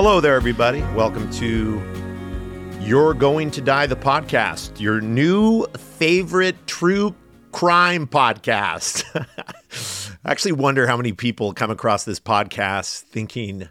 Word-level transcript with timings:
Hello 0.00 0.20
there, 0.20 0.36
everybody. 0.36 0.80
Welcome 0.94 1.28
to 1.32 1.82
You're 2.80 3.14
Going 3.14 3.50
to 3.50 3.60
Die, 3.60 3.86
the 3.88 3.96
podcast, 3.96 4.80
your 4.80 5.00
new 5.00 5.66
favorite 5.76 6.68
true 6.68 7.16
crime 7.50 8.06
podcast. 8.06 9.02
I 10.24 10.30
actually 10.30 10.52
wonder 10.52 10.86
how 10.86 10.96
many 10.96 11.12
people 11.12 11.52
come 11.52 11.72
across 11.72 12.04
this 12.04 12.20
podcast 12.20 13.00
thinking, 13.00 13.70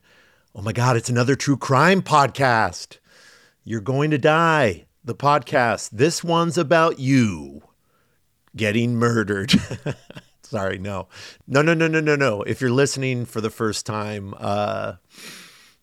oh 0.53 0.61
my 0.61 0.73
God, 0.73 0.97
it's 0.97 1.07
another 1.07 1.37
true 1.37 1.55
crime 1.55 2.01
podcast. 2.01 2.97
You're 3.63 3.79
Going 3.79 4.11
to 4.11 4.17
Die, 4.17 4.85
the 5.05 5.15
podcast. 5.15 5.91
This 5.91 6.25
one's 6.25 6.57
about 6.57 6.99
you 6.99 7.61
getting 8.53 8.97
murdered. 8.97 9.53
Sorry, 10.41 10.77
no. 10.77 11.07
No, 11.47 11.61
no, 11.61 11.73
no, 11.73 11.87
no, 11.87 12.01
no, 12.01 12.17
no. 12.17 12.41
If 12.41 12.59
you're 12.59 12.69
listening 12.69 13.23
for 13.23 13.39
the 13.39 13.49
first 13.49 13.85
time, 13.85 14.33
uh, 14.37 14.95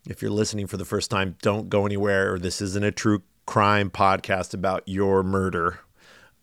if 0.09 0.21
you're 0.21 0.31
listening 0.31 0.67
for 0.67 0.77
the 0.77 0.85
first 0.85 1.11
time, 1.11 1.37
don't 1.43 1.69
go 1.69 1.87
anywhere. 1.87 2.39
This 2.39 2.61
isn't 2.61 2.85
a 2.85 2.93
true 2.93 3.23
crime 3.47 3.91
podcast 3.91 4.55
about 4.55 4.83
your 4.87 5.23
murder. 5.23 5.81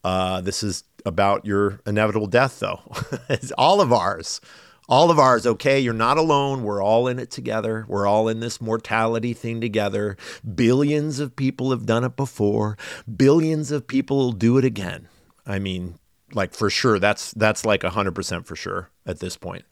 Uh, 0.04 0.42
this 0.42 0.64
is 0.64 0.84
about 1.06 1.46
your 1.46 1.80
inevitable 1.86 2.28
death, 2.28 2.60
though. 2.60 2.82
it's 3.30 3.52
all 3.52 3.82
of 3.82 3.94
ours. 3.94 4.42
All 4.90 5.10
of 5.10 5.20
ours, 5.20 5.48
okay? 5.48 5.80
You're 5.80 5.94
not 5.94 6.18
alone. 6.18 6.64
We're 6.64 6.84
all 6.84 7.08
in 7.08 7.18
it 7.18 7.32
together. 7.32 7.86
We're 7.88 8.08
all 8.08 8.28
in 8.28 8.40
this 8.40 8.60
mortality 8.60 9.34
thing 9.34 9.62
together. 9.62 10.18
Billions 10.56 11.20
of 11.20 11.36
people 11.36 11.72
have 11.72 11.86
done 11.86 12.04
it 12.04 12.18
before. 12.18 12.78
Billions 13.16 13.72
of 13.72 13.88
people 13.88 14.18
will 14.18 14.32
do 14.34 14.58
it 14.58 14.66
again. 14.66 15.08
I 15.46 15.60
mean, 15.60 15.96
like 16.34 16.54
for 16.54 16.70
sure. 16.70 17.00
That's 17.00 17.32
that's 17.32 17.66
like 17.66 17.82
100% 17.82 18.46
for 18.46 18.56
sure 18.56 18.90
at 19.06 19.20
this 19.20 19.38
point. 19.38 19.64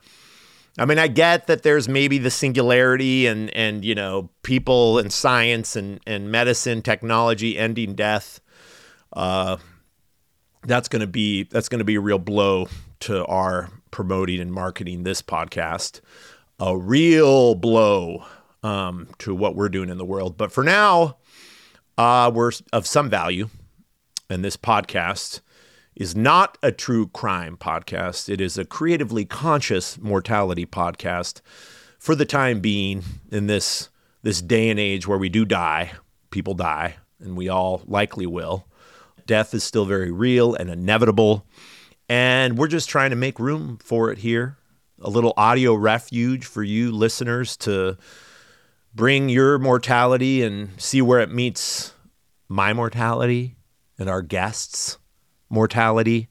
I 0.79 0.85
mean, 0.85 0.97
I 0.97 1.07
get 1.07 1.47
that 1.47 1.63
there's 1.63 1.89
maybe 1.89 2.17
the 2.17 2.31
singularity 2.31 3.27
and 3.27 3.49
and 3.55 3.83
you 3.83 3.93
know 3.93 4.29
people 4.43 4.97
and 4.97 5.11
science 5.11 5.75
and 5.75 5.99
and 6.07 6.31
medicine, 6.31 6.81
technology 6.81 7.57
ending 7.57 7.95
death. 7.95 8.39
Uh, 9.11 9.57
that's 10.63 10.87
to 11.01 11.07
be 11.07 11.43
that's 11.43 11.67
to 11.79 11.85
be 11.85 11.95
a 11.95 12.01
real 12.01 12.17
blow 12.17 12.67
to 13.01 13.25
our 13.25 13.69
promoting 13.91 14.39
and 14.39 14.53
marketing 14.53 15.03
this 15.03 15.21
podcast. 15.21 15.99
A 16.61 16.77
real 16.77 17.55
blow 17.55 18.25
um, 18.63 19.07
to 19.19 19.35
what 19.35 19.55
we're 19.55 19.69
doing 19.69 19.89
in 19.89 19.97
the 19.97 20.05
world. 20.05 20.37
But 20.37 20.51
for 20.51 20.63
now, 20.63 21.17
uh, 21.97 22.31
we're 22.33 22.51
of 22.71 22.87
some 22.87 23.09
value, 23.09 23.49
and 24.29 24.45
this 24.45 24.55
podcast 24.55 25.41
is 25.95 26.15
not 26.15 26.57
a 26.63 26.71
true 26.71 27.07
crime 27.07 27.57
podcast. 27.57 28.29
It 28.29 28.39
is 28.39 28.57
a 28.57 28.65
creatively 28.65 29.25
conscious 29.25 29.99
mortality 29.99 30.65
podcast 30.65 31.41
for 31.99 32.15
the 32.15 32.25
time 32.25 32.61
being 32.61 33.03
in 33.31 33.47
this 33.47 33.89
this 34.21 34.41
day 34.41 34.69
and 34.69 34.79
age 34.79 35.07
where 35.07 35.17
we 35.17 35.29
do 35.29 35.45
die, 35.45 35.91
people 36.29 36.53
die, 36.53 36.95
and 37.19 37.37
we 37.37 37.47
all 37.47 37.81
likely 37.85 38.25
will. 38.25 38.67
Death 39.25 39.53
is 39.53 39.63
still 39.63 39.85
very 39.85 40.11
real 40.11 40.55
and 40.55 40.69
inevitable, 40.69 41.45
and 42.09 42.57
we're 42.57 42.67
just 42.67 42.89
trying 42.89 43.11
to 43.11 43.15
make 43.15 43.39
room 43.39 43.77
for 43.81 44.11
it 44.11 44.17
here. 44.17 44.57
A 45.01 45.09
little 45.09 45.33
audio 45.37 45.73
refuge 45.73 46.45
for 46.45 46.63
you 46.63 46.91
listeners 46.91 47.55
to 47.57 47.97
bring 48.93 49.29
your 49.29 49.57
mortality 49.59 50.43
and 50.43 50.69
see 50.81 51.01
where 51.01 51.19
it 51.19 51.31
meets 51.31 51.93
my 52.49 52.73
mortality 52.73 53.55
and 53.97 54.09
our 54.09 54.21
guests 54.21 54.97
mortality, 55.49 56.29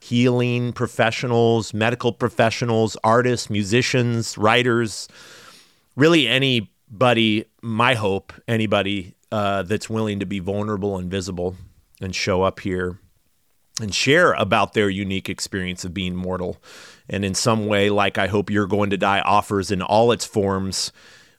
healing 0.00 0.72
professionals, 0.72 1.74
medical 1.74 2.12
professionals, 2.12 2.96
artists, 3.02 3.50
musicians, 3.50 4.38
writers, 4.38 5.08
really 5.96 6.28
anybody, 6.28 7.44
my 7.62 7.94
hope, 7.94 8.32
anybody 8.46 9.14
uh, 9.32 9.62
that's 9.62 9.90
willing 9.90 10.20
to 10.20 10.26
be 10.26 10.38
vulnerable 10.38 10.96
and 10.96 11.10
visible 11.10 11.56
and 12.00 12.14
show 12.14 12.42
up 12.42 12.60
here 12.60 12.98
and 13.80 13.94
share 13.94 14.32
about 14.32 14.72
their 14.72 14.88
unique 14.88 15.28
experience 15.28 15.84
of 15.84 15.94
being 15.94 16.14
mortal. 16.14 16.56
And 17.08 17.24
in 17.24 17.34
some 17.34 17.66
way, 17.66 17.90
like 17.90 18.18
I 18.18 18.26
hope 18.26 18.50
You're 18.50 18.66
Going 18.66 18.90
to 18.90 18.96
Die 18.96 19.20
offers 19.20 19.70
in 19.70 19.82
all 19.82 20.10
its 20.10 20.24
forms, 20.24 20.92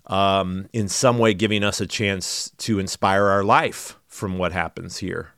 um, 0.08 0.68
in 0.74 0.88
some 0.88 1.18
way 1.18 1.34
giving 1.34 1.64
us 1.64 1.82
a 1.82 1.88
chance 1.88 2.52
to 2.60 2.80
inspire 2.80 3.26
our 3.26 3.44
life 3.44 3.98
from 4.08 4.38
what 4.38 4.52
happens 4.52 4.98
here 4.98 5.34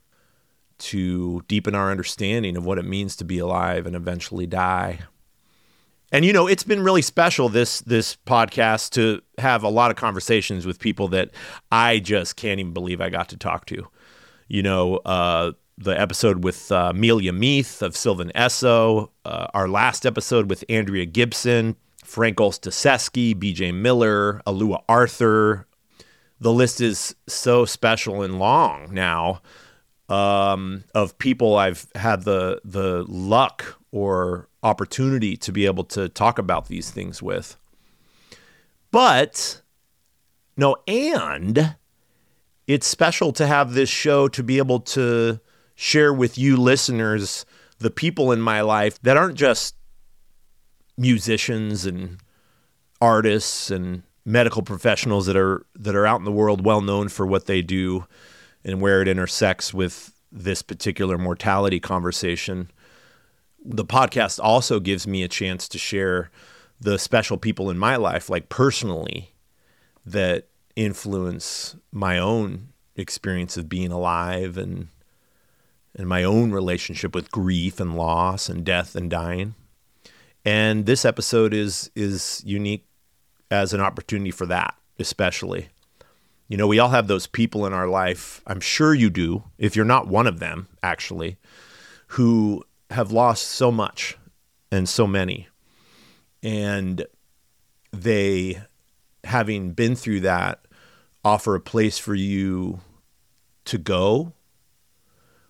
to 0.82 1.42
deepen 1.48 1.76
our 1.76 1.92
understanding 1.92 2.58
of 2.58 2.66
what 2.66 2.78
it 2.78 2.86
means 2.86 3.16
to 3.16 3.24
be 3.24 3.40
alive 3.40 3.86
and 3.86 3.96
eventually 3.96 4.48
die. 4.48 5.00
And 6.12 6.26
you 6.26 6.34
know, 6.34 6.48
it's 6.48 6.64
been 6.64 6.84
really 6.84 7.02
special 7.02 7.48
this 7.48 7.82
this 7.82 8.18
podcast 8.28 8.92
to 8.92 9.22
have 9.38 9.64
a 9.64 9.70
lot 9.70 9.92
of 9.92 9.98
conversations 9.98 10.66
with 10.66 10.80
people 10.80 11.08
that 11.10 11.30
I 11.72 12.00
just 12.00 12.36
can't 12.36 12.60
even 12.60 12.74
believe 12.74 13.00
I 13.00 13.10
got 13.10 13.30
to 13.30 13.38
talk 13.38 13.66
to. 13.68 13.88
You 14.48 14.64
know, 14.64 14.98
uh, 14.98 15.54
the 15.78 15.98
episode 15.98 16.44
with 16.44 16.72
uh, 16.72 16.90
Amelia 16.90 17.32
Meath 17.32 17.82
of 17.82 17.96
Sylvan 17.96 18.32
Esso, 18.36 19.10
uh, 19.24 19.48
our 19.54 19.70
last 19.70 20.06
episode 20.06 20.50
with 20.50 20.66
Andrea 20.68 21.06
Gibson, 21.06 21.78
Frank 22.04 22.38
Ostaseski, 22.38 23.34
BJ 23.34 23.74
Miller, 23.74 24.42
Alua 24.46 24.84
Arthur. 24.90 25.66
The 26.42 26.52
list 26.52 26.82
is 26.82 27.16
so 27.28 27.66
special 27.66 28.22
and 28.22 28.38
long 28.38 28.94
now 28.94 29.42
um, 30.12 30.84
of 30.94 31.18
people 31.18 31.56
I've 31.56 31.88
had 31.96 32.24
the 32.24 32.62
the 32.66 33.06
luck 33.08 33.80
or 33.92 34.50
opportunity 34.62 35.38
to 35.38 35.52
be 35.52 35.66
able 35.66 35.86
to 35.86 36.10
talk 36.10 36.38
about 36.38 36.68
these 36.68 36.92
things 36.92 37.22
with. 37.22 37.58
But 38.92 39.62
no, 40.58 40.78
and 40.88 41.76
it's 42.68 42.86
special 42.86 43.32
to 43.34 43.48
have 43.48 43.74
this 43.74 43.90
show 43.90 44.28
to 44.28 44.44
be 44.44 44.58
able 44.58 44.82
to 44.82 45.40
share 45.76 46.14
with 46.14 46.38
you 46.38 46.58
listeners 46.58 47.46
the 47.80 47.90
people 47.90 48.32
in 48.32 48.42
my 48.42 48.62
life 48.62 49.02
that 49.02 49.18
aren't 49.18 49.36
just 49.36 49.76
musicians 50.98 51.86
and 51.86 52.18
artists 53.00 53.72
and 53.72 54.04
medical 54.26 54.62
professionals 54.62 55.26
that 55.26 55.38
are 55.38 55.66
that 55.74 55.96
are 55.96 56.06
out 56.06 56.20
in 56.20 56.26
the 56.26 56.32
world 56.32 56.64
well 56.64 56.82
known 56.82 57.08
for 57.08 57.26
what 57.26 57.48
they 57.48 57.62
do 57.62 58.06
and 58.64 58.82
where 58.82 59.02
it 59.02 59.08
intersects 59.08 59.74
with 59.74 60.14
this 60.32 60.62
particular 60.62 61.18
mortality 61.18 61.80
conversation. 61.80 62.70
The 63.64 63.86
podcast 63.86 64.40
also 64.42 64.80
gives 64.80 65.06
me 65.06 65.24
a 65.24 65.28
chance 65.28 65.68
to 65.70 65.78
share 65.78 66.32
the 66.80 66.98
special 66.98 67.38
people 67.38 67.70
in 67.70 67.78
my 67.78 67.96
life, 67.96 68.30
like 68.30 68.50
personally, 68.50 69.34
that 70.06 70.48
influence 70.76 71.76
my 71.92 72.18
own 72.18 72.70
experience 72.96 73.58
of 73.58 73.70
being 73.70 73.92
alive 73.92 74.58
and 74.58 74.88
and 75.94 76.08
my 76.08 76.24
own 76.24 76.52
relationship 76.52 77.14
with 77.14 77.32
grief 77.32 77.80
and 77.80 77.98
loss 77.98 78.48
and 78.48 78.64
death 78.64 78.96
and 78.96 79.10
dying. 79.10 79.56
And 80.46 80.86
this 80.86 81.06
episode 81.06 81.54
is 81.54 81.92
is 81.96 82.42
unique 82.46 82.88
as 83.52 83.74
an 83.74 83.82
opportunity 83.82 84.32
for 84.32 84.46
that, 84.48 84.76
especially. 84.98 85.70
You 86.52 86.58
know, 86.58 86.68
we 86.68 86.80
all 86.80 86.90
have 86.90 87.08
those 87.08 87.28
people 87.28 87.66
in 87.66 87.72
our 87.72 87.88
life. 87.88 88.42
I'm 88.46 88.60
sure 88.60 88.94
you 88.94 89.10
do, 89.10 89.46
if 89.58 89.74
you're 89.74 89.86
not 89.86 90.10
one 90.10 90.28
of 90.28 90.40
them, 90.40 90.68
actually, 90.84 91.38
who 92.08 92.66
have 92.90 93.10
lost 93.10 93.48
so 93.48 93.72
much 93.72 94.18
and 94.70 94.90
so 94.90 95.08
many. 95.08 95.48
And 96.44 97.06
they, 97.94 98.62
having 99.24 99.72
been 99.72 99.96
through 99.96 100.20
that, 100.22 100.60
offer 101.24 101.56
a 101.56 101.62
place 101.62 101.98
for 101.98 102.16
you 102.16 102.82
to 103.64 103.78
go 103.78 104.34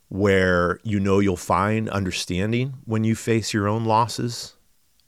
where 0.07 0.79
you 0.83 0.99
know 0.99 1.17
you'll 1.17 1.35
find 1.35 1.89
understanding 1.89 2.75
when 2.85 3.03
you 3.03 3.15
face 3.15 3.55
your 3.55 3.67
own 3.67 3.85
losses 3.85 4.53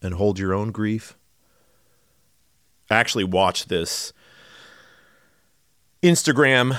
and 0.01 0.15
hold 0.15 0.39
your 0.39 0.55
own 0.55 0.71
grief. 0.71 1.15
I 2.89 2.95
actually 2.95 3.25
watched 3.25 3.69
this 3.69 4.11
Instagram 6.03 6.77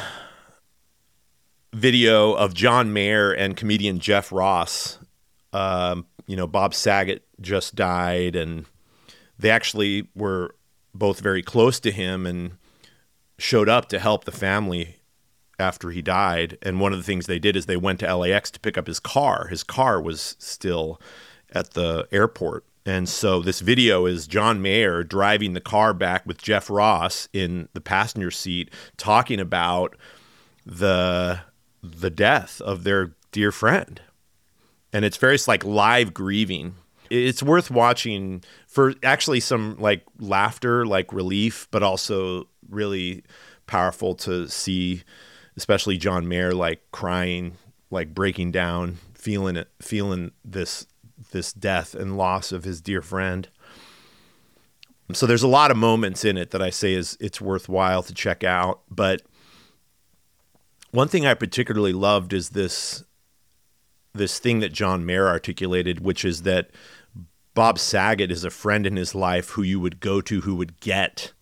video 1.73 2.35
of 2.35 2.53
John 2.53 2.93
Mayer 2.93 3.33
and 3.33 3.57
comedian 3.57 3.99
Jeff 3.99 4.31
Ross. 4.31 4.99
Um, 5.55 6.05
you 6.27 6.37
know, 6.37 6.47
Bob 6.47 6.75
Saget 6.75 7.23
just 7.41 7.75
died, 7.75 8.37
and 8.37 8.67
they 9.39 9.49
actually 9.49 10.09
were 10.15 10.55
both 10.95 11.21
very 11.21 11.43
close 11.43 11.81
to 11.81 11.91
him 11.91 12.27
and 12.27 12.59
showed 13.39 13.71
up 13.71 13.89
to 13.89 13.99
help 13.99 14.25
the 14.25 14.31
family 14.31 14.97
after 15.59 15.91
he 15.91 16.03
died. 16.03 16.59
And 16.61 16.79
one 16.79 16.93
of 16.93 16.99
the 16.99 17.05
things 17.05 17.25
they 17.25 17.39
did 17.39 17.57
is 17.57 17.65
they 17.65 17.79
went 17.79 18.01
to 18.01 18.15
LAX 18.15 18.51
to 18.51 18.61
pick 18.61 18.77
up 18.77 18.87
his 18.87 19.01
car. 19.01 19.47
His 19.47 19.65
car 19.65 20.03
was 20.03 20.37
still 20.39 21.01
at 21.51 21.71
the 21.71 22.07
airport. 22.13 22.67
And 22.87 23.09
so 23.09 23.41
this 23.41 23.61
video 23.61 24.05
is 24.05 24.27
John 24.27 24.61
Mayer 24.61 25.03
driving 25.03 25.55
the 25.55 25.61
car 25.61 25.95
back 25.95 26.27
with 26.27 26.43
Jeff 26.43 26.69
Ross 26.69 27.29
in 27.33 27.69
the 27.73 27.81
passenger 27.81 28.31
seat 28.31 28.71
talking 28.97 29.41
about 29.41 29.97
the 30.67 31.41
the 31.83 32.11
death 32.11 32.61
of 32.61 32.85
their 32.85 33.15
dear 33.33 33.53
friend. 33.53 34.01
And 34.93 35.05
it's 35.05 35.17
very 35.17 35.39
like 35.47 35.65
live 35.65 36.15
grieving. 36.15 36.75
It's 37.11 37.43
worth 37.43 37.71
watching 37.71 38.43
for 38.67 38.95
actually 39.03 39.41
some 39.41 39.77
like 39.79 40.05
laughter, 40.19 40.87
like 40.87 41.13
relief, 41.13 41.69
but 41.71 41.83
also 41.83 42.49
really 42.69 43.25
powerful 43.67 44.15
to 44.15 44.49
see, 44.49 45.03
especially 45.57 45.97
John 45.97 46.29
Mayer 46.29 46.53
like 46.53 46.83
crying, 46.93 47.57
like 47.91 48.15
breaking 48.15 48.53
down, 48.53 48.99
feeling 49.15 49.57
it, 49.57 49.69
feeling 49.81 50.33
this 50.45 50.87
this 51.35 51.53
death 51.53 51.95
and 51.95 52.17
loss 52.17 52.51
of 52.51 52.65
his 52.65 52.81
dear 52.81 53.03
friend. 53.03 53.49
So 55.13 55.27
there's 55.27 55.43
a 55.43 55.49
lot 55.49 55.71
of 55.71 55.77
moments 55.77 56.25
in 56.25 56.39
it 56.39 56.51
that 56.53 56.63
I 56.63 56.71
say 56.71 56.95
is 56.95 57.19
it's 57.21 57.43
worthwhile 57.43 58.03
to 58.05 58.15
check 58.15 58.43
out. 58.43 58.81
But 58.91 59.21
one 60.93 61.09
thing 61.09 61.27
I 61.27 61.35
particularly 61.35 61.93
loved 61.93 62.33
is 62.33 62.51
this 62.51 63.05
this 64.15 64.39
thing 64.39 64.61
that 64.61 64.73
John 64.73 65.05
Mayer 65.05 65.27
articulated, 65.29 66.01
which 66.01 66.25
is 66.25 66.43
that 66.43 66.71
Bob 67.53 67.79
Saget 67.79 68.31
is 68.31 68.45
a 68.45 68.51
friend 68.51 68.87
in 68.87 68.97
his 68.97 69.15
life 69.15 69.51
who 69.51 69.63
you 69.63 69.81
would 69.81 70.01
go 70.01 70.21
to 70.21 70.41
who 70.43 70.55
would 70.55 70.81
get 70.81 71.33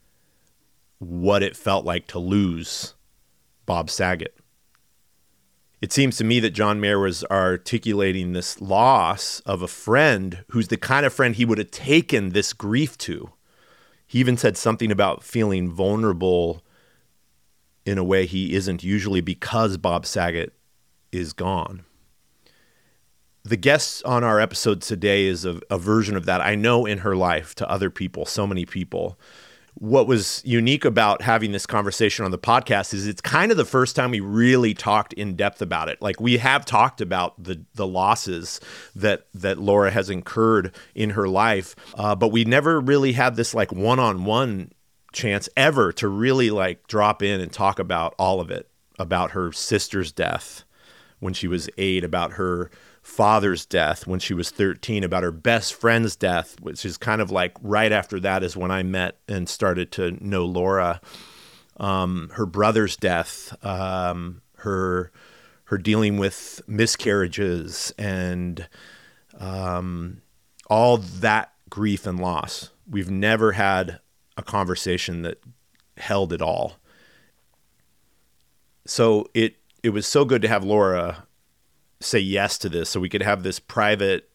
what 0.99 1.43
it 1.43 1.57
felt 1.57 1.85
like 1.85 2.07
to 2.09 2.19
lose 2.19 2.95
Bob 3.67 3.91
Saget. 3.91 4.35
It 5.83 5.93
seems 5.93 6.17
to 6.19 6.25
me 6.25 6.39
that 6.39 6.51
John 6.51 6.81
Mayer 6.81 7.01
was 7.01 7.25
articulating 7.25 8.33
this 8.33 8.61
loss 8.61 9.41
of 9.41 9.63
a 9.63 9.69
friend 9.69 10.45
who's 10.51 10.69
the 10.69 10.77
kind 10.77 11.05
of 11.05 11.13
friend 11.13 11.35
he 11.35 11.45
would 11.45 11.59
have 11.59 11.73
taken 11.73 12.29
this 12.29 12.53
grief 12.53 12.97
to. 12.99 13.33
He 14.07 14.21
even 14.21 14.37
said 14.37 14.57
something 14.57 14.93
about 14.93 15.25
feeling 15.25 15.73
vulnerable 15.73 16.63
in 17.85 17.99
a 17.99 18.05
way 18.05 18.27
he 18.27 18.55
isn't 18.55 18.85
usually 18.85 19.21
because 19.21 19.77
Bob 19.77 20.07
Saget 20.07 20.53
is 21.11 21.33
gone. 21.33 21.85
The 23.43 23.57
guest 23.57 24.05
on 24.05 24.23
our 24.23 24.39
episode 24.39 24.83
today 24.83 25.25
is 25.25 25.45
a, 25.45 25.61
a 25.69 25.79
version 25.79 26.17
of 26.17 26.27
that 26.27 26.41
I 26.41 26.55
know 26.55 26.87
in 26.87 26.99
her 26.99 27.17
life 27.17 27.57
to 27.57 27.69
other 27.69 27.91
people, 27.91 28.25
so 28.25 28.47
many 28.47 28.65
people 28.65 29.19
what 29.75 30.07
was 30.07 30.43
unique 30.45 30.85
about 30.85 31.23
having 31.23 31.53
this 31.53 31.67
conversation 31.67 32.25
on 32.25 32.31
the 32.31 32.39
podcast 32.39 32.93
is 32.93 33.07
it's 33.07 33.21
kind 33.21 33.51
of 33.51 33.57
the 33.57 33.65
first 33.65 33.97
time 33.97 34.11
we 34.11 34.21
really 34.21 34.75
talked 34.75 35.13
in 35.15 35.35
depth 35.35 35.63
about 35.63 35.89
it. 35.89 36.01
Like 36.03 36.21
we 36.21 36.39
have 36.39 36.65
talked 36.65 37.01
about 37.01 37.43
the 37.43 37.65
the 37.75 37.87
losses 37.87 38.61
that 38.95 39.27
that 39.35 39.59
Laura 39.59 39.91
has 39.91 40.11
incurred 40.11 40.75
in 40.95 41.11
her 41.11 41.27
life, 41.27 41.75
uh, 41.95 42.15
but 42.15 42.29
we 42.29 42.45
never 42.45 42.81
really 42.81 43.13
had 43.13 43.37
this 43.37 43.55
like 43.55 43.73
one 43.73 43.99
on 43.99 44.25
one 44.25 44.73
chance 45.13 45.49
ever 45.57 45.93
to 45.93 46.09
really 46.09 46.51
like 46.51 46.87
drop 46.87 47.23
in 47.23 47.41
and 47.41 47.53
talk 47.53 47.79
about 47.79 48.15
all 48.19 48.41
of 48.41 48.51
it 48.51 48.69
about 48.99 49.33
her 49.33 49.53
sister's 49.53 50.13
death 50.13 50.65
when 51.19 51.33
she 51.33 51.47
was 51.47 51.69
eight, 51.79 52.05
about 52.05 52.33
her 52.33 52.71
father's 53.03 53.67
death 53.67 54.07
when 54.07 54.21
she 54.21 54.33
was 54.33 54.51
13, 54.51 55.05
about 55.05 55.25
her 55.25 55.33
best 55.33 55.75
friend's 55.75 56.17
death, 56.17 56.57
which 56.61 56.87
is 56.87 56.97
kind 56.97 57.21
of 57.21 57.31
like 57.31 57.53
right 57.61 57.93
after 57.93 58.21
that 58.21 58.43
is 58.43 58.57
when 58.57 58.71
I 58.71 58.83
met 58.83 59.19
and 59.29 59.49
started 59.49 59.91
to 59.93 60.13
know 60.25 60.45
Laura. 60.45 61.01
Um, 61.79 62.31
her 62.35 62.47
brother's 62.47 62.97
death, 62.97 63.57
um, 63.65 64.43
her 64.59 65.11
her 65.65 65.79
dealing 65.79 66.19
with 66.19 66.61
miscarriages, 66.67 67.95
and 67.99 68.69
um, 69.39 70.21
all 70.69 70.99
that 70.99 71.53
grief 71.71 72.07
and 72.07 72.21
loss. 72.21 72.71
We've 72.89 73.11
never 73.11 73.53
had 73.53 74.01
a 74.37 74.43
conversation 74.43 75.23
that 75.23 75.39
held 75.97 76.33
it 76.33 76.43
all. 76.43 76.77
So 78.85 79.29
it 79.35 79.57
it 79.83 79.91
was 79.91 80.07
so 80.07 80.25
good 80.25 80.43
to 80.43 80.49
have 80.49 80.63
Laura 80.63 81.27
say 82.03 82.19
yes 82.19 82.59
to 82.59 82.69
this 82.69 82.91
so 82.91 83.01
we 83.01 83.09
could 83.09 83.23
have 83.23 83.43
this 83.43 83.59
private 83.59 84.29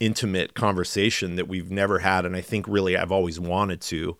intimate 0.00 0.54
conversation 0.54 1.36
that 1.36 1.48
we've 1.48 1.70
never 1.70 2.00
had 2.00 2.24
and 2.24 2.36
I 2.36 2.40
think 2.40 2.66
really 2.68 2.96
I've 2.96 3.12
always 3.12 3.40
wanted 3.40 3.80
to. 3.82 4.16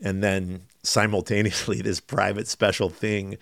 And 0.00 0.22
then 0.22 0.62
simultaneously 0.82 1.80
this 1.82 2.00
private 2.00 2.48
special 2.48 2.88
thing 2.88 3.38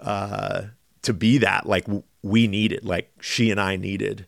uh, 0.00 0.62
to 1.02 1.12
be 1.12 1.38
that 1.38 1.66
like 1.66 1.86
we 2.22 2.46
needed 2.46 2.84
like 2.84 3.10
she 3.20 3.50
and 3.50 3.60
I 3.60 3.76
needed. 3.76 4.26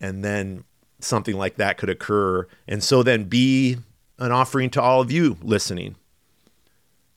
And 0.00 0.24
then 0.24 0.64
something 1.00 1.36
like 1.36 1.56
that 1.56 1.78
could 1.78 1.90
occur. 1.90 2.46
And 2.66 2.82
so 2.82 3.02
then 3.02 3.24
be 3.24 3.76
an 4.18 4.32
offering 4.32 4.70
to 4.70 4.82
all 4.82 5.00
of 5.00 5.10
you 5.10 5.36
listening. 5.42 5.96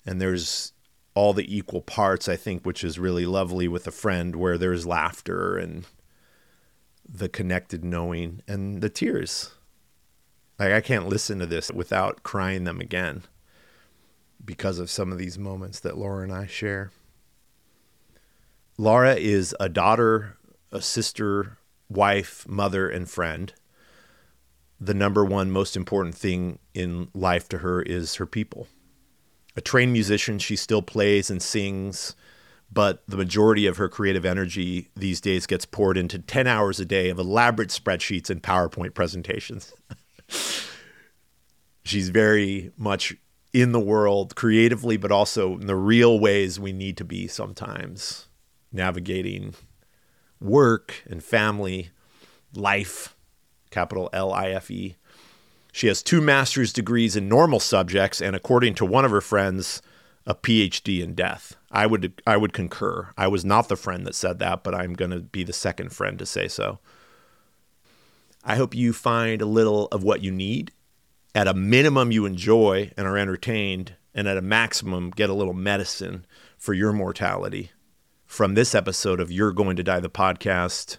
And 0.05 0.21
there's 0.21 0.73
all 1.13 1.33
the 1.33 1.55
equal 1.55 1.81
parts 1.81 2.29
I 2.29 2.35
think 2.35 2.65
which 2.65 2.83
is 2.83 2.99
really 2.99 3.25
lovely 3.25 3.67
with 3.67 3.85
a 3.87 3.91
friend 3.91 4.35
where 4.35 4.57
there's 4.57 4.85
laughter 4.85 5.57
and 5.57 5.85
the 7.11 7.29
connected 7.29 7.83
knowing 7.83 8.41
and 8.47 8.81
the 8.81 8.89
tears. 8.89 9.51
Like 10.59 10.71
I 10.71 10.81
can't 10.81 11.07
listen 11.07 11.39
to 11.39 11.45
this 11.45 11.71
without 11.71 12.23
crying 12.23 12.65
them 12.65 12.79
again 12.79 13.23
because 14.43 14.79
of 14.79 14.89
some 14.89 15.11
of 15.11 15.17
these 15.17 15.37
moments 15.37 15.79
that 15.79 15.97
Laura 15.97 16.23
and 16.23 16.33
I 16.33 16.45
share. 16.45 16.91
Laura 18.77 19.15
is 19.15 19.55
a 19.59 19.67
daughter, 19.67 20.37
a 20.71 20.81
sister, 20.81 21.57
wife, 21.89 22.47
mother, 22.47 22.87
and 22.87 23.09
friend. 23.09 23.53
The 24.79 24.93
number 24.93 25.25
one 25.25 25.51
most 25.51 25.75
important 25.75 26.15
thing 26.15 26.59
in 26.73 27.09
life 27.13 27.49
to 27.49 27.57
her 27.57 27.81
is 27.81 28.15
her 28.15 28.25
people. 28.25 28.67
A 29.57 29.61
trained 29.61 29.91
musician, 29.91 30.39
she 30.39 30.55
still 30.55 30.81
plays 30.81 31.29
and 31.29 31.41
sings 31.41 32.15
but 32.71 33.03
the 33.07 33.17
majority 33.17 33.65
of 33.65 33.77
her 33.77 33.89
creative 33.89 34.25
energy 34.25 34.89
these 34.95 35.19
days 35.19 35.45
gets 35.45 35.65
poured 35.65 35.97
into 35.97 36.19
10 36.19 36.47
hours 36.47 36.79
a 36.79 36.85
day 36.85 37.09
of 37.09 37.17
elaborate 37.17 37.69
spreadsheets 37.69 38.29
and 38.29 38.43
PowerPoint 38.43 38.93
presentations. 38.93 39.73
She's 41.83 42.09
very 42.09 42.71
much 42.77 43.15
in 43.53 43.71
the 43.71 43.79
world 43.79 44.35
creatively, 44.35 44.97
but 44.97 45.11
also 45.11 45.53
in 45.53 45.65
the 45.65 45.75
real 45.75 46.19
ways 46.19 46.59
we 46.59 46.71
need 46.71 46.97
to 46.97 47.03
be 47.03 47.27
sometimes 47.27 48.27
navigating 48.71 49.55
work 50.39 51.03
and 51.09 51.23
family, 51.23 51.89
life, 52.53 53.15
capital 53.71 54.09
L 54.13 54.31
I 54.31 54.49
F 54.49 54.69
E. 54.69 54.95
She 55.71 55.87
has 55.87 56.03
two 56.03 56.21
master's 56.21 56.73
degrees 56.73 57.15
in 57.15 57.27
normal 57.27 57.59
subjects, 57.59 58.21
and 58.21 58.35
according 58.35 58.75
to 58.75 58.85
one 58.85 59.05
of 59.05 59.11
her 59.11 59.21
friends, 59.21 59.81
a 60.25 60.35
PhD 60.35 61.01
in 61.01 61.13
death. 61.13 61.55
I 61.71 61.85
would 61.85 62.21
I 62.25 62.37
would 62.37 62.53
concur. 62.53 63.09
I 63.17 63.27
was 63.27 63.45
not 63.45 63.69
the 63.69 63.75
friend 63.75 64.05
that 64.07 64.15
said 64.15 64.39
that, 64.39 64.63
but 64.63 64.73
I'm 64.73 64.93
going 64.93 65.11
to 65.11 65.19
be 65.19 65.43
the 65.43 65.53
second 65.53 65.93
friend 65.93 66.17
to 66.19 66.25
say 66.25 66.47
so. 66.47 66.79
I 68.43 68.55
hope 68.55 68.73
you 68.73 68.93
find 68.93 69.41
a 69.41 69.45
little 69.45 69.87
of 69.87 70.03
what 70.03 70.23
you 70.23 70.31
need. 70.31 70.71
At 71.35 71.47
a 71.47 71.53
minimum 71.53 72.11
you 72.11 72.25
enjoy 72.25 72.91
and 72.97 73.05
are 73.05 73.17
entertained, 73.17 73.93
and 74.15 74.27
at 74.27 74.37
a 74.37 74.41
maximum 74.41 75.11
get 75.11 75.29
a 75.29 75.35
little 75.35 75.53
medicine 75.53 76.25
for 76.57 76.73
your 76.73 76.91
mortality. 76.91 77.71
From 78.25 78.55
this 78.55 78.73
episode 78.73 79.19
of 79.19 79.31
You're 79.31 79.51
Going 79.51 79.75
to 79.75 79.83
Die 79.83 79.99
the 79.99 80.09
podcast 80.09 80.97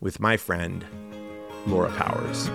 with 0.00 0.20
my 0.20 0.36
friend 0.36 0.84
Laura 1.66 1.90
Powers. 1.92 2.50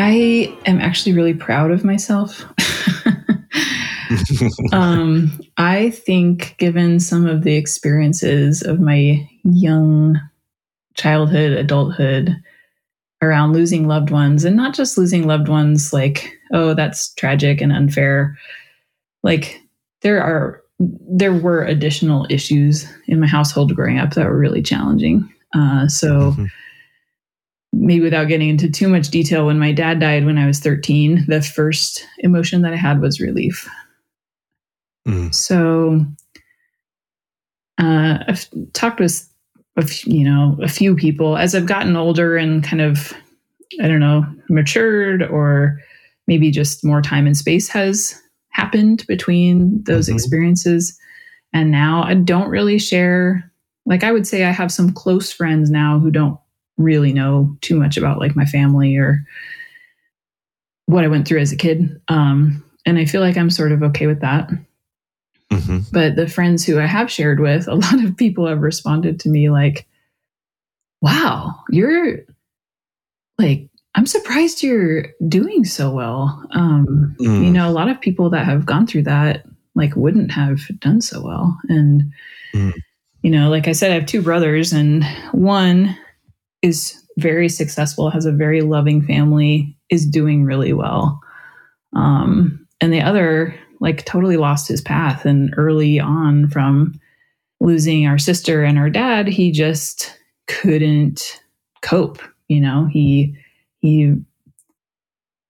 I 0.00 0.56
am 0.64 0.80
actually 0.80 1.12
really 1.12 1.34
proud 1.34 1.72
of 1.72 1.84
myself. 1.84 2.42
um, 4.72 5.40
I 5.56 5.90
think, 5.90 6.54
given 6.58 7.00
some 7.00 7.26
of 7.26 7.42
the 7.42 7.56
experiences 7.56 8.62
of 8.62 8.78
my 8.78 9.28
young 9.42 10.20
childhood, 10.94 11.50
adulthood 11.50 12.36
around 13.20 13.54
losing 13.54 13.88
loved 13.88 14.10
ones, 14.10 14.44
and 14.44 14.56
not 14.56 14.72
just 14.72 14.96
losing 14.96 15.26
loved 15.26 15.48
ones 15.48 15.92
like, 15.92 16.32
oh, 16.52 16.74
that's 16.74 17.12
tragic 17.14 17.60
and 17.60 17.72
unfair. 17.72 18.38
Like, 19.24 19.60
there 20.02 20.22
are 20.22 20.62
there 20.78 21.34
were 21.34 21.64
additional 21.64 22.24
issues 22.30 22.86
in 23.08 23.18
my 23.18 23.26
household 23.26 23.74
growing 23.74 23.98
up 23.98 24.14
that 24.14 24.26
were 24.26 24.38
really 24.38 24.62
challenging. 24.62 25.28
Uh, 25.56 25.88
so 25.88 26.30
mm-hmm 26.30 26.44
maybe 27.72 28.00
without 28.00 28.28
getting 28.28 28.48
into 28.48 28.70
too 28.70 28.88
much 28.88 29.08
detail, 29.08 29.46
when 29.46 29.58
my 29.58 29.72
dad 29.72 30.00
died 30.00 30.24
when 30.24 30.38
I 30.38 30.46
was 30.46 30.60
13, 30.60 31.26
the 31.28 31.42
first 31.42 32.06
emotion 32.18 32.62
that 32.62 32.72
I 32.72 32.76
had 32.76 33.00
was 33.00 33.20
relief. 33.20 33.68
Mm. 35.06 35.34
So 35.34 36.04
uh, 37.78 38.18
I've 38.26 38.48
talked 38.72 39.00
with 39.00 39.28
a 39.76 39.82
few, 39.82 40.12
you 40.12 40.24
know 40.24 40.58
a 40.60 40.68
few 40.68 40.94
people 40.96 41.36
as 41.36 41.54
I've 41.54 41.66
gotten 41.66 41.96
older 41.96 42.36
and 42.36 42.64
kind 42.64 42.82
of 42.82 43.14
I 43.80 43.86
don't 43.86 44.00
know 44.00 44.26
matured 44.48 45.22
or 45.22 45.80
maybe 46.26 46.50
just 46.50 46.84
more 46.84 47.00
time 47.00 47.26
and 47.26 47.36
space 47.36 47.68
has 47.68 48.20
happened 48.50 49.06
between 49.06 49.82
those 49.84 50.06
mm-hmm. 50.06 50.16
experiences 50.16 50.98
and 51.52 51.70
now 51.70 52.02
I 52.02 52.14
don't 52.14 52.50
really 52.50 52.78
share 52.78 53.50
like 53.86 54.02
I 54.02 54.12
would 54.12 54.26
say 54.26 54.44
I 54.44 54.50
have 54.50 54.72
some 54.72 54.92
close 54.92 55.32
friends 55.32 55.70
now 55.70 55.98
who 55.98 56.10
don't 56.10 56.38
really 56.78 57.12
know 57.12 57.56
too 57.60 57.76
much 57.78 57.96
about 57.96 58.18
like 58.18 58.34
my 58.34 58.44
family 58.44 58.96
or 58.96 59.24
what 60.86 61.04
I 61.04 61.08
went 61.08 61.28
through 61.28 61.40
as 61.40 61.52
a 61.52 61.56
kid. 61.56 62.00
Um, 62.08 62.64
and 62.86 62.98
I 62.98 63.04
feel 63.04 63.20
like 63.20 63.36
I'm 63.36 63.50
sort 63.50 63.72
of 63.72 63.82
okay 63.82 64.06
with 64.06 64.20
that. 64.20 64.48
Mm-hmm. 65.52 65.78
But 65.92 66.16
the 66.16 66.28
friends 66.28 66.64
who 66.64 66.80
I 66.80 66.86
have 66.86 67.10
shared 67.10 67.40
with, 67.40 67.68
a 67.68 67.74
lot 67.74 68.02
of 68.02 68.16
people 68.16 68.46
have 68.46 68.60
responded 68.60 69.20
to 69.20 69.28
me 69.28 69.50
like, 69.50 69.86
wow, 71.02 71.54
you're 71.70 72.20
like, 73.38 73.68
I'm 73.94 74.06
surprised 74.06 74.62
you're 74.62 75.06
doing 75.26 75.64
so 75.64 75.90
well. 75.90 76.46
Um, 76.52 77.16
mm. 77.18 77.44
You 77.44 77.50
know, 77.50 77.68
a 77.68 77.72
lot 77.72 77.88
of 77.88 78.00
people 78.00 78.30
that 78.30 78.44
have 78.44 78.66
gone 78.66 78.86
through 78.86 79.02
that 79.04 79.44
like 79.74 79.94
wouldn't 79.96 80.30
have 80.32 80.60
done 80.80 81.00
so 81.00 81.22
well. 81.22 81.58
And, 81.68 82.12
mm. 82.54 82.72
you 83.22 83.30
know, 83.30 83.48
like 83.48 83.68
I 83.68 83.72
said, 83.72 83.90
I 83.90 83.94
have 83.94 84.06
two 84.06 84.22
brothers, 84.22 84.72
and 84.72 85.04
one 85.32 85.96
is 86.62 87.02
very 87.18 87.48
successful, 87.48 88.10
has 88.10 88.26
a 88.26 88.32
very 88.32 88.62
loving 88.62 89.02
family, 89.02 89.76
is 89.90 90.06
doing 90.06 90.44
really 90.44 90.72
well. 90.72 91.20
Um, 91.94 92.66
and 92.80 92.92
the 92.92 93.00
other, 93.00 93.58
like, 93.80 94.04
totally 94.04 94.36
lost 94.36 94.68
his 94.68 94.80
path. 94.80 95.24
And 95.24 95.52
early 95.56 95.98
on, 95.98 96.48
from 96.48 96.98
losing 97.60 98.06
our 98.06 98.18
sister 98.18 98.62
and 98.62 98.78
our 98.78 98.90
dad, 98.90 99.26
he 99.26 99.50
just 99.50 100.16
couldn't 100.46 101.40
cope. 101.82 102.20
You 102.48 102.60
know, 102.60 102.86
he, 102.86 103.36
he, 103.80 104.14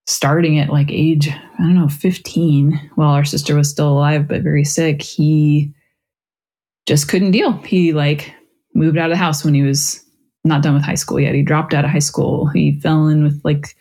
starting 0.07 0.59
at 0.59 0.71
like 0.71 0.91
age, 0.91 1.29
I 1.29 1.63
don't 1.63 1.75
know, 1.75 1.89
15, 1.89 2.93
while 2.95 3.11
our 3.11 3.27
sister 3.27 3.55
was 3.55 3.69
still 3.69 3.91
alive, 3.91 4.27
but 4.27 4.41
very 4.41 4.65
sick, 4.65 5.03
he 5.03 5.75
just 6.87 7.09
couldn't 7.09 7.33
deal. 7.33 7.53
He 7.59 7.93
like 7.93 8.33
moved 8.75 8.97
out 8.97 9.11
of 9.11 9.15
the 9.15 9.23
house 9.23 9.45
when 9.45 9.53
he 9.53 9.61
was 9.61 10.03
not 10.49 10.63
done 10.63 10.75
with 10.75 10.85
high 10.85 10.95
school 10.95 11.21
yet. 11.21 11.35
He 11.35 11.43
dropped 11.43 11.75
out 11.75 11.85
of 11.85 11.91
high 11.91 11.99
school. 11.99 12.47
He 12.49 12.81
fell 12.81 13.09
in 13.09 13.23
with 13.23 13.41
like 13.45 13.77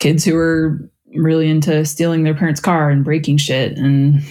kids 0.00 0.24
who 0.24 0.34
were 0.34 0.78
really 1.14 1.48
into 1.48 1.84
stealing 1.84 2.24
their 2.24 2.34
parents' 2.34 2.60
car 2.60 2.90
and 2.90 3.04
breaking 3.04 3.36
shit 3.36 3.76
and 3.76 4.22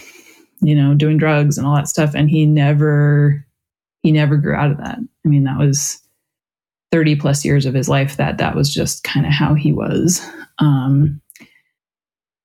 you 0.62 0.75
know 0.75 0.94
doing 0.94 1.18
drugs 1.18 1.58
and 1.58 1.66
all 1.66 1.75
that 1.75 1.88
stuff 1.88 2.13
and 2.13 2.30
he 2.30 2.46
never 2.46 3.46
he 4.04 4.12
never 4.12 4.38
grew 4.38 4.56
out 4.56 4.72
of 4.72 4.78
that 4.78 4.98
i 5.25 5.28
mean 5.28 5.44
that 5.44 5.58
was 5.58 6.01
30 6.92 7.16
plus 7.16 7.44
years 7.46 7.66
of 7.66 7.74
his 7.74 7.90
life 7.90 8.18
that 8.18 8.38
that 8.38 8.56
was 8.56 8.74
just 8.74 9.04
kind 9.04 9.25
of 9.25 9.32
how 9.32 9.54
he 9.54 9.72
was 9.72 10.25
um 10.60 11.22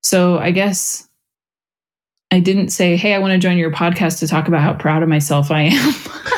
so 0.03 0.37
i 0.39 0.51
guess 0.51 1.07
i 2.31 2.39
didn't 2.39 2.69
say 2.69 2.95
hey 2.95 3.13
i 3.13 3.19
want 3.19 3.31
to 3.31 3.39
join 3.39 3.57
your 3.57 3.71
podcast 3.71 4.19
to 4.19 4.27
talk 4.27 4.47
about 4.47 4.61
how 4.61 4.73
proud 4.73 5.03
of 5.03 5.09
myself 5.09 5.51
i 5.51 5.61
am 5.61 5.93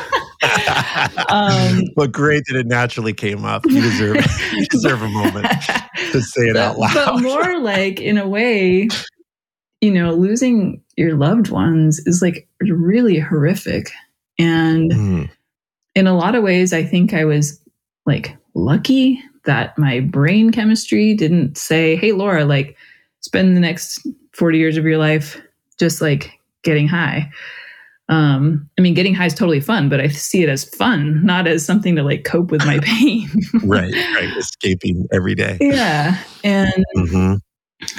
um, 1.29 1.84
but 1.96 2.12
great 2.12 2.43
that 2.48 2.55
it 2.58 2.67
naturally 2.67 3.13
came 3.13 3.46
up. 3.46 3.65
You 3.65 3.81
deserve 3.81 4.15
you 4.53 4.65
deserve 4.67 5.01
a 5.01 5.10
moment 5.10 5.48
to 6.12 6.22
say 6.22 6.48
it 6.50 6.53
but, 6.53 6.62
out 6.62 6.77
loud. 6.77 6.93
But 6.93 7.22
more 7.22 7.60
like 7.60 8.00
in 8.00 8.17
a 8.17 8.27
way, 8.27 8.88
you 9.81 9.91
know, 9.91 10.13
losing 10.13 10.81
your 10.98 11.15
loved 11.15 11.50
ones 11.50 12.00
is 12.05 12.22
like 12.22 12.48
really 12.62 13.19
horrific. 13.19 13.91
And 14.38 14.91
mm. 14.91 15.29
in 15.96 16.08
a 16.08 16.17
lot 16.17 16.36
of 16.36 16.43
ways, 16.43 16.74
I 16.74 16.84
think 16.84 17.13
I 17.13 17.25
was 17.25 17.60
like 18.05 18.36
lucky 18.53 19.22
that 19.46 19.77
my 19.77 20.00
brain 20.00 20.51
chemistry 20.51 21.13
didn't 21.13 21.58
say, 21.58 21.96
hey, 21.96 22.12
Laura, 22.12 22.46
like 22.46 22.77
spend 23.22 23.55
the 23.55 23.62
next 23.62 24.05
40 24.34 24.58
years 24.58 24.77
of 24.77 24.86
your 24.86 24.98
life 24.98 25.41
just 25.77 26.01
like 26.01 26.39
getting 26.63 26.88
high. 26.88 27.31
Um, 28.09 28.67
I 28.77 28.81
mean, 28.81 28.95
getting 28.95 29.13
high 29.13 29.27
is 29.27 29.35
totally 29.35 29.59
fun, 29.59 29.87
but 29.87 30.01
I 30.01 30.07
see 30.07 30.41
it 30.41 30.49
as 30.49 30.63
fun, 30.63 31.23
not 31.23 31.45
as 31.45 31.63
something 31.63 31.95
to 31.95 32.03
like 32.03 32.23
cope 32.23 32.49
with 32.49 32.65
my 32.65 32.79
pain. 32.83 33.29
right, 33.63 33.93
right. 34.15 34.37
Escaping 34.37 35.07
every 35.13 35.35
day. 35.35 35.57
Yeah. 35.61 36.17
And 36.43 36.85
mm-hmm. 36.97 37.35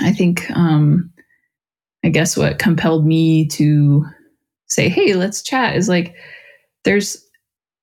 I 0.05 0.13
think, 0.13 0.51
um, 0.51 1.13
I 2.05 2.09
guess 2.09 2.37
what 2.37 2.59
compelled 2.59 3.07
me 3.07 3.47
to 3.49 4.05
say, 4.67 4.89
hey, 4.89 5.15
let's 5.15 5.43
chat 5.43 5.77
is 5.77 5.89
like, 5.89 6.17
there's 6.85 7.25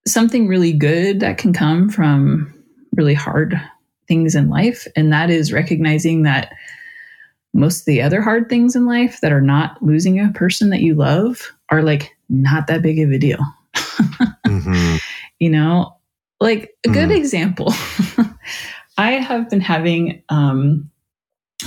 something 0.05 0.47
really 0.47 0.73
good 0.73 1.21
that 1.21 1.37
can 1.37 1.53
come 1.53 1.89
from 1.89 2.53
really 2.95 3.13
hard 3.13 3.59
things 4.07 4.35
in 4.35 4.49
life. 4.49 4.85
And 4.95 5.13
that 5.13 5.29
is 5.29 5.53
recognizing 5.53 6.23
that 6.23 6.53
most 7.53 7.81
of 7.81 7.85
the 7.85 8.01
other 8.01 8.21
hard 8.21 8.49
things 8.49 8.75
in 8.75 8.85
life 8.85 9.21
that 9.21 9.31
are 9.31 9.41
not 9.41 9.81
losing 9.81 10.19
a 10.19 10.31
person 10.31 10.69
that 10.69 10.81
you 10.81 10.93
love 10.93 11.51
are 11.69 11.81
like 11.81 12.15
not 12.29 12.67
that 12.67 12.81
big 12.81 12.99
of 12.99 13.11
a 13.11 13.17
deal. 13.17 13.39
mm-hmm. 13.75 14.97
You 15.39 15.51
know, 15.51 15.95
like 16.39 16.75
a 16.83 16.89
good 16.89 17.09
mm. 17.09 17.15
example. 17.15 17.71
I 18.97 19.11
have 19.11 19.51
been 19.51 19.61
having, 19.61 20.23
um, 20.29 20.89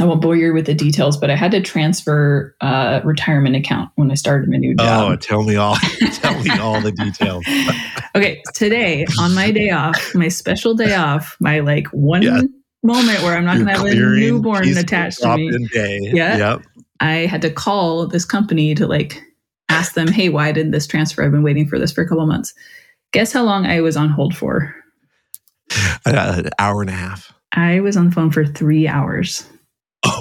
I 0.01 0.05
won't 0.05 0.21
bore 0.21 0.35
you 0.35 0.53
with 0.53 0.67
the 0.67 0.75
details, 0.75 1.17
but 1.17 1.31
I 1.31 1.37
had 1.37 1.53
to 1.53 1.61
transfer 1.61 2.57
a 2.61 3.01
retirement 3.05 3.55
account 3.55 3.93
when 3.95 4.11
I 4.11 4.15
started 4.15 4.51
my 4.51 4.57
new 4.57 4.75
job. 4.75 5.13
Oh, 5.13 5.15
tell 5.15 5.45
me 5.45 5.55
all. 5.55 5.77
tell 6.15 6.43
me 6.43 6.51
all 6.59 6.81
the 6.81 6.91
details. 6.91 7.45
okay, 8.17 8.43
today 8.55 9.07
on 9.21 9.37
my 9.37 9.53
day 9.53 9.71
off, 9.71 10.15
my 10.17 10.27
special 10.27 10.75
day 10.75 10.97
off, 10.97 11.37
my 11.39 11.61
like 11.61 11.87
one 11.89 12.23
yeah. 12.23 12.41
moment 12.83 13.23
where 13.23 13.37
I'm 13.37 13.45
not 13.45 13.55
going 13.55 13.67
to 13.67 13.73
have 13.73 13.87
a 13.87 13.95
newborn 13.95 14.77
attached 14.77 15.21
to 15.21 15.37
me. 15.37 15.69
Day. 15.69 16.01
Yeah. 16.13 16.37
Yep. 16.37 16.63
I 16.99 17.27
had 17.27 17.43
to 17.43 17.51
call 17.51 18.07
this 18.07 18.25
company 18.25 18.75
to 18.75 18.87
like 18.87 19.23
asked 19.71 19.95
them, 19.95 20.09
hey, 20.09 20.29
why 20.29 20.53
did 20.53 20.73
this 20.73 20.87
transfer? 20.87 21.25
I've 21.25 21.31
been 21.31 21.43
waiting 21.43 21.67
for 21.67 21.79
this 21.79 21.93
for 21.93 22.03
a 22.03 22.09
couple 22.09 22.27
months. 22.27 22.53
Guess 23.13 23.33
how 23.33 23.45
long 23.45 23.67
I 23.67 23.81
was 23.81 23.97
on 23.97 24.11
hold 24.11 24.37
for? 24.37 24.75
Uh, 26.05 26.43
an 26.45 26.51
hour 26.59 26.83
and 26.83 26.91
a 26.91 26.95
half. 26.95 27.33
I 27.53 27.81
was 27.81 27.97
on 27.97 28.07
the 28.07 28.13
phone 28.13 28.31
for 28.31 28.45
three 28.45 28.87
hours. 28.87 29.47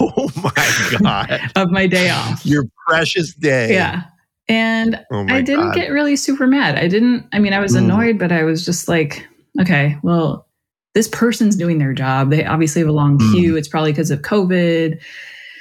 Oh 0.02 0.30
my 0.44 0.98
God. 1.00 1.52
of 1.56 1.72
my 1.72 1.88
day 1.88 2.10
off. 2.10 2.46
Your 2.46 2.66
precious 2.88 3.34
day. 3.34 3.74
Yeah. 3.74 4.04
And 4.50 5.04
oh 5.12 5.26
I 5.30 5.42
didn't 5.42 5.68
God. 5.68 5.76
get 5.76 5.92
really 5.92 6.16
super 6.16 6.48
mad. 6.48 6.78
I 6.78 6.88
didn't, 6.88 7.26
I 7.32 7.40
mean, 7.40 7.54
I 7.54 7.60
was 7.60 7.74
mm. 7.74 7.80
annoyed, 7.80 8.16
mm. 8.16 8.20
but 8.20 8.32
I 8.32 8.44
was 8.44 8.66
just 8.66 8.88
like, 8.88 9.26
okay, 9.60 9.98
well, 10.04 10.48
this 10.96 11.08
person's 11.08 11.56
doing 11.56 11.78
their 11.80 11.94
job. 11.94 12.30
They 12.30 12.46
obviously 12.46 12.82
have 12.82 12.90
a 12.90 12.94
long 12.94 13.20
mm. 13.20 13.32
queue. 13.32 13.56
It's 13.56 13.68
probably 13.68 13.92
because 13.92 14.12
of 14.12 14.22
COVID. 14.22 15.02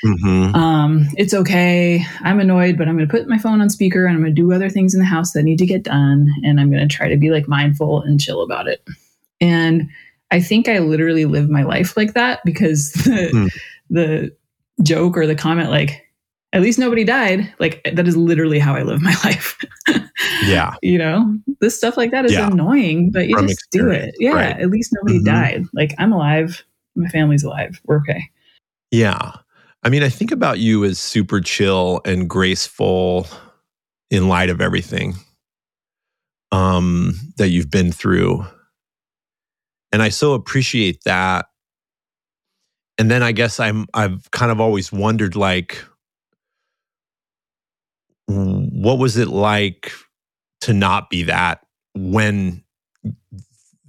Mm-hmm. 0.05 0.55
Um, 0.55 1.09
it's 1.17 1.35
okay. 1.35 2.05
I'm 2.21 2.41
annoyed, 2.41 2.79
but 2.79 2.89
I'm 2.89 2.97
going 2.97 3.09
to 3.09 3.11
put 3.11 3.29
my 3.29 3.39
phone 3.39 3.61
on 3.61 3.71
speaker 3.71 4.07
and 4.07 4.17
I'm 4.17 4.23
going 4.23 4.35
to 4.35 4.43
do 4.43 4.53
other 4.53 4.71
things 4.71 4.95
in 4.95 5.01
the 5.01 5.07
house 5.07 5.33
that 5.33 5.43
need 5.43 5.59
to 5.59 5.67
get 5.67 5.83
done. 5.83 6.29
And 6.45 6.61
I'm 6.61 6.71
going 6.71 6.87
to 6.87 6.95
try 6.95 7.09
to 7.09 7.17
be 7.17 7.31
like 7.31 7.49
mindful 7.49 8.03
and 8.03 8.21
chill 8.21 8.43
about 8.43 8.69
it. 8.69 8.85
And 9.41 9.89
I 10.31 10.41
think 10.41 10.69
I 10.69 10.79
literally 10.79 11.25
live 11.25 11.49
my 11.49 11.63
life 11.63 11.97
like 11.97 12.15
that 12.15 12.41
because 12.45 12.93
the, 13.05 13.31
mm. 13.33 13.51
the 13.91 14.37
joke 14.83 15.17
or 15.17 15.27
the 15.27 15.35
comment, 15.35 15.71
like, 15.71 16.05
at 16.55 16.63
least 16.63 16.79
nobody 16.79 17.05
died. 17.05 17.53
Like, 17.59 17.87
that 17.93 18.09
is 18.09 18.17
literally 18.17 18.59
how 18.59 18.75
I 18.75 18.83
live 18.83 19.03
my 19.03 19.15
life. 19.25 19.59
yeah. 20.45 20.75
You 20.83 20.99
know, 20.99 21.39
this 21.61 21.77
stuff 21.77 21.97
like 21.97 22.11
that 22.13 22.25
is 22.25 22.33
yeah. 22.33 22.47
annoying, 22.47 23.11
but 23.11 23.29
you 23.29 23.37
From 23.37 23.49
just 23.49 23.71
do 23.71 23.91
it. 23.91 24.15
Yeah. 24.19 24.33
Right. 24.33 24.61
At 24.61 24.71
least 24.71 24.95
nobody 24.95 25.19
mm-hmm. 25.19 25.27
died. 25.27 25.65
Like, 25.75 25.95
I'm 25.99 26.13
alive. 26.13 26.65
My 26.97 27.09
family's 27.09 27.45
alive. 27.45 27.81
We're 27.85 27.99
okay. 27.99 28.31
Yeah. 28.91 29.33
I 29.89 29.91
mean, 29.91 30.03
I 30.03 30.11
think 30.11 30.33
about 30.33 30.59
you 30.59 30.85
as 30.85 30.99
super 30.99 31.41
chill 31.41 32.03
and 32.05 32.29
graceful 32.29 33.27
in 34.11 34.29
light 34.29 34.51
of 34.51 34.61
everything 34.61 35.15
um, 36.53 37.15
that 37.39 37.49
you've 37.49 37.71
been 37.71 37.91
through. 37.91 38.45
And 39.91 40.03
I 40.03 40.11
so 40.11 40.35
appreciate 40.35 41.05
that. 41.07 41.47
And 42.99 43.11
then 43.11 43.23
I 43.23 43.33
guess 43.33 43.59
I'm 43.59 43.87
I've 43.95 44.31
kind 44.31 44.53
of 44.53 44.61
always 44.61 44.93
wondered 44.93 45.37
like 45.37 45.83
what 48.27 48.99
was 48.99 49.17
it 49.17 49.29
like 49.29 49.91
to 50.61 50.75
not 50.75 51.09
be 51.09 51.23
that 51.23 51.65
when 51.95 52.63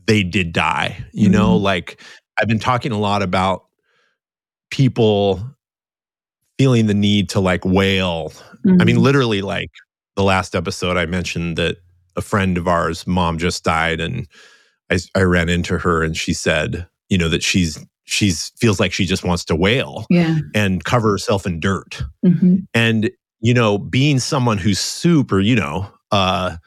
they 0.08 0.24
did 0.24 0.54
die? 0.54 1.04
You 1.12 1.26
mm-hmm. 1.26 1.34
know, 1.34 1.58
like 1.58 2.02
I've 2.40 2.48
been 2.48 2.58
talking 2.58 2.94
a 2.94 2.98
lot 2.98 3.22
about 3.22 3.66
people 4.72 5.58
feeling 6.60 6.88
the 6.88 6.94
need 6.94 7.30
to 7.30 7.40
like 7.40 7.64
wail. 7.64 8.30
Mm-hmm. 8.66 8.82
I 8.82 8.86
mean, 8.86 8.98
mm-hmm. 8.98 9.04
literally, 9.06 9.42
like 9.42 9.72
the 10.16 10.24
last 10.24 10.56
episode, 10.56 10.98
I 10.98 11.06
mentioned 11.06 11.58
that 11.58 11.78
a 12.18 12.22
friend 12.22 12.58
of 12.58 12.68
ours, 12.68 13.08
mom 13.08 13.38
just 13.38 13.64
died, 13.64 14.02
and 14.02 14.28
I, 14.92 15.00
I 15.16 15.22
ran 15.22 15.48
into 15.48 15.78
her, 15.80 16.04
and 16.04 16.16
she 16.16 16.34
said, 16.34 16.86
you 17.08 17.18
know, 17.18 17.30
that 17.30 17.42
she's 17.42 17.84
she's 18.04 18.52
feels 18.58 18.80
like 18.80 18.92
she 18.92 19.06
just 19.06 19.24
wants 19.24 19.46
to 19.46 19.56
wail 19.56 20.06
yeah. 20.10 20.40
and 20.54 20.84
cover 20.84 21.12
herself 21.12 21.46
in 21.46 21.60
dirt. 21.60 22.04
Mm-hmm. 22.26 22.58
And 22.74 23.10
you 23.40 23.54
know, 23.54 23.78
being 23.78 24.20
someone 24.20 24.58
who's 24.58 24.80
super, 24.80 25.40
you 25.40 25.56
know, 25.56 25.90
uh, 26.12 26.58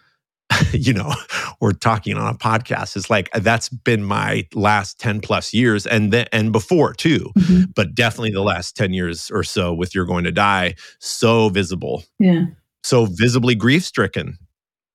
you 0.72 0.92
know, 0.92 1.12
we're 1.60 1.72
talking 1.72 2.16
on 2.16 2.34
a 2.34 2.36
podcast 2.36 2.96
is 2.96 3.10
like 3.10 3.30
that's 3.32 3.68
been 3.68 4.04
my 4.04 4.46
last 4.54 4.98
10 5.00 5.20
plus 5.20 5.52
years 5.52 5.86
and 5.86 6.12
then 6.12 6.26
and 6.32 6.52
before 6.52 6.92
too. 6.92 7.30
Mm-hmm. 7.38 7.70
But 7.74 7.94
definitely 7.94 8.32
the 8.32 8.42
last 8.42 8.76
10 8.76 8.92
years 8.92 9.30
or 9.30 9.42
so 9.42 9.72
with 9.72 9.94
You're 9.94 10.06
Going 10.06 10.24
to 10.24 10.32
Die, 10.32 10.74
so 10.98 11.48
visible. 11.48 12.04
Yeah. 12.18 12.46
So 12.82 13.06
visibly 13.06 13.54
grief 13.54 13.84
stricken 13.84 14.38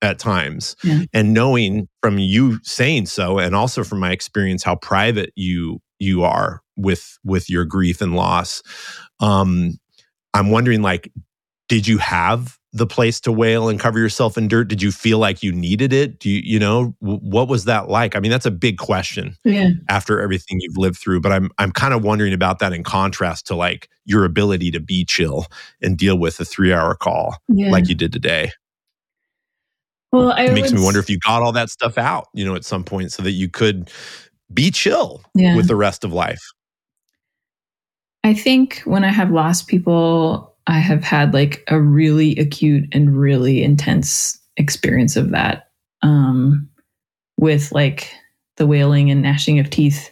at 0.02 0.20
times. 0.20 0.76
Yeah. 0.84 1.04
And 1.14 1.34
knowing 1.34 1.88
from 2.02 2.20
you 2.20 2.60
saying 2.64 3.08
so 3.08 3.40
and 3.40 3.56
also 3.56 3.84
from 3.84 4.00
my 4.00 4.12
experience 4.12 4.64
how 4.64 4.76
private 4.76 5.32
you 5.36 5.80
you 6.00 6.24
are 6.24 6.62
with 6.76 7.18
with 7.24 7.50
your 7.50 7.66
grief 7.66 8.02
and 8.02 8.16
loss. 8.16 8.62
Um 9.20 9.80
I'm 10.34 10.52
wondering 10.52 10.82
like 10.82 11.12
did 11.68 11.88
you 11.88 11.98
have 11.98 12.58
the 12.78 12.88
place 12.88 13.20
to 13.22 13.32
wail 13.32 13.70
and 13.70 13.80
cover 13.80 14.00
yourself 14.00 14.38
in 14.38 14.48
dirt? 14.48 14.68
Did 14.68 14.82
you 14.82 14.92
feel 14.92 15.18
like 15.20 15.44
you 15.44 15.52
needed 15.52 15.92
it? 15.94 16.20
Do 16.20 16.30
you, 16.30 16.42
you 16.44 16.60
know, 16.60 16.96
what 17.00 17.48
was 17.48 17.66
that 17.66 17.90
like? 17.90 18.16
I 18.16 18.20
mean, 18.20 18.32
that's 18.32 18.46
a 18.46 18.52
big 18.52 18.78
question 18.78 19.36
yeah. 19.44 19.70
after 19.90 20.20
everything 20.22 20.60
you've 20.62 20.78
lived 20.78 20.98
through, 20.98 21.22
but 21.22 21.32
I'm 21.32 21.50
I'm 21.58 21.72
kind 21.72 21.94
of 21.94 22.04
wondering 22.04 22.34
about 22.34 22.60
that 22.60 22.74
in 22.74 22.84
contrast 22.84 23.48
to 23.48 23.56
like 23.56 23.90
your 24.06 24.24
ability 24.26 24.72
to 24.72 24.80
be 24.80 25.04
chill 25.06 25.48
and 25.82 25.98
deal 25.98 26.18
with 26.18 26.40
a 26.40 26.44
3-hour 26.44 26.96
call 26.96 27.38
Yeah. 27.50 27.72
like 27.72 27.90
you 27.90 27.96
did 27.96 28.14
today. 28.14 28.52
well, 30.12 30.32
I 30.32 30.46
It 30.46 30.54
makes 30.54 30.72
me 30.72 30.82
wonder 30.82 31.00
if 31.00 31.10
you 31.10 31.20
got 31.20 31.42
all 31.42 31.52
that 31.52 31.70
stuff 31.70 31.98
out, 31.98 32.28
you 32.34 32.46
know, 32.46 32.56
at 32.56 32.64
some 32.64 32.84
point 32.84 33.12
so 33.12 33.22
that 33.24 33.32
you 33.32 33.50
could 33.50 33.92
be 34.54 34.72
chill 34.72 35.22
Yeah. 35.36 35.56
with 35.56 35.68
the 35.68 35.76
rest 35.76 36.04
of 36.06 36.14
life. 36.14 36.42
I 38.24 38.34
think 38.34 38.82
when 38.86 39.04
I 39.04 39.10
have 39.12 39.32
lost 39.32 39.68
people, 39.68 40.54
I 40.68 40.80
have 40.80 41.04
had 41.04 41.34
like 41.34 41.64
a 41.68 41.80
really 41.80 42.36
acute 42.38 42.90
and 42.92 43.18
really 43.18 43.64
intense 43.64 44.40
experience 44.58 45.16
of 45.16 45.32
that. 45.32 45.70
Um, 46.02 46.70
with 47.38 47.72
like 47.72 48.12
the 48.58 48.68
wailing 48.68 49.10
and 49.12 49.22
gnashing 49.22 49.60
of 49.60 49.70
teeth 49.70 50.12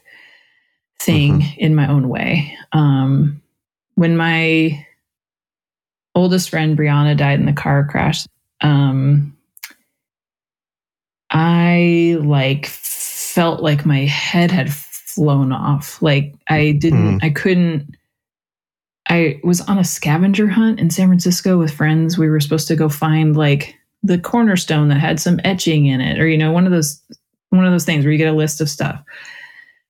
thing 1.01 1.41
in 1.57 1.75
my 1.75 1.87
own 1.87 2.09
way. 2.09 2.57
Um, 2.71 3.41
when 3.95 4.15
my 4.17 4.85
oldest 6.13 6.49
friend 6.49 6.77
Brianna 6.77 7.17
died 7.17 7.39
in 7.39 7.45
the 7.45 7.53
car 7.53 7.85
crash, 7.85 8.25
um, 8.61 9.35
I 11.31 12.17
like 12.21 12.67
felt 12.67 13.61
like 13.61 13.85
my 13.85 14.05
head 14.05 14.51
had 14.51 14.71
flown 14.73 15.51
off. 15.51 16.01
Like 16.01 16.35
I 16.47 16.71
didn't, 16.71 17.23
I 17.23 17.29
couldn't. 17.31 17.95
I 19.07 19.39
was 19.43 19.61
on 19.61 19.77
a 19.77 19.83
scavenger 19.83 20.47
hunt 20.47 20.79
in 20.79 20.89
San 20.89 21.07
Francisco 21.07 21.57
with 21.57 21.73
friends. 21.73 22.17
We 22.17 22.29
were 22.29 22.39
supposed 22.39 22.67
to 22.69 22.75
go 22.75 22.89
find 22.89 23.37
like 23.37 23.75
the 24.03 24.17
cornerstone 24.17 24.89
that 24.89 24.99
had 24.99 25.19
some 25.19 25.39
etching 25.43 25.85
in 25.87 26.01
it, 26.01 26.19
or 26.19 26.27
you 26.27 26.37
know, 26.37 26.51
one 26.51 26.65
of 26.65 26.71
those 26.71 27.01
one 27.49 27.65
of 27.65 27.71
those 27.71 27.85
things 27.85 28.03
where 28.03 28.11
you 28.11 28.17
get 28.17 28.33
a 28.33 28.37
list 28.37 28.61
of 28.61 28.69
stuff. 28.69 29.01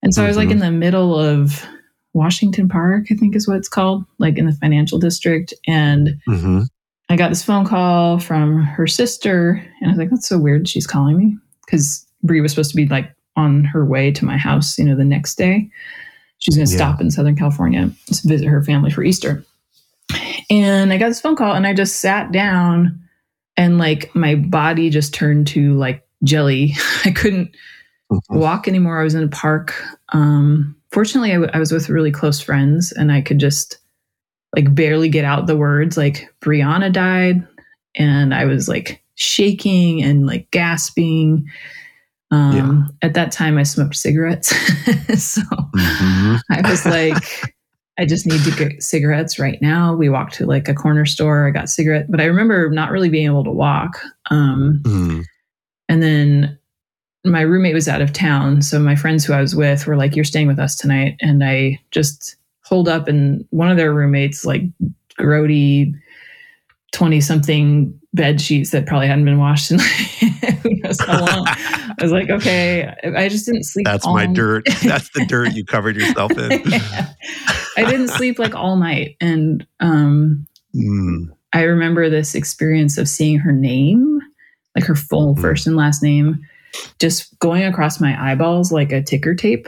And 0.03 0.13
so 0.13 0.23
I 0.23 0.27
was 0.27 0.37
like 0.37 0.51
in 0.51 0.59
the 0.59 0.71
middle 0.71 1.17
of 1.17 1.65
Washington 2.13 2.69
Park, 2.69 3.05
I 3.09 3.15
think 3.15 3.35
is 3.35 3.47
what 3.47 3.57
it's 3.57 3.69
called, 3.69 4.05
like 4.19 4.37
in 4.37 4.45
the 4.45 4.53
financial 4.53 4.99
district. 4.99 5.53
And 5.65 6.19
Mm-hmm. 6.27 6.63
I 7.09 7.15
got 7.15 7.29
this 7.29 7.43
phone 7.43 7.65
call 7.65 8.19
from 8.19 8.63
her 8.63 8.87
sister, 8.87 9.63
and 9.79 9.89
I 9.89 9.91
was 9.91 9.97
like, 9.99 10.09
"That's 10.09 10.27
so 10.27 10.39
weird. 10.39 10.67
She's 10.67 10.87
calling 10.87 11.17
me 11.17 11.37
because 11.65 12.05
Brie 12.23 12.41
was 12.41 12.51
supposed 12.51 12.71
to 12.71 12.75
be 12.75 12.87
like 12.87 13.11
on 13.35 13.63
her 13.65 13.85
way 13.85 14.11
to 14.11 14.25
my 14.25 14.37
house, 14.37 14.77
you 14.77 14.85
know, 14.85 14.95
the 14.95 15.05
next 15.05 15.35
day. 15.35 15.69
She's 16.45 16.55
going 16.55 16.67
to 16.67 16.71
Yeah. 16.71 16.77
stop 16.77 17.01
in 17.01 17.09
Southern 17.09 17.35
California 17.35 17.89
to 18.07 18.27
visit 18.27 18.45
her 18.47 18.61
family 18.63 18.91
for 18.91 19.03
Easter." 19.03 19.43
And 20.49 20.93
I 20.93 20.97
got 20.97 21.07
this 21.09 21.19
phone 21.21 21.35
call, 21.35 21.55
and 21.55 21.65
I 21.65 21.73
just 21.73 21.97
sat 21.97 22.31
down, 22.31 22.99
and 23.57 23.77
like 23.79 24.13
my 24.15 24.35
body 24.35 24.89
just 24.91 25.13
turned 25.13 25.47
to 25.47 25.73
like 25.73 26.05
jelly. 26.23 26.75
I 27.05 27.11
couldn't 27.11 27.55
walk 28.29 28.67
anymore. 28.67 28.99
I 29.01 29.03
was 29.03 29.15
in 29.15 29.23
a 29.23 29.27
park. 29.27 29.73
Um, 30.13 30.75
fortunately, 30.91 31.31
I, 31.31 31.35
w- 31.35 31.51
I 31.53 31.59
was 31.59 31.71
with 31.71 31.89
really 31.89 32.11
close 32.11 32.39
friends, 32.39 32.91
and 32.91 33.11
I 33.11 33.21
could 33.21 33.39
just 33.39 33.79
like 34.55 34.73
barely 34.75 35.09
get 35.09 35.25
out 35.25 35.47
the 35.47 35.57
words. 35.57 35.97
Like 35.97 36.29
Brianna 36.41 36.93
died, 36.93 37.45
and 37.95 38.33
I 38.33 38.45
was 38.45 38.69
like 38.69 39.01
shaking 39.15 40.03
and 40.03 40.27
like 40.27 40.49
gasping. 40.51 41.49
Um, 42.35 42.89
At 43.01 43.13
that 43.13 43.31
time, 43.31 43.57
I 43.57 43.63
smoked 43.63 43.95
cigarettes, 43.95 44.49
so 45.21 45.41
Mhm. 45.75 46.39
I 46.51 46.69
was 46.69 46.85
like, 46.85 47.53
I 47.97 48.05
just 48.05 48.25
need 48.27 48.41
to 48.41 48.51
get 48.51 48.83
cigarettes 48.83 49.39
right 49.39 49.61
now. 49.61 49.95
We 49.95 50.09
walked 50.09 50.33
to 50.35 50.45
like 50.45 50.67
a 50.67 50.73
corner 50.73 51.05
store. 51.05 51.47
I 51.47 51.51
got 51.51 51.69
cigarette, 51.69 52.07
but 52.09 52.19
I 52.19 52.25
remember 52.25 52.69
not 52.69 52.91
really 52.91 53.09
being 53.09 53.25
able 53.27 53.43
to 53.45 53.51
walk. 53.51 54.01
Um, 54.29 54.81
Mhm. 54.83 55.23
and 55.87 56.03
then 56.03 56.57
my 57.23 57.41
roommate 57.41 57.73
was 57.73 57.87
out 57.87 58.01
of 58.01 58.11
town. 58.13 58.61
So 58.61 58.79
my 58.79 58.95
friends 58.95 59.23
who 59.25 59.33
I 59.33 59.41
was 59.41 59.55
with 59.55 59.87
were 59.87 59.95
like, 59.95 60.15
You're 60.15 60.25
staying 60.25 60.47
with 60.47 60.59
us 60.59 60.75
tonight. 60.75 61.15
And 61.21 61.43
I 61.43 61.79
just 61.91 62.35
holed 62.63 62.87
up, 62.89 63.07
and 63.07 63.45
one 63.51 63.69
of 63.71 63.77
their 63.77 63.93
roommates, 63.93 64.43
like 64.45 64.63
grody 65.19 65.93
20 66.95 67.19
something 67.21 67.99
bed 68.13 68.39
sheets 68.39 68.71
that 68.71 68.85
probably 68.87 69.07
hadn't 69.07 69.25
been 69.25 69.37
washed 69.37 69.69
in 69.71 69.79
who 70.63 70.69
knows 70.81 70.99
how 71.01 71.19
long. 71.25 71.45
I 71.47 71.95
was 72.01 72.11
like, 72.13 72.29
Okay. 72.29 72.91
I 73.15 73.27
just 73.27 73.45
didn't 73.45 73.63
sleep. 73.65 73.85
That's 73.85 74.05
my 74.07 74.25
dirt. 74.25 74.65
That's 74.83 75.09
the 75.09 75.25
dirt 75.25 75.53
you 75.53 75.65
covered 75.65 75.95
yourself 75.97 76.31
in. 76.37 76.61
Yeah. 76.71 77.09
I 77.77 77.83
didn't 77.83 78.07
sleep 78.07 78.39
like 78.39 78.55
all 78.55 78.77
night. 78.77 79.17
And 79.21 79.65
um, 79.79 80.47
Mm. 80.73 81.27
I 81.53 81.61
remember 81.63 82.09
this 82.09 82.35
experience 82.35 82.97
of 82.97 83.07
seeing 83.07 83.37
her 83.39 83.51
name, 83.53 84.19
like 84.75 84.83
her 84.85 84.95
full 84.95 85.35
Mhm. 85.35 85.41
first 85.41 85.67
and 85.67 85.75
last 85.77 86.01
name, 86.03 86.39
just 86.99 87.37
going 87.39 87.63
across 87.63 88.01
my 88.01 88.31
eyeballs 88.31 88.71
like 88.73 88.91
a 88.91 89.01
ticker 89.01 89.35
tape, 89.35 89.67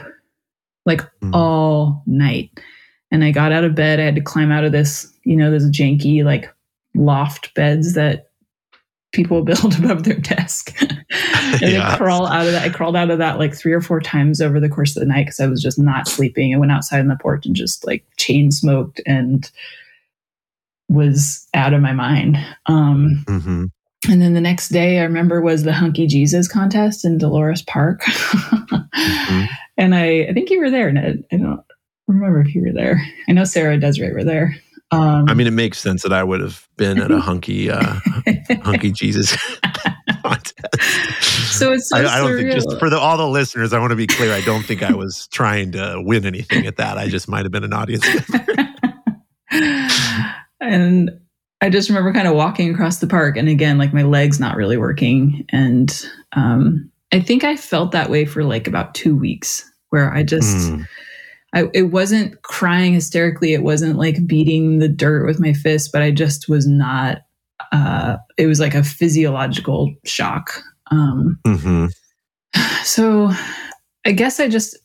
like 0.86 1.00
Mm. 1.22 1.34
all 1.34 2.02
night. 2.06 2.50
And 3.10 3.24
I 3.24 3.30
got 3.30 3.52
out 3.52 3.64
of 3.64 3.74
bed. 3.74 4.00
I 4.00 4.04
had 4.04 4.14
to 4.16 4.20
climb 4.20 4.50
out 4.52 4.64
of 4.64 4.72
this, 4.72 5.10
you 5.24 5.36
know, 5.36 5.50
this 5.50 5.64
janky 5.70 6.22
like 6.24 6.50
loft 6.98 7.54
beds 7.54 7.94
that 7.94 8.30
people 9.12 9.42
build 9.44 9.78
above 9.78 10.04
their 10.04 10.18
desk. 10.18 10.76
and 10.82 11.60
Yeah. 11.62 11.92
I 11.92 11.96
crawl 11.96 12.26
out 12.26 12.46
of 12.46 12.52
that. 12.52 12.64
I 12.64 12.68
crawled 12.68 12.96
out 12.96 13.10
of 13.10 13.18
that 13.18 13.38
like 13.38 13.54
three 13.54 13.72
or 13.72 13.80
four 13.80 14.00
times 14.00 14.40
over 14.42 14.60
the 14.60 14.68
course 14.68 14.94
of 14.96 15.00
the 15.00 15.06
night 15.08 15.26
because 15.26 15.40
I 15.40 15.46
was 15.46 15.62
just 15.62 15.78
not 15.78 16.06
sleeping. 16.08 16.54
I 16.54 16.58
went 16.58 16.72
outside 16.72 17.00
on 17.00 17.08
the 17.08 17.16
porch 17.16 17.46
and 17.46 17.56
just 17.56 17.86
like 17.86 18.04
chain 18.18 18.50
smoked 18.50 19.00
and 19.06 19.50
was 20.90 21.46
out 21.54 21.72
of 21.74 21.80
my 21.80 21.92
mind. 21.92 22.36
Um, 22.66 23.24
Mhm. 23.26 23.70
and 24.08 24.22
then 24.22 24.34
the 24.34 24.40
next 24.40 24.68
day, 24.70 24.98
I 25.00 25.04
remember 25.04 25.40
was 25.40 25.62
the 25.64 25.72
Hunky 25.72 26.06
Jesus 26.06 26.48
contest 26.48 27.04
in 27.04 27.18
Dolores 27.18 27.62
Park, 27.62 28.02
and 29.76 29.94
I, 29.94 30.26
I 30.28 30.32
think 30.32 30.50
you 30.50 30.60
were 30.60 30.70
there, 30.70 30.90
Ned. 30.92 31.24
I 31.32 31.36
don't 31.36 31.60
remember 32.06 32.40
if 32.40 32.54
you 32.54 32.62
were 32.62 32.72
there. 32.72 33.00
I 33.28 33.32
know 33.32 33.44
Sarah 33.44 33.72
and 33.72 33.82
Desiree 33.82 34.12
were 34.12 34.24
there. 34.24 34.56
Um, 34.90 35.28
I 35.28 35.34
mean, 35.34 35.46
it 35.46 35.52
makes 35.52 35.78
sense 35.78 36.02
that 36.02 36.12
I 36.12 36.24
would 36.24 36.40
have 36.40 36.66
been 36.76 36.98
at 36.98 37.10
a 37.10 37.20
hunky, 37.20 37.70
uh, 37.70 38.00
hunky 38.62 38.90
Jesus 38.90 39.36
contest. 40.22 40.82
so 41.52 41.72
it's 41.72 41.88
so 41.88 41.96
I, 41.98 42.16
I 42.16 42.18
don't 42.18 42.36
think 42.36 42.52
just 42.52 42.78
for 42.78 42.88
the, 42.88 42.98
all 42.98 43.18
the 43.18 43.28
listeners, 43.28 43.72
I 43.72 43.78
want 43.80 43.90
to 43.90 43.96
be 43.96 44.06
clear. 44.06 44.32
I 44.32 44.40
don't 44.40 44.64
think 44.64 44.82
I 44.82 44.94
was 44.94 45.28
trying 45.28 45.72
to 45.72 46.00
win 46.02 46.24
anything 46.24 46.66
at 46.66 46.76
that. 46.76 46.96
I 46.96 47.08
just 47.08 47.28
might 47.28 47.44
have 47.44 47.52
been 47.52 47.64
an 47.64 47.74
audience. 47.74 48.06
member. 48.06 48.68
and 50.60 51.10
I 51.60 51.68
just 51.68 51.90
remember 51.90 52.12
kind 52.14 52.28
of 52.28 52.34
walking 52.34 52.72
across 52.72 52.98
the 52.98 53.06
park, 53.06 53.36
and 53.36 53.48
again, 53.48 53.76
like 53.76 53.92
my 53.92 54.04
legs 54.04 54.40
not 54.40 54.56
really 54.56 54.78
working, 54.78 55.44
and 55.50 56.06
um, 56.32 56.90
I 57.12 57.20
think 57.20 57.44
I 57.44 57.56
felt 57.56 57.92
that 57.92 58.08
way 58.08 58.24
for 58.24 58.42
like 58.42 58.66
about 58.66 58.94
two 58.94 59.14
weeks, 59.14 59.70
where 59.90 60.10
I 60.10 60.22
just. 60.22 60.70
Mm. 60.70 60.88
I, 61.54 61.68
it 61.72 61.84
wasn't 61.84 62.42
crying 62.42 62.92
hysterically. 62.92 63.54
It 63.54 63.62
wasn't 63.62 63.96
like 63.96 64.26
beating 64.26 64.78
the 64.78 64.88
dirt 64.88 65.24
with 65.26 65.40
my 65.40 65.52
fist, 65.52 65.90
but 65.92 66.02
I 66.02 66.10
just 66.10 66.48
was 66.48 66.66
not. 66.66 67.18
Uh, 67.72 68.16
it 68.36 68.46
was 68.46 68.60
like 68.60 68.74
a 68.74 68.82
physiological 68.84 69.94
shock. 70.04 70.62
Um, 70.90 71.38
Mhm. 71.46 71.90
so 72.84 73.30
I 74.04 74.12
guess 74.12 74.40
I 74.40 74.48
just 74.48 74.76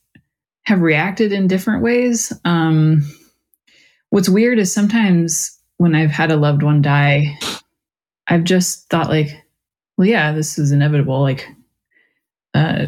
have 0.64 0.82
reacted 0.82 1.32
in 1.34 1.48
different 1.48 1.84
ways. 1.84 2.32
Um, 2.46 3.02
what's 4.10 4.30
weird 4.30 4.60
is 4.60 4.74
sometimes 4.74 5.58
when 5.78 5.96
I've 5.96 6.12
had 6.12 6.32
a 6.32 6.38
loved 6.38 6.64
one 6.64 6.82
die, 6.82 7.38
I've 8.28 8.44
just 8.46 8.90
thought 8.90 9.10
like, 9.10 9.28
well, 9.98 10.08
yeah, 10.08 10.32
this 10.32 10.58
is 10.58 10.72
inevitable. 10.72 11.22
Like, 11.22 11.48
uh, 12.54 12.88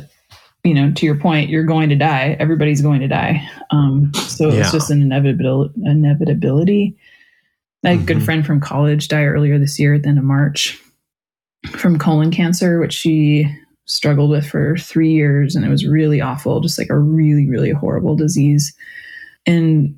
you 0.65 0.73
know, 0.73 0.91
to 0.91 1.06
your 1.06 1.15
point, 1.15 1.49
you're 1.49 1.63
going 1.63 1.89
to 1.89 1.95
die. 1.95 2.36
Everybody's 2.39 2.82
going 2.82 2.99
to 3.01 3.08
die. 3.08 3.47
Um, 3.71 4.12
so 4.15 4.51
Yeah. 4.51 4.62
it's 4.62 4.71
just 4.71 4.89
an 4.91 5.01
inevitability. 5.01 5.73
Inevitability. 5.84 6.95
I 7.84 7.89
had 7.91 7.99
a 7.99 8.04
good 8.04 8.17
Mhm. 8.17 8.23
friend 8.23 8.45
from 8.45 8.60
college 8.60 9.08
die 9.08 9.25
earlier 9.25 9.60
this 9.60 9.80
year 9.80 9.93
at 9.93 10.04
the 10.04 10.10
end 10.10 10.17
of 10.17 10.23
March 10.23 10.80
from 11.73 11.99
colon 11.99 12.32
cancer, 12.32 12.80
which 12.80 12.93
she 12.93 13.47
struggled 13.86 14.32
with 14.32 14.45
for 14.47 14.75
three 14.78 15.12
years, 15.12 15.56
and 15.56 15.63
it 15.63 15.69
was 15.69 15.86
really 15.86 16.19
awful, 16.19 16.60
just 16.62 16.80
like 16.80 16.89
a 16.89 16.97
really, 16.97 17.47
really 17.47 17.69
horrible 17.71 18.15
disease. 18.15 18.73
And 19.45 19.95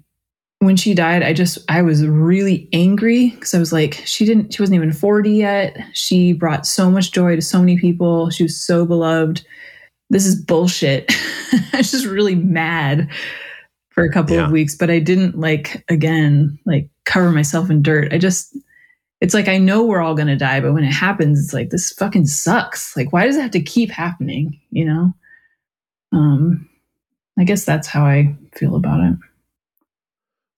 when 0.59 0.75
she 0.75 0.93
died, 0.93 1.23
I 1.23 1.31
just 1.31 1.59
I 1.69 1.81
was 1.81 2.05
really 2.05 2.67
angry 2.73 3.29
because 3.29 3.53
I 3.53 3.59
was 3.59 3.71
like, 3.71 4.01
she 4.05 4.25
didn't, 4.25 4.53
she 4.53 4.61
wasn't 4.61 4.75
even 4.75 4.91
40 4.91 5.31
yet. 5.31 5.77
She 5.93 6.33
brought 6.33 6.67
so 6.67 6.91
much 6.91 7.13
joy 7.13 7.35
to 7.37 7.41
so 7.41 7.59
many 7.59 7.77
people. 7.77 8.29
She 8.31 8.43
was 8.43 8.59
so 8.59 8.85
beloved. 8.85 9.45
This 10.09 10.25
is 10.25 10.41
bullshit. 10.41 11.05
I 11.73 11.77
was 11.77 11.91
just 11.91 12.05
really 12.05 12.35
mad 12.35 13.09
for 13.89 14.03
a 14.03 14.11
couple 14.11 14.35
Yeah. 14.35 14.45
of 14.45 14.51
weeks, 14.51 14.75
but 14.75 14.89
I 14.89 14.99
didn't 14.99 15.37
like 15.39 15.83
again, 15.89 16.57
like 16.65 16.89
cover 17.05 17.31
myself 17.31 17.69
in 17.69 17.81
dirt. 17.81 18.13
I 18.13 18.17
just 18.17 18.55
it's 19.19 19.33
like 19.33 19.47
I 19.47 19.57
know 19.57 19.83
we're 19.83 20.01
all 20.01 20.15
gonna 20.15 20.35
die, 20.37 20.59
but 20.59 20.73
when 20.73 20.83
it 20.83 20.93
happens, 20.93 21.39
it's 21.43 21.53
like 21.53 21.69
this 21.71 21.91
fucking 21.93 22.27
sucks. 22.27 22.95
Like, 22.95 23.11
why 23.11 23.25
does 23.25 23.35
it 23.35 23.41
have 23.41 23.51
to 23.51 23.61
keep 23.61 23.89
happening? 23.89 24.59
You 24.71 24.85
know? 24.85 25.13
Um, 26.13 26.69
I 27.39 27.43
guess 27.43 27.65
that's 27.65 27.87
how 27.87 28.05
I 28.05 28.35
feel 28.55 28.75
about 28.75 29.01
it. 29.01 29.17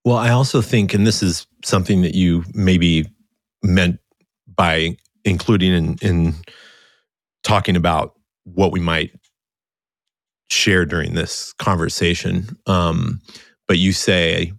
Well, 0.06 0.18
I 0.18 0.30
also 0.30 0.62
think, 0.62 0.94
and 0.94 1.06
this 1.08 1.22
is 1.24 1.46
something 1.64 2.02
that 2.02 2.16
you 2.16 2.44
maybe 2.54 3.06
meant 3.64 4.00
by 4.56 4.98
including 5.26 5.74
in, 5.74 5.98
in 6.02 6.36
talking 7.44 7.76
about 7.76 8.16
what 8.44 8.72
we 8.72 8.80
might 8.80 9.12
share 10.50 10.86
during 10.86 11.14
this 11.14 11.54
conversation. 11.54 12.58
Um, 12.66 13.22
but 13.68 13.78
you 13.78 13.94
say, 13.94 14.52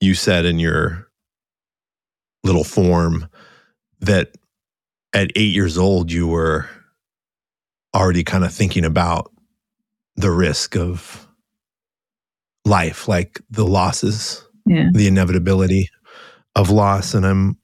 you 0.00 0.14
said 0.14 0.44
in 0.44 0.58
your 0.58 1.08
little 2.44 2.64
form 2.64 3.28
that 4.00 4.30
at 5.12 5.30
eight 5.36 5.54
years 5.54 5.76
old, 5.78 6.10
you 6.10 6.26
were 6.26 6.68
already 7.94 8.24
kind 8.24 8.44
of 8.44 8.52
thinking 8.52 8.84
about 8.84 9.30
the 10.16 10.30
risk 10.30 10.76
of 10.76 11.26
life, 12.64 13.08
like 13.08 13.40
the 13.50 13.64
losses, 13.64 14.44
Yeah. 14.66 14.88
the 14.92 15.06
inevitability 15.08 15.88
of 16.54 16.70
loss. 16.70 17.14
And 17.14 17.26
I'm 17.26 17.56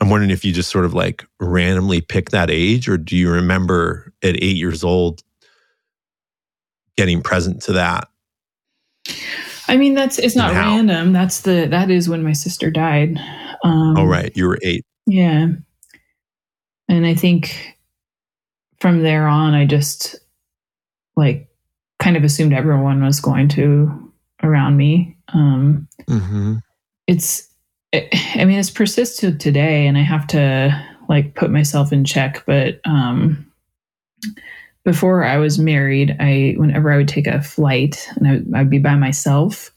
I'm 0.00 0.10
wondering 0.10 0.30
if 0.30 0.44
you 0.44 0.52
just 0.52 0.70
sort 0.70 0.84
of 0.84 0.92
like 0.92 1.24
randomly 1.40 2.00
pick 2.00 2.30
that 2.30 2.50
age, 2.50 2.88
or 2.88 2.98
do 2.98 3.16
you 3.16 3.30
remember 3.30 4.12
at 4.22 4.34
eight 4.42 4.56
years 4.56 4.82
old 4.84 5.22
getting 6.96 7.22
present 7.22 7.62
to 7.62 7.72
that? 7.72 8.08
I 9.68 9.76
mean, 9.76 9.94
that's 9.94 10.18
it's 10.18 10.36
not 10.36 10.50
And 10.50 10.58
how? 10.58 10.70
random. 10.76 11.12
That's 11.12 11.40
the 11.42 11.66
that 11.70 11.90
is 11.90 12.08
when 12.08 12.22
my 12.22 12.32
sister 12.32 12.70
died. 12.70 13.18
Um, 13.64 13.96
oh, 13.96 14.04
right, 14.04 14.30
you 14.36 14.46
were 14.46 14.58
eight. 14.62 14.84
Yeah. 15.06 15.48
And 16.88 17.06
I 17.06 17.14
think 17.14 17.76
from 18.80 19.02
there 19.02 19.26
on, 19.26 19.54
I 19.54 19.64
just 19.66 20.16
like 21.16 21.48
kind 21.98 22.16
of 22.16 22.24
assumed 22.24 22.52
everyone 22.52 23.02
was 23.02 23.20
going 23.20 23.48
to 23.50 24.12
around 24.42 24.76
me. 24.76 25.16
Um, 25.32 25.88
Mm-hmm. 26.08 26.56
it's, 27.06 27.48
I 27.94 28.44
mean, 28.44 28.58
it's 28.58 28.70
persisted 28.70 29.40
today, 29.40 29.86
and 29.86 29.96
I 29.96 30.02
have 30.02 30.26
to 30.28 30.86
like 31.08 31.34
put 31.34 31.50
myself 31.50 31.92
in 31.92 32.04
check. 32.04 32.44
But 32.44 32.80
um, 32.84 33.50
before 34.84 35.24
I 35.24 35.38
was 35.38 35.58
married, 35.58 36.16
I 36.20 36.54
whenever 36.56 36.90
I 36.92 36.96
would 36.96 37.08
take 37.08 37.26
a 37.26 37.42
flight 37.42 38.08
and 38.16 38.54
I, 38.54 38.60
I'd 38.60 38.70
be 38.70 38.78
by 38.78 38.94
myself, 38.96 39.70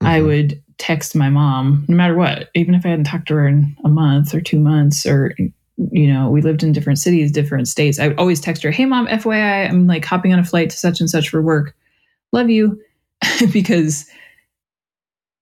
I 0.00 0.18
Mm-hmm. 0.18 0.26
would 0.26 0.62
text 0.78 1.16
my 1.16 1.28
mom, 1.28 1.84
no 1.88 1.96
matter 1.96 2.14
what, 2.14 2.50
even 2.54 2.74
if 2.74 2.86
I 2.86 2.90
hadn't 2.90 3.06
talked 3.06 3.28
to 3.28 3.34
her 3.34 3.48
in 3.48 3.76
a 3.84 3.88
month 3.88 4.32
or 4.32 4.40
two 4.40 4.60
months, 4.60 5.04
or, 5.06 5.34
you 5.90 6.12
know, 6.12 6.30
we 6.30 6.40
lived 6.40 6.62
in 6.62 6.72
different 6.72 7.00
cities, 7.00 7.32
different 7.32 7.66
states. 7.66 7.98
I 7.98 8.08
would 8.08 8.18
always 8.18 8.40
text 8.40 8.62
her, 8.62 8.70
Hey, 8.70 8.84
mom, 8.84 9.08
FYI, 9.08 9.68
I'm 9.68 9.88
like 9.88 10.04
hopping 10.04 10.32
on 10.32 10.38
a 10.38 10.44
flight 10.44 10.70
to 10.70 10.76
such 10.76 11.00
and 11.00 11.10
such 11.10 11.28
for 11.28 11.42
work. 11.42 11.74
Love 12.32 12.48
you. 12.48 12.80
because 13.52 14.06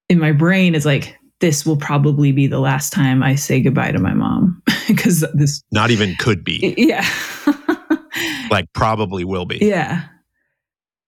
in 0.09 0.19
my 0.19 0.33
brain, 0.33 0.75
it's 0.75 0.87
like, 0.87 1.15
this 1.41 1.67
will 1.67 1.77
probably 1.77 2.33
be 2.33 2.47
the 2.47 2.61
last 2.61 2.95
time 2.95 3.23
I 3.23 3.35
say 3.35 3.61
goodbye 3.61 3.93
to 3.93 3.99
my 3.99 4.15
mom. 4.15 4.63
Because 4.87 5.25
this, 5.35 5.65
Not 5.73 5.91
even 5.91 6.15
could 6.15 6.45
be, 6.45 6.73
yeah. 6.79 7.05
Like 8.51 8.73
probably 8.73 9.25
will 9.25 9.45
be. 9.47 9.59
Yeah. 9.61 10.05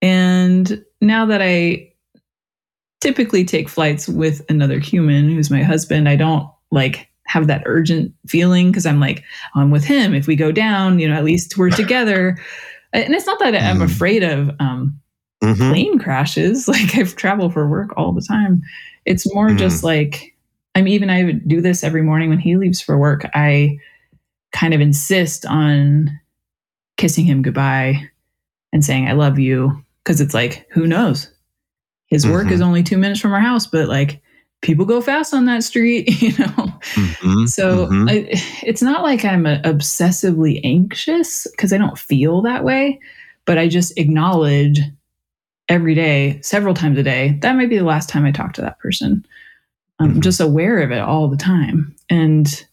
And 0.03 0.85
now 1.01 1.27
that 1.27 1.43
I 1.43 1.93
typically 3.01 3.45
take 3.45 3.69
flights 3.69 4.09
with 4.09 4.43
another 4.49 4.79
human 4.79 5.31
who's 5.31 5.51
my 5.51 5.63
husband, 5.63 6.09
I 6.09 6.17
don't 6.17 6.49
like 6.71 7.09
have 7.27 7.47
that 7.47 7.63
urgent 7.67 8.13
feeling 8.27 8.71
because 8.71 8.87
I'm 8.87 9.01
like, 9.01 9.23
I'm 9.55 9.71
with 9.71 9.85
him. 9.85 10.15
If 10.15 10.27
we 10.27 10.37
go 10.37 10.51
down, 10.51 10.99
you 10.99 11.09
know, 11.09 11.15
at 11.15 11.25
least 11.25 11.57
we're 11.59 11.71
together. 11.85 12.39
And 12.93 13.15
it's 13.15 13.27
not 13.27 13.39
that 13.41 13.55
I'm 13.55 13.79
Mhm. 13.79 13.85
afraid 13.85 14.23
of 14.23 14.51
um, 14.61 14.99
Mhm. 15.43 15.71
plane 15.71 15.99
crashes. 15.99 16.67
Like 16.69 16.97
I've 16.97 17.17
traveled 17.17 17.53
for 17.53 17.69
work 17.69 17.93
all 17.97 18.13
the 18.13 18.23
time. 18.23 18.63
It's 19.05 19.33
more 19.35 19.51
Mhm. 19.51 19.59
just 19.59 19.85
like 19.85 20.35
I 20.75 20.83
mean, 20.83 20.95
even 20.95 21.11
I 21.11 21.33
do 21.33 21.61
this 21.61 21.83
every 21.83 22.03
morning 22.03 22.29
when 22.29 22.39
he 22.39 22.57
leaves 22.57 22.81
for 22.81 22.97
work. 22.97 23.29
I 23.35 23.79
kind 24.53 24.75
of 24.75 24.81
insist 24.81 25.45
on 25.45 26.11
kissing 26.99 27.25
him 27.25 27.41
goodbye 27.41 28.03
and 28.75 28.85
saying 28.85 29.09
I 29.09 29.13
love 29.13 29.39
you 29.39 29.83
because 30.05 30.21
it's 30.21 30.35
like 30.35 30.67
who 30.71 30.87
knows. 30.87 31.31
His 32.09 32.27
work 32.27 32.49
Mhm. 32.49 32.53
is 32.53 32.61
only 32.61 32.83
two 32.83 32.99
minutes 32.99 33.21
from 33.21 33.33
our 33.33 33.41
house, 33.41 33.67
but 33.67 33.89
like 33.89 34.21
people 34.61 34.85
go 34.85 35.01
fast 35.01 35.33
on 35.33 35.45
that 35.47 35.63
street, 35.65 36.09
you 36.23 36.31
know. 36.39 36.73
Mhm. 36.95 37.49
So 37.49 37.87
Mhm. 37.87 38.11
I, 38.11 38.29
it's 38.67 38.83
not 38.83 39.03
like 39.03 39.25
I'm 39.25 39.47
uh 39.47 39.59
obsessively 39.63 40.61
anxious 40.65 41.47
because 41.53 41.73
I 41.73 41.79
don't 41.79 41.99
feel 41.99 42.43
that 42.43 42.65
way, 42.65 43.01
but 43.47 43.57
I 43.59 43.69
just 43.69 43.97
acknowledge 43.99 44.81
every 45.69 45.95
day, 45.95 46.39
several 46.43 46.75
times 46.75 46.99
a 46.99 47.03
day, 47.03 47.39
that 47.43 47.55
might 47.57 47.69
be 47.69 47.77
the 47.79 47.85
last 47.85 48.09
time 48.09 48.25
I 48.25 48.33
talk 48.33 48.55
to 48.55 48.63
that 48.63 48.79
person. 48.81 49.25
I'm 50.01 50.15
Mhm. 50.17 50.21
just 50.21 50.41
aware 50.41 50.79
of 50.81 50.91
it 50.93 51.01
all 51.01 51.29
the 51.29 51.37
time. 51.37 51.95
And 52.09 52.65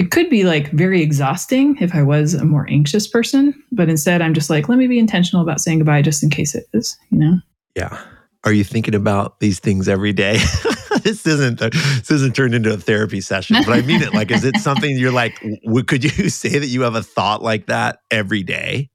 it 0.00 0.10
could 0.10 0.30
be 0.30 0.44
like 0.44 0.70
very 0.70 1.02
exhausting 1.02 1.76
if 1.78 1.94
I 1.94 2.02
was 2.02 2.32
a 2.32 2.44
more 2.46 2.66
anxious 2.70 3.06
person, 3.06 3.54
but 3.70 3.90
instead 3.90 4.22
I'm 4.22 4.32
just 4.32 4.48
like, 4.48 4.66
let 4.66 4.78
me 4.78 4.86
be 4.86 4.98
intentional 4.98 5.42
about 5.42 5.60
saying 5.60 5.80
goodbye 5.80 6.00
just 6.00 6.22
in 6.22 6.30
case 6.30 6.54
it 6.54 6.64
is, 6.72 6.96
you 7.10 7.18
know? 7.18 7.34
Yeah. 7.76 8.00
Are 8.44 8.52
you 8.52 8.64
thinking 8.64 8.94
about 8.94 9.40
these 9.40 9.60
things 9.60 9.88
every 9.88 10.14
day? 10.14 10.38
this 11.02 11.26
isn't 11.26 11.58
this 11.58 12.10
isn't 12.10 12.34
turned 12.34 12.54
into 12.54 12.72
a 12.72 12.78
therapy 12.78 13.20
session, 13.20 13.56
but 13.66 13.74
I 13.74 13.82
mean 13.82 14.00
it. 14.00 14.14
Like, 14.14 14.30
is 14.30 14.42
it 14.42 14.56
something 14.60 14.96
you're 14.96 15.12
like? 15.12 15.38
W- 15.64 15.84
could 15.84 16.02
you 16.02 16.10
say 16.30 16.58
that 16.58 16.68
you 16.68 16.80
have 16.80 16.94
a 16.94 17.02
thought 17.02 17.42
like 17.42 17.66
that 17.66 17.98
every 18.10 18.42
day? 18.42 18.88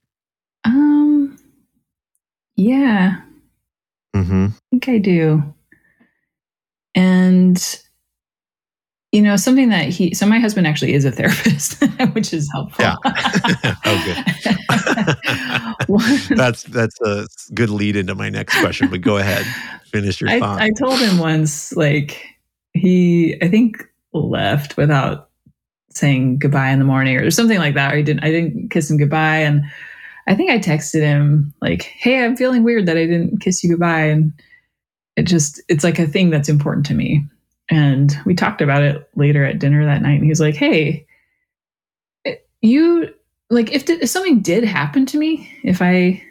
Um, 0.64 1.38
yeah, 2.56 3.22
Mm-hmm. 4.16 4.46
I 4.46 4.60
think 4.72 4.90
I 4.90 4.98
do. 4.98 5.54
And 6.96 7.80
you 9.16 9.22
know, 9.22 9.38
something 9.38 9.70
that 9.70 9.88
he 9.88 10.14
so 10.14 10.26
my 10.26 10.40
husband 10.40 10.68
actually 10.68 10.94
is 10.94 11.06
a 11.06 11.12
therapist, 11.12 11.82
which 12.12 12.34
is 12.34 12.50
helpful. 12.52 12.84
Yeah. 12.84 12.96
oh, 13.86 14.04
good. 16.28 16.38
that's 16.38 16.64
that's 16.64 17.00
a 17.00 17.26
good 17.54 17.70
lead 17.70 17.96
into 17.96 18.14
my 18.14 18.30
next 18.30 18.60
question. 18.60 18.90
But 18.90 19.00
go 19.00 19.16
ahead, 19.16 19.46
finish 19.86 20.20
your 20.20 20.32
I, 20.32 20.40
thought. 20.42 20.62
I 20.62 20.72
told 20.72 21.00
him 21.00 21.18
once, 21.18 21.74
like 21.78 22.26
he 22.74 23.38
I 23.42 23.48
think 23.48 23.86
left 24.12 24.76
without 24.76 25.30
saying 25.92 26.40
goodbye 26.40 26.72
in 26.72 26.80
the 26.80 26.86
morning 26.86 27.16
or 27.16 27.32
something 27.32 27.58
like 27.58 27.76
that. 27.76 27.94
Or 27.94 27.98
he 27.98 28.04
didn't 28.04 28.26
I 28.26 28.32
didn't 28.32 28.70
kiss 28.70 28.92
him 28.92 28.98
goodbye. 28.98 29.38
And 29.38 29.64
I 30.28 30.36
think 30.36 30.52
I 30.52 30.60
texted 30.60 31.00
him 31.04 31.54
like, 31.62 31.84
hey, 31.84 32.22
I'm 32.22 32.36
feeling 32.36 32.64
weird 32.64 32.86
that 32.88 32.98
I 32.98 33.06
didn't 33.06 33.40
kiss 33.40 33.64
you 33.64 33.70
goodbye. 33.70 34.08
And 34.08 34.34
it 35.16 35.24
just 35.24 35.62
it's 35.70 35.86
like 35.86 36.00
a 36.00 36.06
thing 36.06 36.32
that's 36.32 36.50
important 36.50 36.86
to 36.88 36.94
me. 36.94 37.26
And 37.70 38.16
we 38.26 38.36
talked 38.36 38.62
about 38.62 38.84
it 38.84 39.10
later 39.16 39.44
at 39.44 39.60
dinner 39.60 39.86
that 39.86 40.02
night. 40.02 40.16
And 40.16 40.24
he 40.24 40.30
was 40.30 40.40
like, 40.40 40.56
hey, 40.56 41.06
you 42.62 43.14
like 43.50 43.72
if, 43.72 43.90
if 43.90 44.10
something 44.10 44.42
did 44.42 44.64
happen 44.64 45.06
to 45.08 45.18
me, 45.18 45.50
if 45.64 45.82
I 45.82 46.22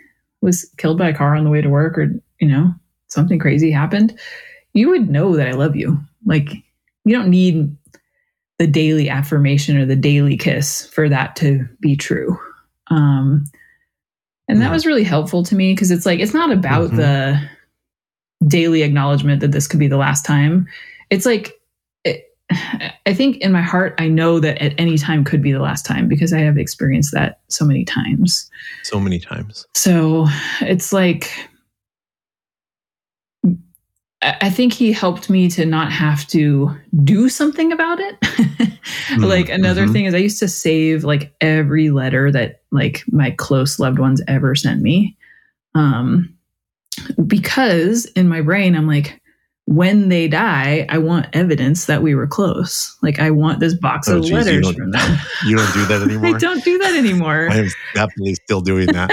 was 0.43 0.69
killed 0.79 0.99
by 0.99 1.09
a 1.09 1.15
car 1.17 1.35
on 1.37 1.45
the 1.45 1.51
way 1.51 1.61
to 1.61 1.69
work 1.69 1.97
or, 1.99 2.13
you 2.41 2.49
know, 2.49 2.73
something 3.09 3.39
crazy 3.39 3.71
happened, 3.71 4.19
you 4.73 4.89
would 4.91 5.09
know 5.09 5.37
that 5.37 5.49
I 5.49 5.53
love 5.53 5.77
you. 5.77 5.99
Like 6.27 6.51
you 7.05 7.15
don't 7.15 7.31
need 7.31 7.77
the 8.59 8.67
daily 8.67 9.09
affirmation 9.09 9.77
or 9.77 9.87
the 9.87 9.97
daily 9.97 10.37
kiss 10.37 10.87
for 10.87 11.09
that 11.09 11.37
to 11.37 11.69
be 11.81 11.97
true. 11.97 12.39
Um, 12.89 13.45
and 14.49 14.61
that 14.61 14.67
Yeah. 14.67 14.73
was 14.73 14.87
really 14.87 15.05
helpful 15.05 15.43
to 15.45 15.55
me 15.55 15.73
because 15.73 15.91
it's 15.91 16.07
like 16.07 16.21
it's 16.21 16.35
not 16.35 16.53
about 16.53 16.91
Mhm. 16.91 16.97
the 16.97 17.41
daily 18.47 18.83
acknowledgement 18.83 19.41
that 19.41 19.53
this 19.53 19.67
could 19.67 19.81
be 19.81 19.89
the 19.89 19.97
last 19.97 20.25
time. 20.25 20.67
It's 21.15 21.27
like 21.27 21.61
it, 22.05 22.25
I 23.07 23.15
think 23.15 23.37
in 23.39 23.53
my 23.53 23.63
heart 23.63 23.95
I 23.99 24.09
know 24.09 24.41
that 24.41 24.61
at 24.61 24.75
any 24.79 24.99
time 24.99 25.23
could 25.23 25.41
be 25.43 25.53
the 25.53 25.61
last 25.61 25.87
time 25.87 26.09
because 26.09 26.33
I 26.33 26.41
have 26.41 26.59
experienced 26.59 27.13
that 27.13 27.41
so 27.49 27.65
many 27.65 27.85
times. 27.85 28.51
so 28.83 28.99
many 28.99 29.21
times. 29.21 29.65
So 29.75 30.27
it's 30.61 30.93
like, 30.93 31.31
I 34.23 34.51
think 34.51 34.73
he 34.73 34.91
helped 34.91 35.31
me 35.31 35.49
to 35.51 35.65
not 35.65 35.93
have 35.93 36.27
to 36.29 36.71
do 37.05 37.29
something 37.29 37.71
about 37.71 37.99
it. 38.01 38.81
like 39.19 39.49
another 39.51 39.87
mhm. 39.87 39.93
thing 39.93 40.05
is 40.07 40.15
I 40.15 40.19
used 40.19 40.41
to 40.41 40.49
save 40.49 41.05
like 41.05 41.33
every 41.41 41.91
letter 41.91 42.33
that 42.33 42.63
like 42.73 43.05
my 43.13 43.31
close 43.33 43.79
loved 43.79 43.99
ones 43.99 44.21
ever 44.27 44.55
sent 44.57 44.83
me. 44.83 45.17
Um 45.77 46.35
because 47.27 48.07
in 48.17 48.29
my 48.29 48.41
brain 48.41 48.75
I'm 48.75 48.87
like 48.87 49.21
when 49.67 50.11
they 50.11 50.29
die, 50.29 50.85
I 50.91 50.99
want 50.99 51.27
evidence 51.33 51.87
that 51.87 52.03
we 52.03 52.15
were 52.15 52.27
close. 52.27 52.95
Like 53.03 53.19
I 53.19 53.31
want 53.31 53.61
this 53.61 53.73
box 53.75 54.09
Oh, 54.09 54.19
of 54.19 54.23
geez, 54.25 54.33
letters 54.33 54.71
from 54.73 54.91
them. 54.91 55.19
You 55.47 55.57
don't 55.57 55.73
do 55.73 55.87
that 55.87 56.03
anymore. 56.09 56.35
I 56.35 56.39
don't 56.39 56.63
do 56.65 56.79
that 56.79 56.95
anymore. 56.95 57.49
I 57.51 57.57
am 57.59 57.69
definitely 57.95 58.35
still 58.35 58.61
doing 58.61 58.87
that. 58.89 59.11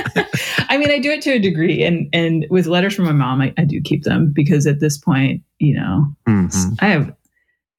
I 0.69 0.77
mean, 0.77 0.91
I 0.91 0.99
do 0.99 1.09
it 1.11 1.21
to 1.23 1.31
a 1.31 1.39
degree, 1.39 1.83
and 1.83 2.09
and 2.13 2.45
with 2.49 2.65
letters 2.67 2.93
from 2.95 3.05
my 3.05 3.11
mom, 3.13 3.41
I, 3.41 3.53
I 3.57 3.63
do 3.63 3.81
keep 3.81 4.03
them 4.03 4.31
because 4.33 4.67
at 4.67 4.79
this 4.81 4.97
point, 4.97 5.41
you 5.59 5.73
know, 5.75 6.07
Mhm. 6.27 6.77
I 6.81 6.87
have 6.89 7.13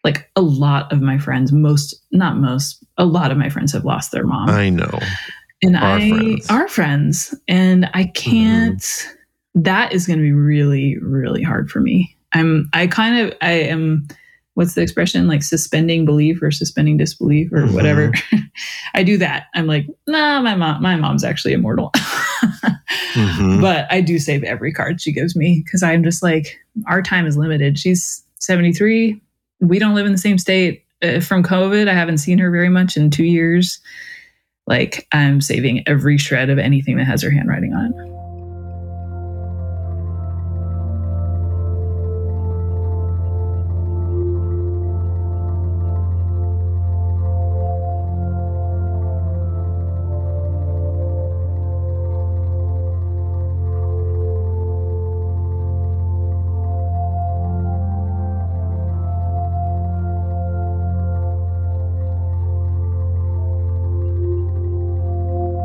like 0.04 0.30
a 0.34 0.40
lot 0.40 0.90
of 0.92 1.00
my 1.02 1.18
friends, 1.18 1.52
most 1.52 1.94
not 2.10 2.36
most, 2.38 2.82
a 2.98 3.04
lot 3.04 3.30
of 3.30 3.36
my 3.38 3.48
friends 3.50 3.72
have 3.72 3.84
lost 3.84 4.12
their 4.12 4.26
mom, 4.26 4.48
I 4.48 4.68
know. 4.70 4.98
and 5.62 5.76
our 5.76 5.98
I 5.98 6.08
friends. 6.08 6.46
are 6.50 6.68
friends, 6.68 7.34
and 7.48 7.88
I 7.94 8.04
can't. 8.06 8.82
That 9.54 9.92
is 9.92 10.06
going 10.06 10.18
to 10.18 10.22
be 10.24 10.32
really, 10.32 10.96
really 11.02 11.42
hard 11.42 11.70
for 11.70 11.80
me. 11.80 12.11
I'm. 12.32 12.68
I 12.72 12.86
kind 12.86 13.18
of. 13.18 13.36
I 13.40 13.52
am 13.52 14.06
what's 14.54 14.74
the 14.74 14.82
expression 14.82 15.26
like 15.28 15.42
suspending 15.42 16.04
belief 16.04 16.42
or 16.42 16.50
suspending 16.50 16.96
disbelief 16.96 17.50
or 17.52 17.62
mm-hmm. 17.62 17.74
whatever 17.74 18.12
i 18.94 19.02
do 19.02 19.16
that 19.16 19.46
i'm 19.54 19.66
like 19.66 19.86
nah 20.06 20.40
my 20.40 20.54
mom 20.54 20.82
my 20.82 20.96
mom's 20.96 21.24
actually 21.24 21.52
immortal 21.52 21.90
mm-hmm. 23.14 23.60
but 23.60 23.86
i 23.90 24.00
do 24.00 24.18
save 24.18 24.44
every 24.44 24.72
card 24.72 25.00
she 25.00 25.12
gives 25.12 25.34
me 25.34 25.62
because 25.64 25.82
i'm 25.82 26.02
just 26.02 26.22
like 26.22 26.58
our 26.86 27.02
time 27.02 27.26
is 27.26 27.36
limited 27.36 27.78
she's 27.78 28.22
73 28.40 29.20
we 29.60 29.78
don't 29.78 29.94
live 29.94 30.06
in 30.06 30.12
the 30.12 30.18
same 30.18 30.38
state 30.38 30.84
uh, 31.02 31.20
from 31.20 31.42
covid 31.42 31.88
i 31.88 31.94
haven't 31.94 32.18
seen 32.18 32.38
her 32.38 32.50
very 32.50 32.68
much 32.68 32.96
in 32.96 33.10
two 33.10 33.24
years 33.24 33.80
like 34.66 35.06
i'm 35.12 35.40
saving 35.40 35.82
every 35.88 36.18
shred 36.18 36.50
of 36.50 36.58
anything 36.58 36.96
that 36.96 37.06
has 37.06 37.22
her 37.22 37.30
handwriting 37.30 37.72
on 37.72 37.86
it 37.86 38.21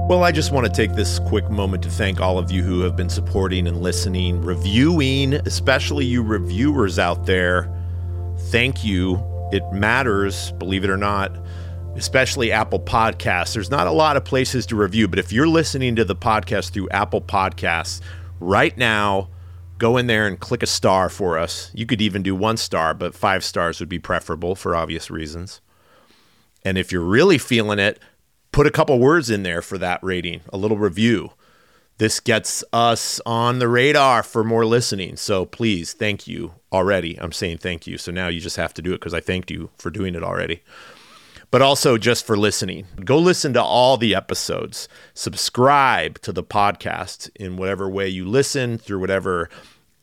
Well, 0.07 0.23
I 0.23 0.31
just 0.31 0.53
want 0.53 0.65
to 0.65 0.71
take 0.71 0.95
this 0.95 1.19
quick 1.19 1.49
moment 1.49 1.83
to 1.83 1.89
thank 1.89 2.21
all 2.21 2.37
of 2.37 2.49
you 2.49 2.63
who 2.63 2.79
have 2.79 2.95
been 2.95 3.09
supporting 3.09 3.67
and 3.67 3.81
listening, 3.81 4.41
reviewing, 4.41 5.33
especially 5.33 6.05
you 6.05 6.23
reviewers 6.23 6.97
out 6.97 7.25
there. 7.25 7.69
Thank 8.49 8.85
you. 8.85 9.21
It 9.51 9.69
matters, 9.73 10.53
believe 10.53 10.85
it 10.85 10.89
or 10.89 10.95
not, 10.95 11.35
especially 11.97 12.53
Apple 12.53 12.79
Podcasts. 12.79 13.53
There's 13.53 13.69
not 13.69 13.85
a 13.85 13.91
lot 13.91 14.15
of 14.15 14.23
places 14.23 14.65
to 14.67 14.77
review, 14.77 15.09
but 15.09 15.19
if 15.19 15.33
you're 15.33 15.45
listening 15.45 15.97
to 15.97 16.05
the 16.05 16.15
podcast 16.15 16.71
through 16.71 16.87
Apple 16.87 17.19
Podcasts 17.19 17.99
right 18.39 18.77
now, 18.77 19.27
go 19.77 19.97
in 19.97 20.07
there 20.07 20.25
and 20.25 20.39
click 20.39 20.63
a 20.63 20.67
star 20.67 21.09
for 21.09 21.37
us. 21.37 21.69
You 21.73 21.85
could 21.85 22.01
even 22.01 22.23
do 22.23 22.33
one 22.33 22.55
star, 22.55 22.93
but 22.93 23.13
five 23.13 23.43
stars 23.43 23.81
would 23.81 23.89
be 23.89 23.99
preferable 23.99 24.55
for 24.55 24.73
obvious 24.73 25.11
reasons. 25.11 25.59
And 26.63 26.77
if 26.77 26.93
you're 26.93 27.01
really 27.01 27.37
feeling 27.37 27.79
it, 27.79 27.99
put 28.57 28.65
a 28.65 28.71
couple 28.71 28.97
words 28.97 29.29
in 29.29 29.43
there 29.43 29.61
for 29.61 29.77
that 29.77 30.03
rating, 30.03 30.41
a 30.51 30.57
little 30.57 30.79
review. 30.79 31.29
This 31.99 32.19
gets 32.19 32.63
us 32.73 33.21
on 33.23 33.59
the 33.59 33.67
radar 33.67 34.23
for 34.23 34.43
more 34.43 34.65
listening. 34.65 35.15
So 35.15 35.45
please, 35.45 35.93
thank 35.93 36.27
you 36.27 36.55
already. 36.73 37.19
I'm 37.21 37.31
saying 37.31 37.59
thank 37.59 37.85
you. 37.85 37.99
So 37.99 38.11
now 38.11 38.29
you 38.29 38.39
just 38.39 38.55
have 38.55 38.73
to 38.73 38.81
do 38.81 38.93
it 38.93 38.99
because 38.99 39.13
I 39.13 39.19
thanked 39.19 39.51
you 39.51 39.69
for 39.77 39.91
doing 39.91 40.15
it 40.15 40.23
already. 40.23 40.63
But 41.51 41.61
also 41.61 41.99
just 41.99 42.25
for 42.25 42.35
listening. 42.35 42.87
Go 43.05 43.19
listen 43.19 43.53
to 43.53 43.61
all 43.61 43.95
the 43.95 44.15
episodes. 44.15 44.89
Subscribe 45.13 46.19
to 46.21 46.31
the 46.31 46.43
podcast 46.43 47.29
in 47.35 47.57
whatever 47.57 47.87
way 47.87 48.07
you 48.09 48.27
listen, 48.27 48.79
through 48.79 49.01
whatever 49.01 49.51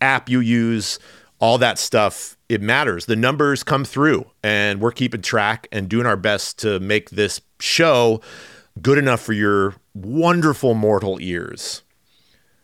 app 0.01 0.29
you 0.29 0.39
use, 0.39 1.01
all 1.39 1.59
that 1.59 1.79
stuff. 1.79 2.37
It 2.49 2.63
matters. 2.63 3.07
The 3.07 3.17
numbers 3.17 3.63
come 3.63 3.85
through, 3.85 4.27
and 4.43 4.81
we're 4.81 4.93
keeping 4.93 5.23
track 5.23 5.69
and 5.73 5.89
doing 5.89 6.07
our 6.07 6.17
best 6.17 6.59
to 6.61 6.81
make 6.81 7.11
this 7.11 7.41
show 7.61 8.21
good 8.81 8.99
enough 8.99 9.21
for 9.21 9.33
your 9.33 9.75
wonderful 9.95 10.75
mortal 10.75 11.19
ears. 11.21 11.83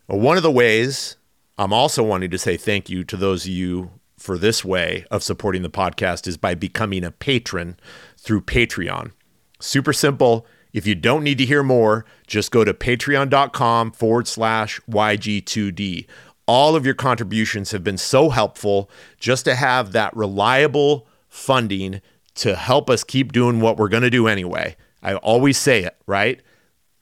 One 0.07 0.37
of 0.37 0.43
the 0.43 0.51
ways 0.51 1.17
I'm 1.57 1.73
also 1.73 2.03
wanting 2.03 2.31
to 2.31 2.39
say 2.39 2.57
thank 2.57 2.89
you 2.89 3.05
to 3.05 3.17
those 3.17 3.45
of 3.45 3.51
you 3.51 3.91
for 4.17 4.37
this 4.37 4.65
way 4.65 5.05
of 5.11 5.23
supporting 5.23 5.63
the 5.63 5.71
podcast 5.71 6.27
is 6.27 6.37
by 6.37 6.55
becoming 6.55 7.05
a 7.05 7.11
patron 7.11 7.79
through 8.19 8.43
Patreon. 8.43 9.13
Super 9.61 9.93
simple. 9.93 10.47
If 10.73 10.87
you 10.87 10.95
don't 10.95 11.25
need 11.25 11.39
to 11.39 11.45
hear 11.45 11.63
more, 11.63 12.05
just 12.27 12.51
go 12.51 12.65
to 12.65 12.73
patreon.com 12.73 13.93
forward 13.93 14.29
slash 14.29 14.81
YG2D. 14.91 16.07
All 16.53 16.75
of 16.75 16.85
your 16.85 16.97
contributions 16.97 17.71
have 17.71 17.85
been 17.85 17.97
so 17.97 18.29
helpful 18.29 18.91
just 19.21 19.45
to 19.45 19.55
have 19.55 19.93
that 19.93 20.17
reliable 20.17 21.07
funding 21.29 22.01
to 22.35 22.57
help 22.57 22.91
us 22.91 23.05
keep 23.05 23.31
doing 23.31 23.61
what 23.61 23.77
we're 23.77 23.89
going 23.89 24.03
to 24.03 24.11
do 24.11 24.27
anyway. 24.27 24.75
I 25.01 25.15
always 25.15 25.57
say 25.57 25.85
it, 25.85 25.97
right? 26.09 26.43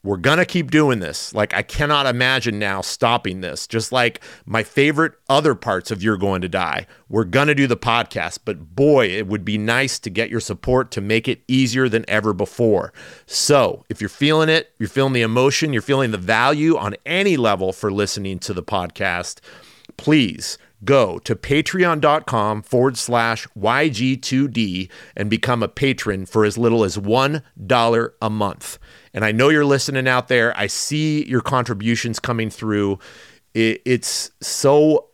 We're 0.01 0.17
to 0.37 0.45
keep 0.45 0.71
doing 0.71 0.99
this. 0.99 1.33
Like, 1.33 1.53
I 1.53 1.61
cannot 1.61 2.05
imagine 2.05 2.57
now 2.57 2.79
stopping 2.79 3.41
this. 3.41 3.67
Just 3.67 3.91
like 3.91 4.21
my 4.45 4.63
favorite 4.63 5.13
other 5.27 5.55
parts 5.55 5.91
of 5.91 6.01
You're 6.01 6.15
Going 6.15 6.41
to 6.41 6.47
Die. 6.47 6.87
We're 7.09 7.25
to 7.47 7.55
do 7.55 7.67
the 7.67 7.75
podcast, 7.75 8.39
but 8.45 8.75
boy, 8.75 9.07
it 9.07 9.27
would 9.27 9.43
be 9.43 9.57
nice 9.57 9.99
to 9.99 10.09
get 10.09 10.29
your 10.29 10.39
support 10.39 10.91
to 10.91 11.01
make 11.01 11.27
it 11.27 11.43
easier 11.49 11.89
than 11.89 12.05
ever 12.07 12.33
before. 12.33 12.93
So, 13.25 13.83
if 13.89 13.99
you're 13.99 14.09
feeling 14.09 14.47
it, 14.47 14.71
you're 14.79 14.87
feeling 14.87 15.13
the 15.13 15.21
emotion, 15.21 15.73
you're 15.73 15.81
feeling 15.81 16.11
the 16.11 16.17
value 16.17 16.77
on 16.77 16.95
any 17.05 17.35
level 17.35 17.73
for 17.73 17.91
listening 17.91 18.39
to 18.39 18.53
the 18.53 18.63
podcast, 18.63 19.39
please 19.97 20.57
go 20.83 21.19
to 21.19 21.35
patreon.com 21.35 22.61
forward 22.61 22.97
slash 22.97 23.47
YG2D 23.57 24.89
and 25.15 25.29
become 25.29 25.61
a 25.61 25.67
patron 25.67 26.25
for 26.25 26.45
as 26.45 26.57
little 26.57 26.83
as 26.83 26.97
$1 26.97 28.09
a 28.21 28.29
month. 28.29 28.79
And 29.13 29.25
I 29.25 29.31
know 29.31 29.49
you're 29.49 29.65
listening 29.65 30.07
out 30.07 30.27
there. 30.27 30.57
I 30.57 30.67
see 30.67 31.25
your 31.25 31.41
contributions 31.41 32.19
coming 32.19 32.49
through. 32.49 32.99
It's 33.53 34.31
so 34.41 35.07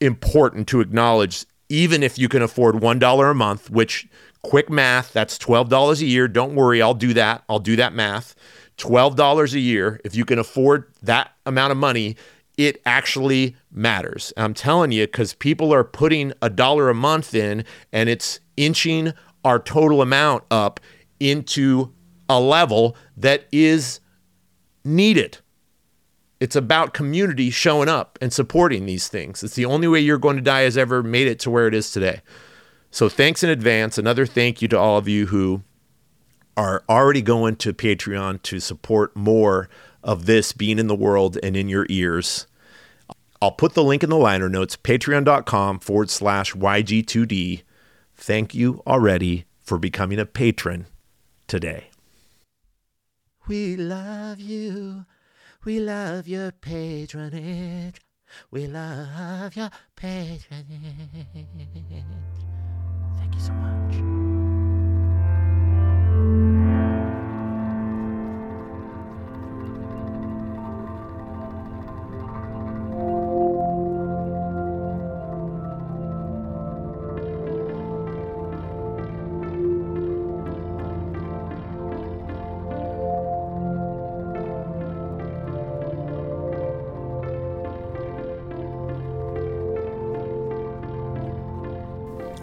important 0.00 0.68
to 0.68 0.80
acknowledge, 0.80 1.46
even 1.68 2.02
if 2.02 2.18
you 2.18 2.28
can 2.28 2.42
afford 2.42 2.76
$1 2.76 3.30
a 3.30 3.34
month, 3.34 3.70
which 3.70 4.06
quick 4.42 4.68
math, 4.68 5.12
that's 5.12 5.38
$12 5.38 6.00
a 6.00 6.04
year. 6.04 6.28
Don't 6.28 6.54
worry, 6.54 6.82
I'll 6.82 6.94
do 6.94 7.14
that. 7.14 7.44
I'll 7.48 7.58
do 7.58 7.76
that 7.76 7.92
math. 7.92 8.34
$12 8.78 9.54
a 9.54 9.58
year. 9.58 10.00
If 10.04 10.14
you 10.14 10.24
can 10.24 10.38
afford 10.38 10.92
that 11.02 11.32
amount 11.46 11.72
of 11.72 11.78
money, 11.78 12.16
it 12.58 12.82
actually 12.84 13.56
matters. 13.70 14.32
I'm 14.36 14.52
telling 14.52 14.92
you, 14.92 15.06
because 15.06 15.32
people 15.32 15.72
are 15.72 15.84
putting 15.84 16.32
a 16.42 16.50
dollar 16.50 16.90
a 16.90 16.94
month 16.94 17.34
in 17.34 17.64
and 17.92 18.08
it's 18.10 18.40
inching 18.56 19.14
our 19.44 19.60
total 19.60 20.02
amount 20.02 20.42
up 20.50 20.80
into 21.20 21.94
a 22.28 22.40
level 22.40 22.96
that 23.16 23.46
is 23.52 24.00
needed. 24.84 25.38
It's 26.40 26.56
about 26.56 26.92
community 26.94 27.50
showing 27.50 27.88
up 27.88 28.18
and 28.20 28.32
supporting 28.32 28.86
these 28.86 29.08
things. 29.08 29.42
It's 29.42 29.54
the 29.54 29.64
only 29.64 29.88
way 29.88 30.00
you're 30.00 30.18
going 30.18 30.36
to 30.36 30.42
die 30.42 30.62
has 30.62 30.76
ever 30.76 31.02
made 31.02 31.28
it 31.28 31.38
to 31.40 31.50
where 31.50 31.68
it 31.68 31.74
is 31.74 31.90
today. 31.90 32.20
So 32.90 33.08
thanks 33.08 33.44
in 33.44 33.50
advance. 33.50 33.98
Another 33.98 34.26
thank 34.26 34.60
you 34.60 34.68
to 34.68 34.78
all 34.78 34.98
of 34.98 35.08
you 35.08 35.26
who 35.26 35.62
are 36.56 36.82
already 36.88 37.22
going 37.22 37.54
to 37.56 37.72
Patreon 37.72 38.42
to 38.42 38.58
support 38.58 39.14
more 39.16 39.68
of 40.08 40.24
this 40.24 40.52
being 40.52 40.78
in 40.78 40.86
the 40.86 40.94
world 40.94 41.36
and 41.42 41.54
in 41.54 41.68
your 41.68 41.84
ears. 41.90 42.46
I'll 43.42 43.52
put 43.52 43.74
the 43.74 43.84
link 43.84 44.02
in 44.02 44.08
the 44.08 44.16
liner 44.16 44.48
notes, 44.48 44.74
patreon.com 44.74 45.80
forward 45.80 46.08
slash 46.08 46.54
YG2D. 46.54 47.60
Thank 48.16 48.54
you 48.54 48.82
already 48.86 49.44
for 49.60 49.76
becoming 49.78 50.18
a 50.18 50.24
patron 50.24 50.86
today. 51.46 51.90
We 53.46 53.76
love 53.76 54.40
you. 54.40 55.04
We 55.66 55.78
love 55.78 56.26
your 56.26 56.52
patronage. 56.52 58.00
We 58.50 58.66
love 58.66 59.56
your 59.56 59.70
patronage. 59.94 60.64
Thank 63.18 63.34
you 63.34 63.40
so 63.40 63.52
much. 63.52 64.28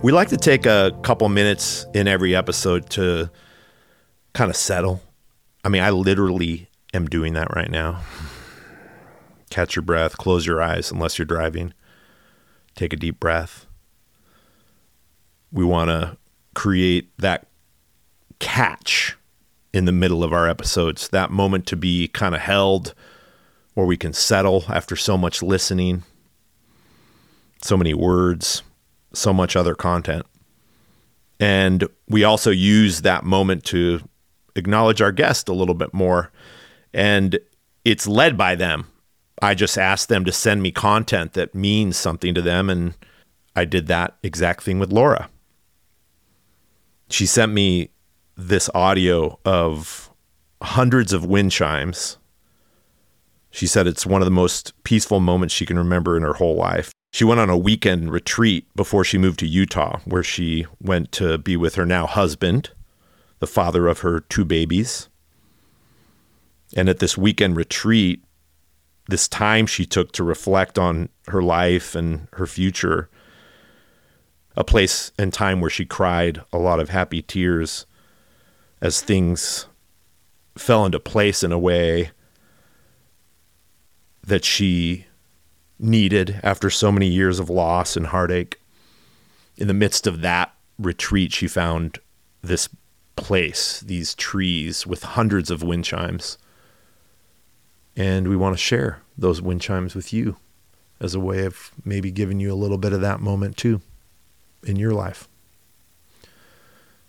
We 0.05 0.11
like 0.11 0.29
to 0.29 0.37
take 0.37 0.67
a 0.67 0.95
couple 1.01 1.27
minutes 1.29 1.87
in 1.95 2.07
every 2.07 2.35
episode 2.35 2.91
to 2.91 3.31
kind 4.33 4.51
of 4.51 4.55
settle. 4.55 5.01
I 5.63 5.69
mean, 5.69 5.81
I 5.81 5.89
literally 5.89 6.69
am 6.93 7.07
doing 7.07 7.33
that 7.33 7.55
right 7.55 7.71
now. 7.71 8.03
Catch 9.49 9.75
your 9.75 9.81
breath, 9.81 10.15
close 10.15 10.45
your 10.45 10.61
eyes 10.61 10.91
unless 10.91 11.17
you're 11.17 11.25
driving. 11.25 11.73
Take 12.75 12.93
a 12.93 12.97
deep 12.97 13.19
breath. 13.19 13.65
We 15.51 15.65
want 15.65 15.89
to 15.89 16.17
create 16.53 17.09
that 17.17 17.47
catch 18.37 19.17
in 19.73 19.85
the 19.85 19.91
middle 19.91 20.23
of 20.23 20.31
our 20.31 20.47
episodes, 20.47 21.09
that 21.09 21.31
moment 21.31 21.65
to 21.65 21.75
be 21.75 22.09
kind 22.09 22.35
of 22.35 22.41
held 22.41 22.93
where 23.73 23.87
we 23.87 23.97
can 23.97 24.13
settle 24.13 24.65
after 24.69 24.95
so 24.95 25.17
much 25.17 25.41
listening, 25.41 26.03
so 27.63 27.75
many 27.75 27.95
words, 27.95 28.61
so 29.17 29.33
much 29.33 29.55
other 29.55 29.75
content. 29.75 30.25
And 31.39 31.87
we 32.07 32.23
also 32.23 32.51
use 32.51 33.01
that 33.01 33.23
moment 33.23 33.63
to 33.65 34.01
acknowledge 34.55 35.01
our 35.01 35.11
guest 35.11 35.49
a 35.49 35.53
little 35.53 35.75
bit 35.75 35.93
more. 35.93 36.31
And 36.93 37.39
it's 37.83 38.07
led 38.07 38.37
by 38.37 38.55
them. 38.55 38.87
I 39.41 39.53
just 39.53 39.77
asked 39.77 40.07
them 40.07 40.23
to 40.25 40.31
send 40.31 40.63
me 40.63 40.71
content 40.71 41.33
that 41.33 41.53
means 41.53 41.97
something 41.97 42.33
to 42.33 42.41
them. 42.41 42.69
And 42.69 42.93
I 43.55 43.65
did 43.65 43.87
that 43.87 44.15
exact 44.23 44.63
thing 44.63 44.79
with 44.79 44.93
Laura. 44.93 45.29
She 47.09 47.25
sent 47.25 47.51
me 47.51 47.89
this 48.37 48.69
audio 48.73 49.39
of 49.45 50.09
hundreds 50.61 51.13
of 51.13 51.25
wind 51.25 51.51
chimes. 51.51 52.17
She 53.51 53.67
said 53.67 53.87
it's 53.87 54.05
one 54.05 54.21
of 54.21 54.25
the 54.25 54.31
most 54.31 54.73
peaceful 54.83 55.19
moments 55.19 55.53
she 55.53 55.65
can 55.65 55.77
remember 55.77 56.17
in 56.17 56.23
her 56.23 56.33
whole 56.33 56.55
life. 56.55 56.91
She 57.15 57.23
went 57.23 57.39
on 57.39 57.49
a 57.49 57.57
weekend 57.57 58.11
retreat 58.11 58.67
before 58.75 59.05
she 59.05 59.17
moved 59.17 59.39
to 59.39 59.47
Utah, 59.47 59.99
where 60.03 60.21
she 60.21 60.65
went 60.81 61.13
to 61.13 61.37
be 61.37 61.55
with 61.55 61.75
her 61.75 61.85
now 61.85 62.07
husband, 62.07 62.71
the 63.39 63.47
father 63.47 63.87
of 63.87 63.99
her 63.99 64.19
two 64.19 64.43
babies. 64.43 65.07
And 66.75 66.89
at 66.89 66.99
this 66.99 67.17
weekend 67.17 67.55
retreat, 67.55 68.21
this 69.07 69.29
time 69.29 69.65
she 69.65 69.85
took 69.85 70.11
to 70.11 70.25
reflect 70.25 70.77
on 70.77 71.07
her 71.29 71.41
life 71.41 71.95
and 71.95 72.27
her 72.33 72.45
future, 72.45 73.09
a 74.57 74.65
place 74.65 75.13
and 75.17 75.31
time 75.31 75.61
where 75.61 75.69
she 75.69 75.85
cried 75.85 76.41
a 76.51 76.57
lot 76.57 76.81
of 76.81 76.89
happy 76.89 77.21
tears 77.21 77.85
as 78.81 78.99
things 79.01 79.67
fell 80.57 80.85
into 80.85 80.99
place 80.99 81.43
in 81.43 81.53
a 81.53 81.57
way 81.57 82.11
that 84.21 84.43
she 84.43 85.05
needed 85.79 86.39
after 86.43 86.69
so 86.69 86.91
many 86.91 87.07
years 87.07 87.39
of 87.39 87.49
loss 87.49 87.95
and 87.97 88.07
heartache. 88.07 88.59
In 89.57 89.67
the 89.67 89.73
midst 89.73 90.07
of 90.07 90.21
that 90.21 90.53
retreat, 90.77 91.33
she 91.33 91.47
found 91.47 91.99
this 92.41 92.69
place, 93.15 93.79
these 93.81 94.13
trees 94.15 94.85
with 94.85 95.03
hundreds 95.03 95.49
of 95.49 95.63
wind 95.63 95.85
chimes. 95.85 96.37
And 97.95 98.27
we 98.27 98.35
want 98.35 98.55
to 98.55 98.61
share 98.61 99.01
those 99.17 99.41
wind 99.41 99.61
chimes 99.61 99.95
with 99.95 100.11
you 100.11 100.35
as 100.99 101.15
a 101.15 101.19
way 101.19 101.45
of 101.45 101.71
maybe 101.83 102.11
giving 102.11 102.39
you 102.39 102.53
a 102.53 102.55
little 102.55 102.77
bit 102.77 102.93
of 102.93 103.01
that 103.01 103.19
moment 103.19 103.57
too 103.57 103.81
in 104.63 104.75
your 104.75 104.91
life. 104.91 105.27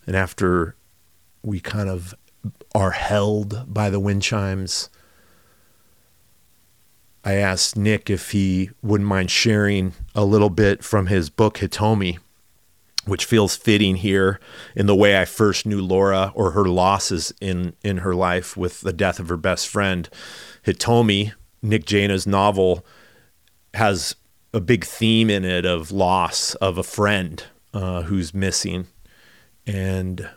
And 0.06 0.14
after 0.14 0.76
we 1.42 1.60
kind 1.60 1.88
of 1.88 2.14
are 2.74 2.92
held 2.92 3.72
by 3.72 3.90
the 3.90 4.00
wind 4.00 4.22
chimes, 4.22 4.88
I 7.26 7.34
asked 7.34 7.76
Nick 7.76 8.08
if 8.08 8.30
he 8.30 8.70
wouldn't 8.82 9.08
mind 9.08 9.32
sharing 9.32 9.94
a 10.14 10.24
little 10.24 10.48
bit 10.48 10.84
from 10.84 11.08
his 11.08 11.28
book 11.28 11.58
Hitomi, 11.58 12.18
which 13.04 13.24
feels 13.24 13.56
fitting 13.56 13.96
here 13.96 14.38
in 14.76 14.86
the 14.86 14.94
way 14.94 15.20
I 15.20 15.24
first 15.24 15.66
knew 15.66 15.82
Laura 15.82 16.30
or 16.36 16.52
her 16.52 16.66
losses 16.66 17.34
in 17.40 17.74
in 17.82 17.98
her 17.98 18.14
life 18.14 18.56
with 18.56 18.82
the 18.82 18.92
death 18.92 19.18
of 19.18 19.28
her 19.28 19.36
best 19.36 19.66
friend. 19.66 20.08
Hitomi, 20.64 21.32
Nick 21.62 21.84
Jaina's 21.84 22.28
novel, 22.28 22.86
has 23.74 24.14
a 24.54 24.60
big 24.60 24.84
theme 24.84 25.28
in 25.28 25.44
it 25.44 25.66
of 25.66 25.90
loss 25.90 26.54
of 26.54 26.78
a 26.78 26.84
friend 26.84 27.42
uh, 27.74 28.02
who's 28.02 28.32
missing 28.34 28.86
and 29.66 30.30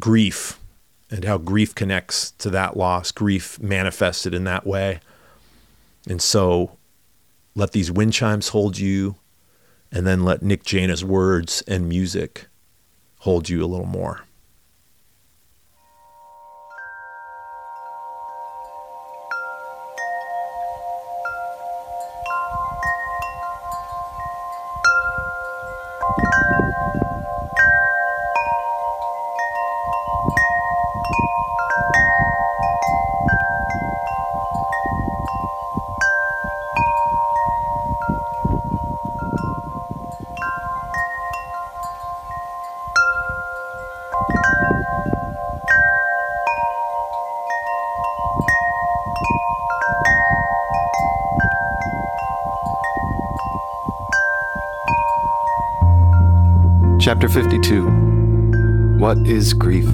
grief 0.00 0.58
and 1.08 1.24
how 1.24 1.38
grief 1.38 1.72
connects 1.72 2.32
to 2.32 2.50
that 2.50 2.76
loss, 2.76 3.12
grief 3.12 3.60
manifested 3.60 4.34
in 4.34 4.42
that 4.42 4.66
way. 4.66 4.98
And 6.06 6.22
so 6.22 6.78
let 7.54 7.72
these 7.72 7.90
wind 7.90 8.12
chimes 8.12 8.48
hold 8.48 8.78
you, 8.78 9.16
and 9.90 10.06
then 10.06 10.24
let 10.24 10.42
Nick 10.42 10.64
Jaina's 10.64 11.04
words 11.04 11.62
and 11.66 11.88
music 11.88 12.48
hold 13.20 13.48
you 13.48 13.64
a 13.64 13.66
little 13.66 13.86
more. 13.86 14.24
Chapter 57.18 57.30
52 57.30 58.98
What 58.98 59.16
is 59.26 59.54
grief? 59.54 59.86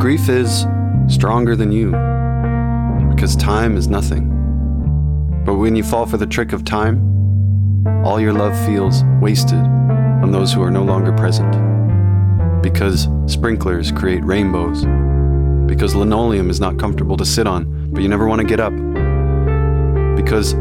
Grief 0.00 0.28
is 0.28 0.66
stronger 1.06 1.54
than 1.54 1.70
you, 1.70 1.92
because 3.14 3.36
time 3.36 3.76
is 3.76 3.86
nothing. 3.86 4.26
But 5.46 5.54
when 5.54 5.76
you 5.76 5.84
fall 5.84 6.06
for 6.06 6.16
the 6.16 6.26
trick 6.26 6.52
of 6.52 6.64
time, 6.64 6.96
all 8.04 8.18
your 8.18 8.32
love 8.32 8.58
feels 8.66 9.04
wasted 9.20 9.60
on 9.60 10.32
those 10.32 10.52
who 10.52 10.64
are 10.64 10.70
no 10.70 10.82
longer 10.82 11.12
present. 11.12 11.52
Because 12.60 13.06
sprinklers 13.26 13.92
create 13.92 14.24
rainbows. 14.24 14.84
Because 15.68 15.94
linoleum 15.94 16.50
is 16.50 16.58
not 16.58 16.76
comfortable 16.76 17.16
to 17.18 17.24
sit 17.24 17.46
on, 17.46 17.92
but 17.92 18.02
you 18.02 18.08
never 18.08 18.26
want 18.26 18.40
to 18.40 18.46
get 18.48 18.58
up. 18.58 18.72
Because 20.16 20.54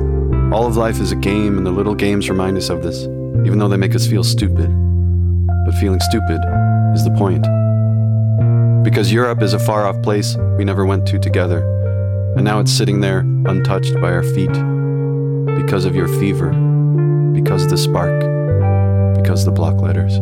all 0.54 0.68
of 0.68 0.78
life 0.78 1.00
is 1.00 1.12
a 1.12 1.16
game, 1.16 1.58
and 1.58 1.66
the 1.66 1.72
little 1.72 1.96
games 1.96 2.30
remind 2.30 2.56
us 2.56 2.70
of 2.70 2.84
this 2.84 3.08
even 3.46 3.60
though 3.60 3.68
they 3.68 3.78
make 3.78 3.96
us 3.96 4.08
feel 4.08 4.24
stupid. 4.24 4.70
But 5.66 5.76
feeling 5.76 6.00
stupid 6.00 6.40
is 6.94 7.04
the 7.04 7.16
point. 7.18 7.44
Because 8.84 9.12
Europe 9.12 9.42
is 9.42 9.54
a 9.54 9.60
far 9.60 9.86
off 9.86 10.02
place 10.02 10.36
we 10.58 10.66
never 10.66 10.86
went 10.86 11.08
to 11.08 11.20
together, 11.20 11.62
and 12.36 12.44
now 12.44 12.60
it's 12.60 12.72
sitting 12.72 13.00
there 13.00 13.20
untouched 13.20 13.94
by 14.02 14.12
our 14.12 14.24
feet. 14.24 14.54
Because 15.56 15.86
of 15.86 15.96
your 15.96 16.08
fever, 16.08 16.52
because 17.34 17.68
the 17.68 17.78
spark, 17.78 18.20
because 19.16 19.46
the 19.46 19.52
block 19.52 19.82
letters. 19.82 20.20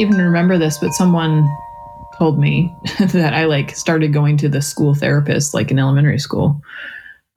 Even 0.00 0.16
remember 0.18 0.58
this, 0.58 0.78
but 0.78 0.92
someone 0.92 1.48
told 2.18 2.38
me 2.38 2.74
that 3.00 3.32
I 3.34 3.44
like 3.44 3.74
started 3.74 4.12
going 4.12 4.36
to 4.38 4.48
the 4.48 4.62
school 4.62 4.94
therapist 4.94 5.54
like 5.54 5.70
in 5.70 5.78
elementary 5.78 6.18
school. 6.18 6.60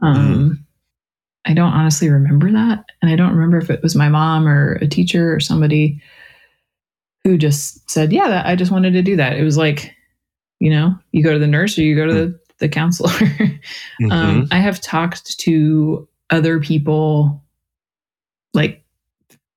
Um, 0.02 0.66
I 1.46 1.54
don't 1.54 1.74
honestly 1.74 2.10
remember 2.10 2.52
that. 2.52 2.86
And 3.02 3.12
I 3.12 3.16
don't 3.16 3.34
remember 3.34 3.58
if 3.58 3.70
it 3.70 3.82
was 3.82 3.96
my 3.96 4.10
mom 4.10 4.48
or 4.48 4.74
a 4.76 4.88
teacher 4.88 5.34
or 5.34 5.40
somebody 5.40 6.02
who 7.24 7.38
just 7.38 7.90
said, 7.90 8.12
Yeah, 8.12 8.28
that, 8.28 8.46
I 8.46 8.56
just 8.56 8.72
wanted 8.72 8.92
to 8.94 9.02
do 9.02 9.16
that. 9.16 9.38
It 9.38 9.44
was 9.44 9.58
like, 9.58 9.94
you 10.60 10.70
know, 10.70 10.98
you 11.12 11.24
go 11.24 11.34
to 11.34 11.40
the 11.40 11.48
nurse 11.48 11.78
or 11.78 11.82
you 11.82 11.96
go 11.96 12.06
to 12.06 12.14
the, 12.14 12.40
the 12.60 12.70
counselor. 12.70 13.12
um, 14.12 14.48
I 14.52 14.60
have 14.60 14.82
talked 14.82 15.40
to 15.40 16.08
other 16.30 16.60
people 16.60 17.42
like 18.54 18.83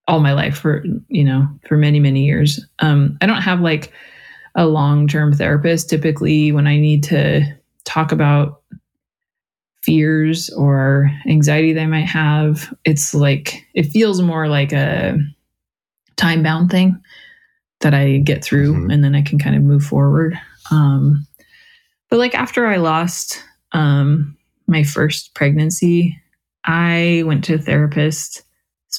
all 0.09 0.21
my 0.21 0.33
life 0.33 0.57
for 0.59 0.85
you 1.09 1.25
know 1.25 1.49
for 1.69 1.77
many 1.77 2.01
many 2.01 2.25
years. 2.25 2.65
Um, 2.79 3.17
i 3.21 3.27
don't 3.27 3.43
have 3.43 3.61
like 3.61 3.93
a 4.55 4.67
long-term 4.67 5.33
therapist. 5.35 5.91
Typically 5.91 6.53
when 6.53 6.67
i 6.67 6.79
need 6.79 7.03
to 7.05 7.45
talk 7.85 8.11
about 8.13 8.63
fears 9.83 10.51
or 10.51 11.11
anxiety 11.29 11.73
that 11.73 11.83
i 11.83 11.87
might 11.87 12.09
have 12.09 12.75
it's 12.85 13.15
like 13.15 13.65
it 13.75 13.85
feels 13.85 14.21
more 14.21 14.49
like 14.49 14.73
a 14.73 15.17
time 16.17 16.43
bound 16.43 16.71
thing 16.71 17.01
that 17.81 17.95
i 17.95 18.17
get 18.19 18.43
through 18.43 18.73
Mhm. 18.75 18.93
and 18.93 19.05
then 19.05 19.15
i 19.15 19.23
can 19.23 19.39
kind 19.39 19.55
of 19.57 19.63
move 19.63 19.85
forward. 19.85 20.39
Um, 20.73 21.25
but 22.11 22.19
like 22.19 22.35
after 22.35 22.67
i 22.67 22.77
lost 22.77 23.43
um, 23.73 24.37
my 24.67 24.83
first 24.83 25.35
pregnancy 25.35 26.21
i 26.65 27.23
went 27.27 27.45
to 27.45 27.55
a 27.55 27.59
therapist 27.59 28.43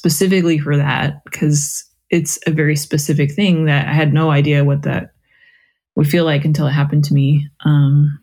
specifically 0.07 0.57
for 0.57 0.77
that 0.77 1.21
because 1.25 1.83
it's 2.09 2.39
a 2.47 2.51
very 2.51 2.77
specific 2.77 3.33
thing 3.33 3.65
that 3.65 3.87
I 3.87 3.91
had 3.91 4.13
no 4.13 4.31
idea 4.31 4.63
what 4.63 4.83
that 4.83 5.11
would 5.95 6.07
feel 6.07 6.23
like 6.23 6.45
until 6.45 6.65
it 6.67 6.71
happened 6.71 7.03
to 7.05 7.13
me. 7.13 7.49
Um, 7.65 8.17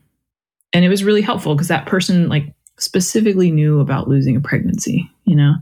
and 0.72 0.82
it 0.84 0.88
was 0.88 1.04
really 1.04 1.20
helpful 1.20 1.54
because 1.54 1.68
that 1.68 1.84
person 1.86 2.28
like 2.30 2.54
specifically 2.78 3.50
knew 3.50 3.80
about 3.80 4.08
losing 4.08 4.34
a 4.34 4.40
pregnancy, 4.40 5.10
you 5.24 5.36
know. 5.36 5.54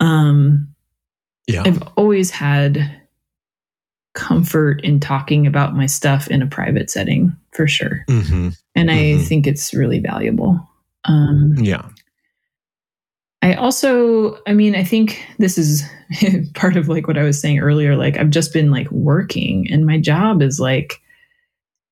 Um 0.00 0.68
Yeah. 1.46 1.62
I've 1.64 1.82
always 1.96 2.30
had 2.30 3.00
comfort 4.14 4.82
in 4.82 5.00
talking 5.00 5.46
about 5.46 5.74
my 5.74 5.86
stuff 5.86 6.28
in 6.28 6.42
a 6.42 6.46
private 6.46 6.90
setting 6.90 7.34
for 7.52 7.66
sure. 7.66 8.04
hmm 8.08 8.50
And 8.74 8.90
I 8.90 8.96
Mhm. 8.96 9.26
think 9.26 9.46
it's 9.46 9.72
really 9.72 10.00
valuable. 10.00 10.68
Um 11.04 11.54
Yeah. 11.58 11.88
I 13.42 13.54
also, 13.54 14.38
I 14.46 14.52
mean, 14.52 14.74
I 14.74 14.82
think 14.82 15.24
this 15.38 15.58
is 15.58 15.82
part 16.54 16.76
of 16.76 16.88
like 16.88 17.06
what 17.06 17.18
I 17.18 17.22
was 17.22 17.40
saying 17.40 17.60
earlier. 17.60 17.96
Like, 17.96 18.16
I've 18.16 18.30
just 18.30 18.52
been 18.52 18.70
like 18.70 18.90
working, 18.90 19.70
and 19.70 19.86
my 19.86 19.98
job 19.98 20.42
is 20.42 20.58
like, 20.58 21.00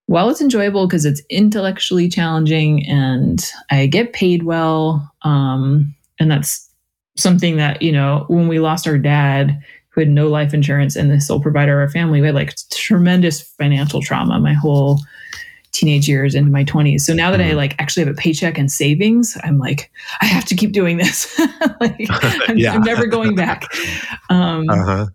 while 0.07 0.29
it's 0.29 0.41
enjoyable 0.41 0.87
because 0.87 1.05
it's 1.05 1.23
intellectually 1.31 2.09
challenging 2.09 2.87
and 2.89 3.45
I 3.71 3.87
get 3.87 4.13
paid 4.13 4.45
well, 4.45 5.13
um, 5.23 5.95
and 6.21 6.31
that's 6.31 6.69
something 7.17 7.57
that, 7.57 7.83
you 7.83 7.91
know, 7.91 8.25
when 8.29 8.47
we 8.47 8.61
lost 8.61 8.87
our 8.87 8.99
dad, 8.99 9.61
who 9.97 10.03
had 10.03 10.11
no 10.11 10.29
life 10.29 10.53
insurance 10.53 10.95
and 10.95 11.11
the 11.11 11.21
sole 11.21 11.41
provider 11.41 11.81
of 11.81 11.89
our 11.89 11.91
family, 11.91 12.21
we 12.21 12.27
had 12.27 12.35
like 12.35 12.55
tremendous 12.71 13.41
financial 13.41 14.03
trauma 14.03 14.39
my 14.39 14.53
whole 14.53 15.01
teenage 15.77 16.09
years 16.09 16.35
into 16.35 16.51
my 16.51 16.65
20s. 16.65 17.01
So 17.05 17.13
now 17.15 17.31
that 17.31 17.41
I 17.41 17.51
Mhm. 17.51 17.57
like 17.57 17.75
actually 17.79 18.05
have 18.07 18.15
a 18.15 18.17
paycheck 18.19 18.59
and 18.59 18.71
savings, 18.73 19.37
I'm 19.45 19.59
like, 19.59 19.91
I 20.23 20.27
have 20.27 20.45
to 20.47 20.55
keep 20.57 20.73
doing 20.73 20.97
this. 20.97 21.39
like, 21.81 22.07
I'm, 22.49 22.57
Yeah. 22.59 22.75
I'm 22.75 22.83
never 22.83 23.07
going 23.07 23.35
back. 23.35 23.65
Um, 24.31 24.69
Uh 24.69 24.85
huh. 24.85 25.07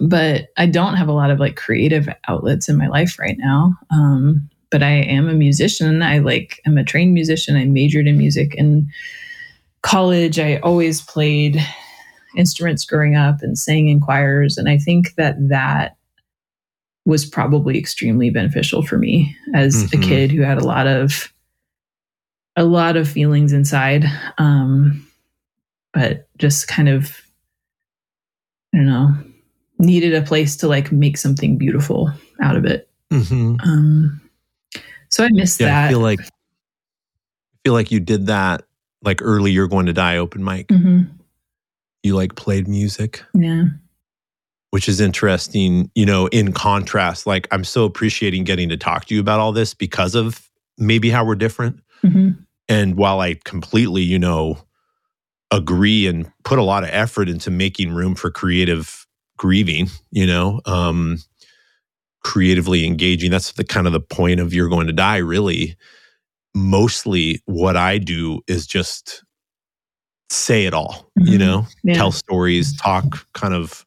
but 0.00 0.48
I 0.56 0.66
don't 0.66 0.94
have 0.96 1.08
a 1.08 1.12
lot 1.12 1.30
of 1.30 1.40
like 1.40 1.56
creative 1.56 2.08
outlets 2.28 2.68
in 2.68 2.76
my 2.76 2.86
life 2.88 3.18
right 3.18 3.36
now. 3.38 3.74
Um, 3.90 4.48
but 4.70 4.82
I 4.82 4.90
am 4.90 5.28
a 5.28 5.34
musician. 5.34 6.02
I 6.02 6.18
like 6.18 6.60
I'm 6.66 6.78
a 6.78 6.84
trained 6.84 7.14
musician. 7.14 7.56
I 7.56 7.64
majored 7.64 8.06
in 8.06 8.18
music 8.18 8.54
in 8.56 8.88
college. 9.82 10.38
I 10.38 10.56
always 10.58 11.00
played 11.02 11.60
instruments 12.36 12.84
growing 12.84 13.14
up 13.16 13.36
and 13.42 13.56
sang 13.58 13.88
in 13.88 14.00
choirs, 14.00 14.56
and 14.58 14.68
I 14.68 14.78
think 14.78 15.14
that 15.16 15.36
that 15.48 15.96
was 17.06 17.24
probably 17.26 17.78
extremely 17.78 18.30
beneficial 18.30 18.82
for 18.82 18.96
me 18.98 19.36
as 19.54 19.74
Mhm. 19.74 19.92
a 19.94 20.06
kid 20.08 20.30
who 20.32 20.42
had 20.42 20.58
a 20.58 20.64
lot 20.64 20.86
of 20.86 21.32
a 22.56 22.64
lot 22.64 22.96
of 22.96 23.08
feelings 23.08 23.52
inside 23.52 24.04
um 24.38 25.04
but 25.92 26.28
just 26.38 26.68
kind 26.68 26.88
of 26.88 27.20
i 28.72 28.78
don't 28.78 28.86
know 28.86 29.10
needed 29.80 30.14
a 30.14 30.22
place 30.22 30.56
to 30.56 30.68
like 30.68 30.92
make 30.92 31.16
something 31.16 31.58
beautiful 31.58 32.10
out 32.42 32.56
of 32.56 32.64
it 32.64 32.88
hmm 33.10 33.56
um 33.64 34.20
so 35.10 35.24
i 35.24 35.28
missed 35.32 35.60
Yeah. 35.60 35.66
that 35.66 35.86
I 35.86 35.88
feel 35.90 36.00
like 36.00 36.20
I 36.20 36.24
feel 37.64 37.72
like 37.74 37.90
you 37.90 37.98
did 38.00 38.26
that 38.26 38.62
like 39.02 39.20
early. 39.22 39.50
You're 39.52 39.68
going 39.68 39.86
to 39.86 39.92
die 39.94 40.18
open 40.18 40.44
mic. 40.44 40.68
Mhm. 40.68 41.08
You 42.02 42.14
like 42.14 42.34
played 42.36 42.68
music. 42.68 43.22
yeah 43.34 43.64
which 44.74 44.88
is 44.88 45.00
interesting, 45.00 45.88
you 45.94 46.04
know, 46.04 46.26
in 46.32 46.50
contrast. 46.52 47.28
Like, 47.28 47.46
I'm 47.52 47.62
so 47.62 47.84
appreciating 47.84 48.42
getting 48.42 48.68
to 48.70 48.76
talk 48.76 49.04
to 49.04 49.14
you 49.14 49.20
about 49.20 49.38
all 49.38 49.52
this 49.52 49.72
because 49.72 50.16
of 50.16 50.50
maybe 50.78 51.10
how 51.10 51.24
we're 51.24 51.36
different. 51.36 51.78
hmm 52.02 52.30
And 52.68 52.96
while 52.96 53.20
I 53.20 53.36
completely, 53.44 54.02
you 54.02 54.18
know, 54.18 54.58
agree 55.52 56.08
and 56.08 56.28
put 56.42 56.58
a 56.58 56.64
lot 56.64 56.82
of 56.82 56.90
effort 56.92 57.28
into 57.28 57.52
making 57.52 57.92
room 57.92 58.16
for 58.16 58.32
creative 58.32 59.06
grieving, 59.38 59.90
you 60.10 60.26
know, 60.26 60.60
um, 60.66 61.18
creatively 62.24 62.84
engaging, 62.84 63.30
that's 63.30 63.52
the 63.52 63.62
kind 63.62 63.86
of 63.86 63.92
the 63.92 64.00
point 64.00 64.40
of 64.40 64.52
You're 64.52 64.68
Going 64.68 64.88
to 64.88 64.92
Die, 64.92 65.18
really. 65.18 65.76
Mostly 66.52 67.40
what 67.44 67.76
I 67.76 67.98
do 67.98 68.40
is 68.48 68.66
just 68.66 69.22
say 70.30 70.66
it 70.66 70.74
all, 70.74 71.12
you 71.16 71.38
Mhm. 71.38 71.40
know, 71.40 71.66
yeah. 71.84 71.94
tell 71.94 72.10
stories, 72.10 72.76
talk 72.76 73.24
kind 73.34 73.54
of 73.54 73.86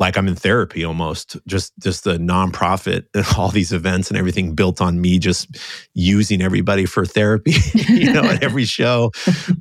like 0.00 0.16
I'm 0.16 0.26
in 0.26 0.34
therapy 0.34 0.82
almost. 0.82 1.36
Just 1.46 1.72
just 1.78 2.02
the 2.04 2.18
nonprofit 2.18 3.04
and 3.14 3.24
all 3.38 3.50
these 3.50 3.72
events 3.72 4.08
and 4.08 4.18
everything 4.18 4.54
built 4.56 4.80
on 4.80 5.00
me 5.00 5.18
just 5.20 5.56
using 5.94 6.42
everybody 6.42 6.86
for 6.86 7.04
therapy, 7.06 7.54
you 7.88 8.12
know, 8.12 8.22
at 8.24 8.42
every 8.42 8.64
show. 8.64 9.12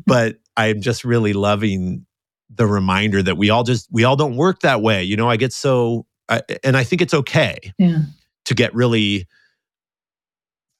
But 0.07 0.37
I'm 0.57 0.81
just 0.81 1.03
really 1.05 1.33
loving 1.33 2.05
the 2.49 2.65
reminder 2.65 3.21
that 3.21 3.37
we 3.37 3.51
all 3.51 3.63
just 3.63 3.87
we 3.91 4.03
all 4.05 4.15
don't 4.15 4.35
work 4.37 4.61
that 4.61 4.81
way. 4.81 5.03
You 5.03 5.17
know, 5.17 5.29
I 5.29 5.35
get 5.37 5.53
so 5.53 6.07
I, 6.29 6.41
and 6.63 6.75
I 6.75 6.83
think 6.83 7.01
it's 7.01 7.13
okay 7.13 7.73
yeah 7.77 7.99
to 8.45 8.55
get 8.55 8.73
really 8.73 9.27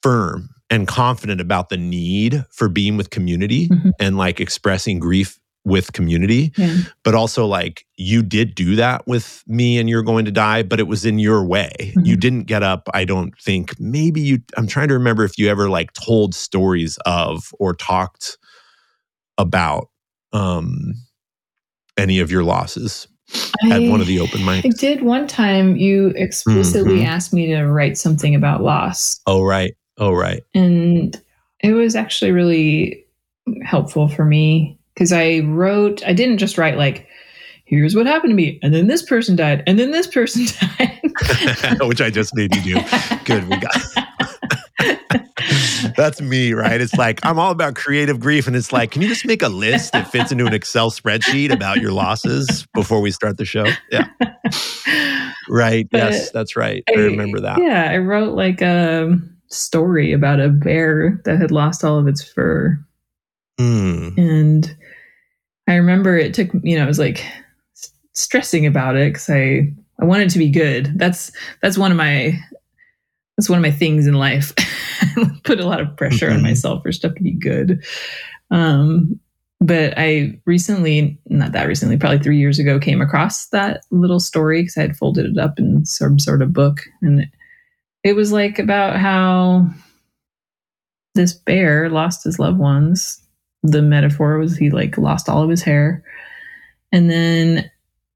firm 0.01 0.49
and 0.69 0.87
confident 0.87 1.41
about 1.41 1.69
the 1.69 1.77
need 1.77 2.45
for 2.51 2.69
being 2.69 2.95
with 2.97 3.09
community 3.09 3.67
Mhm. 3.67 3.91
and 3.99 4.17
like 4.17 4.39
expressing 4.39 4.99
grief 4.99 5.39
with 5.69 5.93
community 5.93 6.51
yeah. 6.57 6.75
but 7.03 7.15
also 7.15 7.45
like 7.45 7.85
you 7.95 8.21
did 8.23 8.55
do 8.55 8.75
that 8.75 9.05
with 9.07 9.43
me 9.47 9.77
and 9.77 9.87
you're 9.89 10.03
going 10.03 10.25
to 10.25 10.31
die 10.31 10.63
but 10.63 10.79
it 10.79 10.87
was 10.87 11.05
in 11.05 11.19
your 11.19 11.45
way. 11.45 11.69
Mhm. 11.95 12.05
you 12.05 12.17
didn't 12.17 12.43
get 12.43 12.63
up 12.63 12.89
i 12.93 13.05
don't 13.05 13.33
think. 13.39 13.79
Maybe 13.79 14.19
you 14.19 14.39
i'm 14.57 14.67
trying 14.67 14.87
to 14.89 14.93
remember 14.95 15.23
if 15.23 15.37
you 15.37 15.47
ever 15.49 15.69
like 15.69 15.93
told 15.93 16.35
stories 16.35 16.97
of 17.05 17.53
or 17.59 17.73
talked 17.75 18.37
about 19.37 19.89
um 20.33 20.93
any 21.97 22.19
of 22.19 22.31
your 22.31 22.43
losses 22.43 23.07
at 23.71 23.81
one 23.83 24.01
of 24.01 24.07
the 24.07 24.19
open 24.19 24.47
I 24.49 24.61
did 24.61 25.03
one 25.03 25.27
time 25.27 25.75
you 25.75 26.07
explicitly 26.15 26.99
Mhm. 27.01 27.05
asked 27.05 27.31
me 27.33 27.45
to 27.47 27.63
write 27.65 27.97
something 27.97 28.33
about 28.33 28.63
loss. 28.63 29.19
Oh 29.27 29.43
right. 29.43 29.75
Oh 29.97 30.13
right. 30.13 30.41
And 30.55 31.15
it 31.61 31.73
was 31.73 31.95
actually 31.95 32.31
really 32.31 33.05
helpful 33.63 34.07
for 34.07 34.25
me 34.25 34.78
because 34.99 35.13
I 35.13 35.39
wrote, 35.45 36.05
I 36.05 36.11
didn't 36.11 36.39
just 36.39 36.57
write 36.57 36.77
like, 36.77 37.07
here's 37.63 37.95
what 37.95 38.05
happened 38.05 38.31
to 38.31 38.35
me, 38.35 38.59
and 38.61 38.73
then 38.73 38.87
this 38.87 39.01
person 39.01 39.37
died, 39.37 39.63
and 39.65 39.79
then 39.79 39.91
this 39.91 40.07
person 40.07 40.45
died. 40.77 40.99
which 41.81 42.01
i 42.01 42.09
just 42.09 42.33
made 42.35 42.55
you 42.55 42.75
do 42.75 42.81
good 43.25 43.47
we 43.49 43.57
got 43.57 43.75
That's 45.97 46.21
me, 46.21 46.53
right? 46.53 46.79
It's 46.79 46.93
like 46.93 47.19
I'm 47.23 47.39
all 47.39 47.51
about 47.51 47.75
creative 47.75 48.19
grief, 48.19 48.47
and 48.47 48.55
it's 48.55 48.71
like, 48.71 48.91
can 48.91 49.01
you 49.01 49.07
just 49.07 49.25
make 49.25 49.41
a 49.41 49.49
list 49.49 49.93
that 49.93 50.09
fits 50.11 50.31
into 50.31 50.45
an 50.45 50.53
Excel 50.53 50.91
spreadsheet 50.91 51.51
about 51.51 51.77
your 51.77 51.91
losses 51.91 52.67
before 52.73 53.01
we 53.01 53.11
start 53.11 53.37
the 53.37 53.45
show? 53.45 53.65
Yeah, 53.91 54.07
right. 55.49 55.89
But 55.89 55.97
yes, 55.97 56.31
that's 56.31 56.55
right. 56.55 56.83
I, 56.89 56.93
remember 56.93 57.39
that. 57.41 57.59
Yeah, 57.59 57.89
I 57.91 57.97
wrote 57.97 58.35
like 58.35 58.61
a 58.61 59.17
story 59.47 60.13
about 60.13 60.39
a 60.39 60.49
bear 60.49 61.21
that 61.25 61.37
had 61.39 61.51
lost 61.51 61.83
all 61.83 61.97
of 61.97 62.07
its 62.07 62.23
fur. 62.23 62.77
Hmm. 63.59 64.09
And 64.17 64.77
I 65.69 65.75
remember 65.75 66.17
it 66.17 66.33
took, 66.33 66.49
you 66.63 66.77
know, 66.77 66.83
I 66.83 66.87
was 66.87 66.99
like 66.99 67.23
s- 67.75 67.91
stressing 68.13 68.65
about 68.65 68.95
it 68.97 69.13
because 69.13 69.29
I, 69.29 69.71
I 70.01 70.05
wanted 70.05 70.29
to 70.31 70.39
be 70.39 70.49
good. 70.49 70.97
That's, 70.97 71.31
that's 71.61 71.77
one 71.77 71.91
of 71.91 71.97
my, 71.97 72.37
that's 73.37 73.49
one 73.49 73.57
of 73.59 73.63
my 73.63 73.71
things 73.71 74.07
in 74.07 74.15
life. 74.15 74.53
Put 75.43 75.59
a 75.59 75.65
lot 75.67 75.79
of 75.79 75.95
pressure 75.95 76.29
on 76.31 76.39
Mhm. 76.39 76.43
myself 76.43 76.83
for 76.83 76.91
stuff 76.91 77.15
to 77.15 77.23
be 77.23 77.31
good. 77.31 77.83
Um, 78.51 79.19
but 79.61 79.93
I 79.97 80.39
recently, 80.45 81.19
not 81.27 81.51
that 81.51 81.67
recently, 81.67 81.97
probably 81.97 82.19
three 82.19 82.37
years 82.37 82.59
ago, 82.59 82.79
came 82.79 83.01
across 83.01 83.47
that 83.47 83.81
little 83.91 84.19
story 84.19 84.61
because 84.63 84.77
I 84.77 84.81
had 84.81 84.97
folded 84.97 85.25
it 85.25 85.37
up 85.37 85.59
in 85.59 85.85
some 85.85 86.17
sort 86.17 86.41
of 86.41 86.51
book. 86.53 86.81
And 87.01 87.21
it, 87.21 87.29
it 88.03 88.13
was 88.13 88.31
like 88.31 88.57
about 88.57 88.95
how 88.97 89.67
this 91.15 91.33
bear 91.33 91.89
lost 91.89 92.23
his 92.23 92.39
loved 92.39 92.57
ones. 92.57 93.21
The 93.63 93.81
metaphor 93.81 94.37
was 94.37 94.57
he 94.57 94.69
like 94.69 94.97
lost 94.97 95.29
all 95.29 95.43
of 95.43 95.49
his 95.49 95.61
hair. 95.63 96.03
And 96.91 97.09
then 97.09 97.69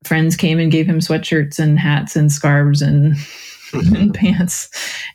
friends 0.03 0.35
came 0.35 0.59
and 0.59 0.71
gave 0.71 0.85
him 0.85 0.99
sweatshirts 0.99 1.59
and 1.59 1.77
hats 1.79 2.15
and 2.15 2.31
scarves 2.31 2.81
and, 2.81 3.15
and 3.73 4.13
pants. 4.15 4.69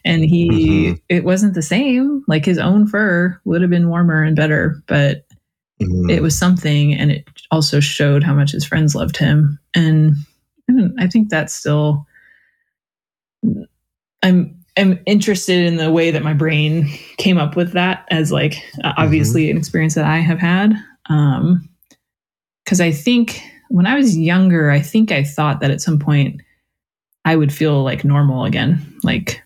And 0.04 0.24
he, 0.24 0.48
Mhm. 0.50 1.00
it 1.08 1.24
wasn't 1.24 1.54
the 1.54 1.62
same. 1.62 2.22
Like 2.28 2.44
his 2.44 2.58
own 2.58 2.86
fur 2.86 3.38
would 3.44 3.60
have 3.62 3.70
been 3.70 3.88
warmer 3.88 4.22
and 4.22 4.36
better, 4.36 4.82
but 4.86 5.24
Mhm. 5.80 6.10
it 6.10 6.22
was 6.22 6.36
something 6.36 6.92
and 6.92 7.12
it 7.12 7.28
also 7.52 7.78
showed 7.78 8.24
how 8.24 8.34
much 8.34 8.50
his 8.50 8.64
friends 8.64 8.96
loved 8.96 9.16
him 9.16 9.60
and, 9.74 10.16
and 10.66 10.92
i 10.98 11.06
think 11.06 11.28
that's 11.28 11.54
still 11.54 12.04
i'm 14.24 14.57
i'm 14.78 14.98
interested 15.06 15.64
in 15.64 15.76
the 15.76 15.90
way 15.92 16.10
that 16.10 16.22
my 16.22 16.32
brain 16.32 16.86
came 17.18 17.36
up 17.36 17.56
with 17.56 17.72
that 17.72 18.06
as 18.10 18.32
like 18.32 18.54
uh, 18.84 18.92
obviously 18.96 19.50
an 19.50 19.56
experience 19.56 19.94
that 19.94 20.04
i 20.06 20.18
have 20.18 20.38
had 20.38 20.72
um 21.10 21.68
because 22.64 22.80
i 22.80 22.90
think 22.90 23.42
when 23.68 23.86
i 23.86 23.94
was 23.96 24.16
younger 24.16 24.70
i 24.70 24.80
think 24.80 25.12
i 25.12 25.22
thought 25.22 25.60
that 25.60 25.70
at 25.70 25.80
some 25.80 25.98
point 25.98 26.40
i 27.26 27.36
would 27.36 27.52
feel 27.52 27.82
like 27.82 28.04
normal 28.04 28.44
again 28.44 28.80
like 29.02 29.42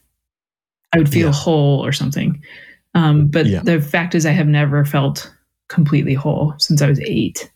i 0.92 0.98
would 0.98 1.08
feel 1.08 1.26
Yeah. 1.28 1.32
whole 1.34 1.84
or 1.84 1.92
something 1.92 2.40
um 2.94 3.26
but 3.26 3.46
Yeah. 3.46 3.62
the 3.64 3.80
fact 3.80 4.14
is 4.14 4.26
i 4.26 4.30
have 4.32 4.46
never 4.48 4.84
felt 4.84 5.32
completely 5.68 6.12
whole 6.12 6.52
since 6.58 6.82
I 6.82 6.88
was 6.88 7.00
eight. 7.00 7.50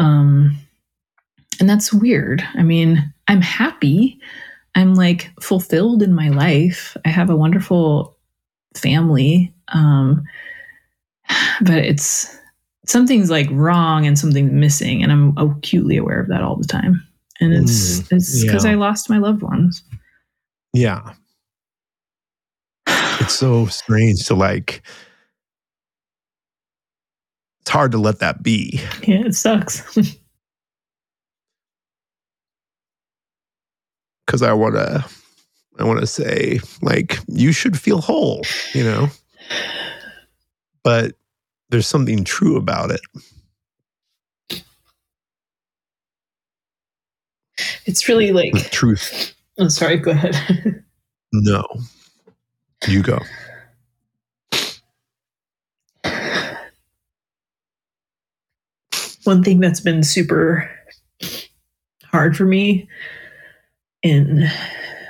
Um, 0.00 0.56
and 1.60 1.70
that's 1.70 1.92
weird. 1.92 2.42
I 2.54 2.64
mean, 2.64 3.14
I'm 3.28 3.40
happy. 3.40 4.18
I'm 4.74 4.94
like 4.94 5.30
fulfilled 5.40 6.02
in 6.02 6.14
my 6.14 6.28
life. 6.28 6.96
I 7.04 7.08
have 7.08 7.30
a 7.30 7.36
wonderful 7.36 8.16
family. 8.76 9.52
Um, 9.72 10.22
but 11.60 11.78
it's 11.84 12.34
something's 12.86 13.28
like 13.30 13.48
wrong 13.50 14.06
and 14.06 14.18
something's 14.18 14.50
missing 14.50 15.02
and 15.02 15.12
i'm 15.12 15.36
acutely 15.36 15.98
aware 15.98 16.20
of 16.20 16.28
that 16.28 16.42
all 16.42 16.56
the 16.56 16.66
time 16.66 17.06
and 17.38 17.52
it's 17.52 18.00
Mm, 18.00 18.12
it's 18.16 18.42
because 18.42 18.64
yeah. 18.64 18.70
i 18.70 18.74
lost 18.76 19.10
my 19.10 19.18
loved 19.18 19.42
ones 19.42 19.82
Yeah. 20.72 21.12
It's 23.20 23.34
so 23.34 23.66
strange 23.66 24.24
to 24.28 24.34
like, 24.34 24.80
it's 27.60 27.70
hard 27.70 27.92
to 27.92 27.98
let 27.98 28.20
that 28.20 28.42
be. 28.42 28.80
yeah 29.06 29.26
it 29.26 29.34
sucks 29.34 29.98
because 34.28 34.42
I 34.42 34.52
want 34.52 34.74
to, 34.74 35.02
I 35.78 35.84
want 35.84 36.00
to 36.00 36.06
say 36.06 36.60
like 36.82 37.18
you 37.28 37.50
should 37.50 37.80
feel 37.80 38.02
whole, 38.02 38.42
you 38.74 38.84
know. 38.84 39.08
But 40.84 41.14
there's 41.70 41.86
something 41.86 42.24
true 42.24 42.58
about 42.58 42.90
it. 42.90 43.00
it's 47.86 48.06
really 48.06 48.32
like 48.32 48.52
Truth, 48.70 49.34
I'm 49.58 49.66
oh 49.66 49.68
sorry 49.68 49.96
go 49.96 50.10
ahead 50.10 50.36
no. 51.32 51.64
You 52.86 53.02
go. 53.02 53.18
one 59.24 59.42
thing 59.42 59.58
that's 59.60 59.80
been 59.80 60.02
super 60.02 60.70
hard 62.04 62.36
for 62.36 62.44
me 62.44 62.86
in 64.02 64.48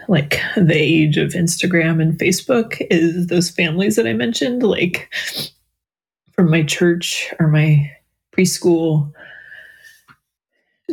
like 0.09 0.41
the 0.57 0.75
age 0.75 1.17
of 1.19 1.33
Instagram 1.33 2.01
and 2.01 2.19
Facebook 2.19 2.87
is 2.91 3.27
those 3.27 3.51
families 3.51 3.97
that 3.97 4.07
I 4.07 4.15
mentioned, 4.15 4.63
like 4.63 5.13
from 6.33 6.51
my 6.51 6.63
church 6.63 7.33
or 7.39 7.49
my 7.49 7.91
preschool 8.33 9.13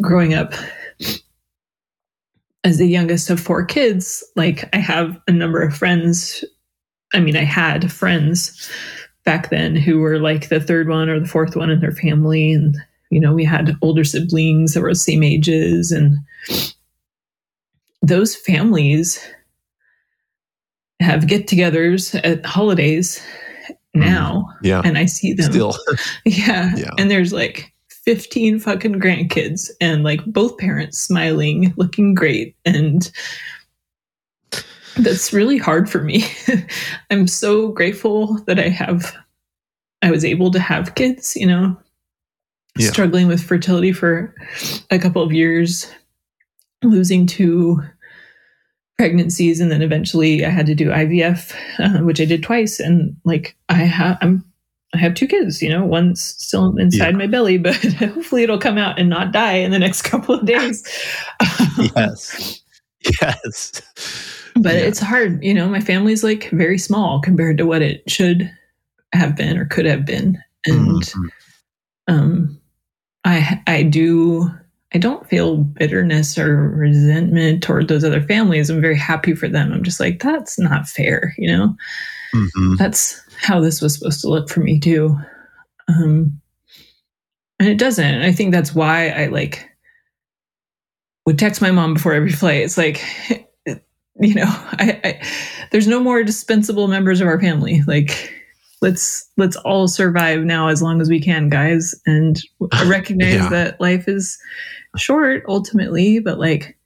growing 0.02 0.34
up 0.34 0.54
as 2.66 2.78
the 2.80 2.88
youngest 2.88 3.30
of 3.30 3.40
four 3.40 3.64
kids, 3.64 4.24
like 4.36 4.68
I 4.76 4.80
have 4.80 5.20
a 5.28 5.32
number 5.32 5.62
of 5.62 5.76
friends. 5.76 6.44
I 7.14 7.20
mean, 7.20 7.38
I 7.38 7.44
had 7.44 7.92
friends 7.92 8.70
back 9.24 9.50
then 9.50 9.76
who 9.76 10.00
were 10.00 10.20
like 10.20 10.50
the 10.50 10.60
third 10.60 10.90
one 10.90 11.08
or 11.08 11.20
the 11.20 11.28
fourth 11.28 11.56
one 11.56 11.70
in 11.70 11.80
their 11.80 11.92
family. 11.92 12.54
And, 12.54 12.76
you 13.12 13.20
know, 13.20 13.34
we 13.34 13.46
had 13.46 13.78
older 13.82 14.04
siblings 14.04 14.74
that 14.74 14.82
were 14.82 14.92
the 14.92 14.96
same 14.96 15.24
ages. 15.24 15.92
And 15.92 16.18
those 18.08 18.36
families 18.36 19.20
have 21.00 21.28
get 21.28 21.48
togethers 21.48 22.20
at 22.24 22.46
holidays 22.46 23.20
mm-hmm. 23.96 24.02
now. 24.02 24.48
Yeah. 24.62 24.82
And 24.84 24.98
I 24.98 25.06
see 25.06 25.34
them. 25.34 25.52
Still. 25.52 25.76
Yeah. 26.26 26.72
Yeah. 26.76 26.92
And 26.98 27.10
there's 27.10 27.34
like 27.34 27.74
15 27.90 28.60
fucking 28.60 29.00
grandkids 29.00 29.70
and 29.82 30.04
like 30.04 30.24
both 30.26 30.58
parents 30.58 31.00
smiling, 31.00 31.74
looking 31.78 32.14
great. 32.14 32.56
And 32.66 33.12
that's 34.98 35.34
really 35.34 35.58
hard 35.58 35.90
for 35.90 36.02
me. 36.02 36.26
I'm 37.10 37.28
so 37.28 37.70
grateful 37.70 38.36
that 38.46 38.60
I 38.60 38.70
have, 38.70 39.14
I 40.02 40.12
was 40.12 40.24
able 40.24 40.52
to 40.52 40.60
have 40.60 40.96
kids, 40.96 41.36
you 41.36 41.48
know, 41.48 41.76
Yeah. 42.78 42.92
struggling 42.92 43.28
with 43.28 43.44
fertility 43.44 43.92
for 43.92 44.34
a 44.92 45.00
couple 45.00 45.22
of 45.24 45.34
years, 45.34 45.92
losing 46.84 47.26
two 47.26 47.82
pregnancies. 48.98 49.60
And 49.60 49.72
then 49.72 49.82
eventually 49.82 50.46
I 50.46 50.50
had 50.50 50.66
to 50.68 50.76
do 50.76 50.90
IVF, 50.90 51.54
uh, 51.80 52.04
which 52.04 52.20
I 52.22 52.26
did 52.26 52.44
twice. 52.44 52.80
And 52.80 53.16
like, 53.26 53.56
I 53.70 53.76
have, 53.84 54.18
I'm, 54.22 54.44
I 54.94 54.98
have 54.98 55.14
two 55.16 55.28
kids, 55.28 55.62
you 55.62 55.70
know, 55.70 55.84
one's 55.86 56.22
still 56.22 56.78
inside 56.78 57.12
Yeah. 57.12 57.18
my 57.18 57.28
belly, 57.28 57.58
but 57.60 57.76
hopefully 57.76 58.44
it'll 58.44 58.58
come 58.60 58.78
out 58.78 58.98
and 58.98 59.10
not 59.10 59.32
die 59.34 59.56
in 59.58 59.72
the 59.72 59.80
next 59.80 60.02
couple 60.10 60.36
of 60.36 60.46
days. 60.46 60.84
yes. 61.96 62.62
Yes. 63.22 63.82
but 64.56 64.74
Yeah. 64.76 64.80
it's 64.82 65.00
hard, 65.00 65.44
you 65.44 65.54
know, 65.54 65.68
my 65.68 65.82
family's 65.82 66.24
like 66.24 66.50
very 66.52 66.78
small 66.78 67.20
compared 67.22 67.58
to 67.58 67.66
what 67.66 67.82
it 67.82 68.10
should 68.10 68.50
have 69.14 69.36
been 69.36 69.58
or 69.58 69.66
could 69.66 69.86
have 69.86 70.06
been. 70.06 70.38
And 70.66 71.04
Mhm. 71.04 71.30
um 72.08 72.60
I 73.26 73.62
I 73.68 73.84
do 73.84 74.50
I 74.96 74.98
don't 74.98 75.28
feel 75.30 75.58
bitterness 75.58 76.38
or 76.38 76.70
resentment 76.70 77.62
toward 77.62 77.90
those 77.90 78.04
other 78.06 78.22
families. 78.22 78.70
I'm 78.70 78.80
very 78.82 78.98
happy 78.98 79.36
for 79.36 79.50
them. 79.50 79.74
I'm 79.74 79.84
just 79.84 80.00
like, 80.00 80.20
that's 80.24 80.58
not 80.58 80.88
fair, 80.88 81.36
you 81.38 81.52
know? 81.52 81.76
Mhm. 82.34 82.78
that's 82.78 83.22
how 83.40 83.60
this 83.62 83.82
was 83.82 83.94
supposed 83.98 84.20
to 84.22 84.30
look 84.30 84.50
for 84.50 84.60
me 84.60 84.78
too 84.80 85.18
um 85.88 86.38
and 87.60 87.70
it 87.70 87.78
doesn't 87.78 88.04
And 88.04 88.24
i 88.26 88.32
think 88.34 88.52
that's 88.52 88.76
why 88.76 89.08
i 89.10 89.28
like 89.28 89.70
would 91.26 91.40
text 91.40 91.62
my 91.62 91.72
mom 91.72 91.94
before 91.94 92.14
every 92.14 92.34
play. 92.34 92.62
it's 92.64 92.78
like 92.78 93.02
you 94.20 94.34
know 94.36 94.44
I, 94.48 95.00
I 95.04 95.22
there's 95.72 95.88
no 95.88 96.02
more 96.02 96.24
dispensable 96.24 96.88
members 96.90 97.22
of 97.22 97.28
our 97.28 97.40
family 97.40 97.82
like 97.88 98.34
let's 98.82 99.30
let's 99.38 99.56
all 99.58 99.88
survive 99.88 100.42
now 100.44 100.68
as 100.68 100.82
long 100.82 101.00
as 101.00 101.10
we 101.10 101.22
can 101.22 101.48
guys 101.48 101.96
and 102.06 102.42
recognize 102.86 103.34
Yeah. 103.36 103.50
that 103.50 103.80
life 103.80 104.10
is 104.10 104.38
short 104.98 105.44
ultimately 105.48 106.20
but 106.20 106.40
like 106.40 106.78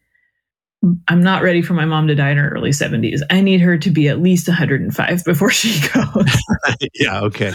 i'm 1.08 1.22
not 1.22 1.44
ready 1.44 1.62
for 1.62 1.74
my 1.74 1.86
mom 1.86 2.08
to 2.08 2.16
die 2.16 2.32
in 2.32 2.38
her 2.38 2.50
early 2.50 2.72
70s 2.72 3.22
i 3.30 3.42
need 3.42 3.62
her 3.62 3.78
to 3.78 3.90
be 3.90 4.08
at 4.08 4.22
least 4.22 4.48
105 4.48 5.24
before 5.26 5.50
she 5.50 5.80
goes 5.94 6.42
yeah. 6.94 7.22
Okay. 7.22 7.54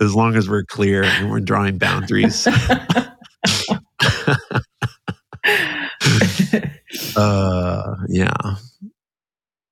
As 0.00 0.14
long 0.14 0.36
as 0.36 0.48
we're 0.48 0.64
clear 0.64 1.04
and 1.04 1.30
we're 1.30 1.40
drawing 1.40 1.78
boundaries. 1.78 2.46
uh, 7.16 7.96
yeah. 8.08 8.56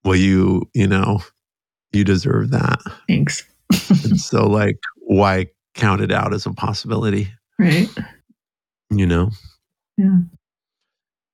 Well, 0.05 0.17
you, 0.17 0.69
you 0.75 0.87
know, 0.87 1.21
you 1.93 2.05
deserve 2.05 2.51
that. 2.51 2.81
thanks 3.09 3.45
And 4.05 4.21
so, 4.21 4.47
like, 4.47 4.79
why 4.97 5.47
count 5.75 6.01
it 6.01 6.13
out 6.13 6.35
as 6.35 6.47
a 6.47 6.53
possibility? 6.53 7.29
right 7.59 7.89
You 8.91 9.07
know? 9.07 9.31
Yeah. 10.01 10.17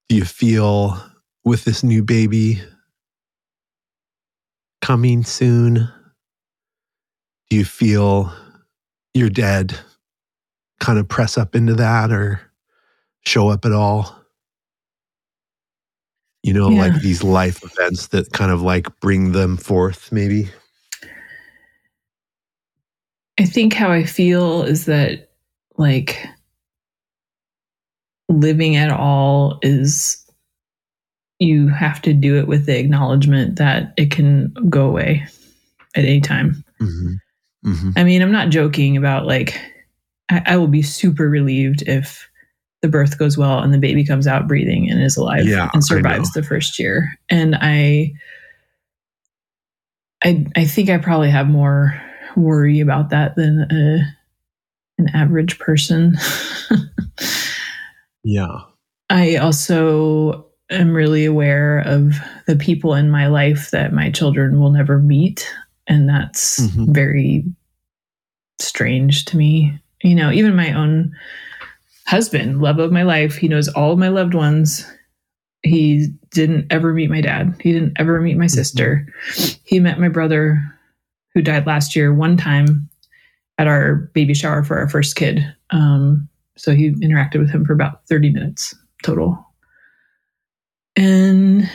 Do 0.08 0.16
you 0.16 0.24
feel 0.24 1.00
with 1.44 1.64
this 1.64 1.84
new 1.84 2.02
baby 2.02 2.60
coming 4.82 5.22
soon? 5.22 5.88
Do 7.48 7.56
you 7.56 7.64
feel 7.64 8.32
your 9.14 9.30
dad 9.30 9.78
kind 10.80 10.98
of 10.98 11.06
press 11.08 11.38
up 11.38 11.54
into 11.54 11.74
that 11.74 12.10
or 12.10 12.40
show 13.24 13.48
up 13.50 13.64
at 13.64 13.72
all? 13.72 14.16
You 16.42 16.54
know, 16.54 16.68
Yeah. 16.70 16.80
like 16.88 17.02
these 17.02 17.22
life 17.22 17.62
events 17.62 18.08
that 18.08 18.32
kind 18.32 18.50
of 18.50 18.62
like 18.62 18.88
bring 18.98 19.30
them 19.30 19.56
forth, 19.56 20.10
maybe? 20.10 20.50
I 23.38 23.44
think 23.44 23.74
how 23.74 23.92
I 23.92 24.02
feel 24.02 24.62
is 24.62 24.86
that 24.86 25.30
like 25.76 26.26
living 28.28 28.76
at 28.76 28.90
all 28.90 29.58
is 29.62 30.22
you 31.38 31.68
have 31.68 32.00
to 32.02 32.12
do 32.12 32.38
it 32.38 32.48
with 32.48 32.66
the 32.66 32.78
acknowledgement 32.78 33.56
that 33.56 33.92
it 33.96 34.10
can 34.10 34.52
go 34.68 34.86
away 34.86 35.26
at 35.94 36.04
any 36.04 36.20
time. 36.20 36.64
Mm-hmm. 36.80 37.70
Mm-hmm. 37.70 37.90
I 37.96 38.04
mean, 38.04 38.22
I'm 38.22 38.32
not 38.32 38.50
joking 38.50 38.96
about 38.96 39.26
like 39.26 39.60
I, 40.30 40.42
I 40.46 40.56
will 40.56 40.68
be 40.68 40.82
super 40.82 41.28
relieved 41.28 41.82
if 41.82 42.28
the 42.82 42.88
birth 42.88 43.18
goes 43.18 43.36
well 43.36 43.58
and 43.60 43.72
the 43.72 43.78
baby 43.78 44.04
comes 44.04 44.26
out 44.26 44.48
breathing 44.48 44.90
and 44.90 45.02
is 45.02 45.16
alive 45.16 45.46
Yeah, 45.46 45.70
and 45.72 45.84
survives 45.84 46.32
the 46.32 46.42
first 46.42 46.78
year. 46.78 47.10
And 47.30 47.56
I 47.60 48.12
I 50.22 50.46
I 50.56 50.64
think 50.64 50.90
I 50.90 50.98
probably 50.98 51.30
have 51.30 51.48
more 51.48 52.00
worry 52.36 52.80
about 52.80 53.10
that 53.10 53.34
than 53.36 53.66
a, 53.70 54.16
an 54.98 55.08
average 55.14 55.58
person. 55.58 56.16
Yeah. 58.26 58.58
I 59.08 59.36
also 59.36 60.46
am 60.68 60.92
really 60.92 61.24
aware 61.24 61.78
of 61.86 62.16
the 62.48 62.56
people 62.56 62.92
in 62.94 63.08
my 63.08 63.28
life 63.28 63.70
that 63.70 63.92
my 63.92 64.10
children 64.10 64.58
will 64.58 64.72
never 64.72 64.98
meet. 64.98 65.48
And 65.86 66.08
that's 66.08 66.66
Mhm. 66.66 66.92
very 66.92 67.44
strange 68.58 69.26
to 69.26 69.36
me. 69.36 69.78
You 70.02 70.16
know, 70.16 70.32
even 70.32 70.56
my 70.56 70.72
own 70.72 71.14
husband, 72.08 72.60
love 72.60 72.80
of 72.80 72.90
my 72.90 73.04
life, 73.04 73.36
he 73.36 73.46
knows 73.46 73.68
all 73.68 73.94
my 73.96 74.08
loved 74.08 74.34
ones. 74.34 74.84
He 75.62 76.08
didn't 76.32 76.66
ever 76.70 76.92
meet 76.92 77.10
my 77.10 77.20
dad. 77.20 77.54
He 77.60 77.72
didn't 77.72 77.92
ever 77.96 78.20
meet 78.20 78.36
my 78.36 78.48
sister. 78.48 79.06
He 79.62 79.78
met 79.78 80.00
my 80.00 80.08
brother 80.08 80.60
who 81.32 81.42
died 81.42 81.64
last 81.66 81.94
year 81.94 82.12
one 82.12 82.36
time 82.36 82.88
at 83.58 83.68
our 83.68 84.10
baby 84.14 84.34
shower 84.34 84.64
for 84.64 84.78
our 84.78 84.88
first 84.88 85.14
kid. 85.14 85.46
Um, 85.70 86.28
so 86.56 86.74
he 86.74 86.90
interacted 86.92 87.38
with 87.38 87.50
him 87.50 87.64
for 87.64 87.72
about 87.72 88.06
30 88.08 88.30
minutes 88.32 88.74
total. 89.02 89.46
And 90.96 91.70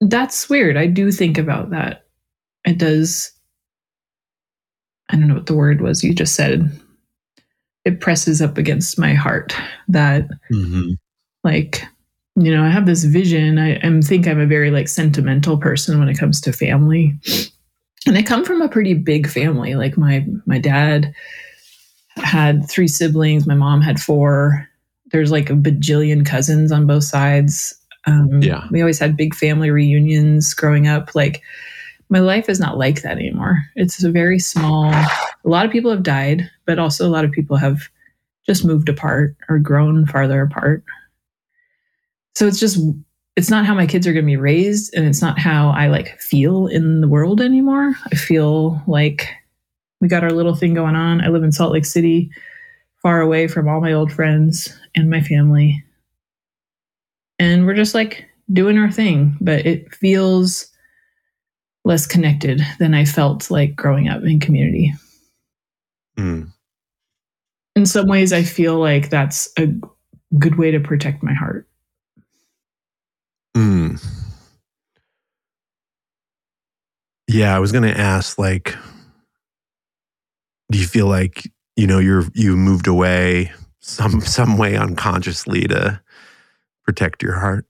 that's 0.00 0.48
weird. 0.48 0.76
I 0.76 0.86
do 0.86 1.12
think 1.12 1.38
about 1.38 1.70
that. 1.70 2.06
It 2.64 2.78
does. 2.78 3.30
I 5.10 5.16
don't 5.16 5.28
know 5.28 5.34
what 5.34 5.46
the 5.46 5.54
word 5.54 5.80
was 5.80 6.02
you 6.02 6.14
just 6.14 6.34
said. 6.34 6.70
It 7.84 8.00
presses 8.00 8.40
up 8.40 8.56
against 8.56 8.98
my 8.98 9.12
heart 9.12 9.54
that 9.88 10.26
Mm-hmm. 10.50 10.92
like 11.44 11.84
you 12.36 12.50
know 12.50 12.64
i 12.64 12.68
have 12.68 12.86
this 12.86 13.04
vision 13.04 13.58
i 13.58 13.74
am 13.86 14.02
think 14.02 14.26
i'm 14.26 14.40
a 14.40 14.46
very 14.46 14.70
like 14.72 14.88
sentimental 14.88 15.56
person 15.56 16.00
when 16.00 16.08
it 16.08 16.18
comes 16.18 16.40
to 16.40 16.52
family 16.52 17.14
and 18.06 18.16
i 18.18 18.22
come 18.22 18.44
from 18.44 18.60
a 18.60 18.68
pretty 18.68 18.92
big 18.94 19.28
family 19.28 19.74
like 19.76 19.96
my 19.96 20.26
my 20.46 20.58
dad 20.58 21.14
had 22.16 22.68
three 22.68 22.88
siblings. 22.88 23.46
My 23.46 23.54
mom 23.54 23.80
had 23.80 24.00
four. 24.00 24.68
There's 25.12 25.30
like 25.30 25.50
a 25.50 25.54
bajillion 25.54 26.24
cousins 26.26 26.72
on 26.72 26.86
both 26.86 27.04
sides. 27.04 27.74
Um, 28.06 28.42
Yeah. 28.42 28.66
we 28.70 28.80
always 28.80 28.98
had 28.98 29.16
big 29.16 29.34
family 29.34 29.70
reunions 29.70 30.52
growing 30.54 30.86
up. 30.86 31.14
Like 31.14 31.42
my 32.10 32.18
life 32.20 32.48
is 32.48 32.60
not 32.60 32.76
like 32.78 33.02
that 33.02 33.18
anymore. 33.18 33.58
It's 33.76 34.02
a 34.04 34.10
very 34.10 34.38
small 34.38 34.86
a 34.92 35.48
lot 35.48 35.66
of 35.66 35.72
people 35.72 35.90
have 35.90 36.02
died 36.02 36.48
but 36.66 36.78
also 36.78 37.06
a 37.06 37.10
lot 37.10 37.24
of 37.24 37.32
people 37.32 37.56
have 37.56 37.88
just 38.46 38.64
moved 38.64 38.88
apart 38.88 39.34
or 39.48 39.58
grown 39.58 40.06
farther 40.06 40.42
apart. 40.42 40.84
So 42.34 42.46
it's 42.46 42.60
just 42.60 42.78
it's 43.36 43.50
not 43.50 43.64
how 43.66 43.74
my 43.74 43.86
kids 43.86 44.06
are 44.06 44.12
going 44.12 44.24
to 44.24 44.30
be 44.30 44.36
raised 44.36 44.94
and 44.94 45.06
it's 45.06 45.20
not 45.20 45.38
how 45.40 45.70
i 45.70 45.88
like 45.88 46.20
feel 46.20 46.66
in 46.68 47.00
the 47.00 47.08
world 47.08 47.40
anymore. 47.40 47.94
I 48.12 48.16
feel 48.16 48.82
like 48.86 49.28
we 50.04 50.08
got 50.08 50.22
our 50.22 50.30
little 50.32 50.54
thing 50.54 50.74
going 50.74 50.94
on 50.94 51.22
i 51.22 51.28
live 51.28 51.42
in 51.42 51.50
salt 51.50 51.72
lake 51.72 51.86
city 51.86 52.30
far 53.02 53.22
away 53.22 53.48
from 53.48 53.66
all 53.66 53.80
my 53.80 53.90
old 53.92 54.12
friends 54.12 54.78
and 54.94 55.08
my 55.08 55.22
family 55.22 55.82
and 57.38 57.64
we're 57.64 57.74
just 57.74 57.94
like 57.94 58.26
doing 58.52 58.76
our 58.76 58.90
thing 58.90 59.34
but 59.40 59.64
it 59.64 59.92
feels 59.94 60.66
less 61.86 62.06
connected 62.06 62.60
than 62.78 62.92
i 62.92 63.02
felt 63.02 63.50
like 63.50 63.74
growing 63.74 64.08
up 64.08 64.22
in 64.22 64.38
community 64.38 64.92
Mm. 66.18 66.52
in 67.74 67.86
some 67.86 68.06
ways 68.06 68.30
i 68.32 68.42
feel 68.42 68.78
like 68.78 69.08
that's 69.08 69.48
a 69.58 69.66
good 70.38 70.58
way 70.58 70.70
to 70.70 70.78
protect 70.80 71.22
my 71.22 71.32
heart 71.34 71.66
Mm. 73.56 74.04
Yeah, 77.28 77.54
I 77.54 77.60
was 77.60 77.70
going 77.72 77.84
to 77.84 77.96
ask 77.98 78.36
like 78.38 78.74
do 80.70 80.78
you 80.78 80.86
feel 80.86 81.06
like 81.06 81.50
you 81.76 81.86
know 81.86 81.98
you're 81.98 82.24
you 82.34 82.56
moved 82.56 82.86
away 82.86 83.52
some 83.80 84.20
some 84.36 84.56
way 84.58 84.76
unconsciously 84.76 85.66
to 85.68 86.00
protect 86.84 87.22
your 87.22 87.34
heart? 87.34 87.66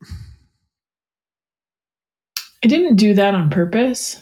I 2.62 2.66
didn't 2.66 2.96
do 2.96 3.14
that 3.14 3.34
on 3.34 3.50
purpose. 3.50 4.20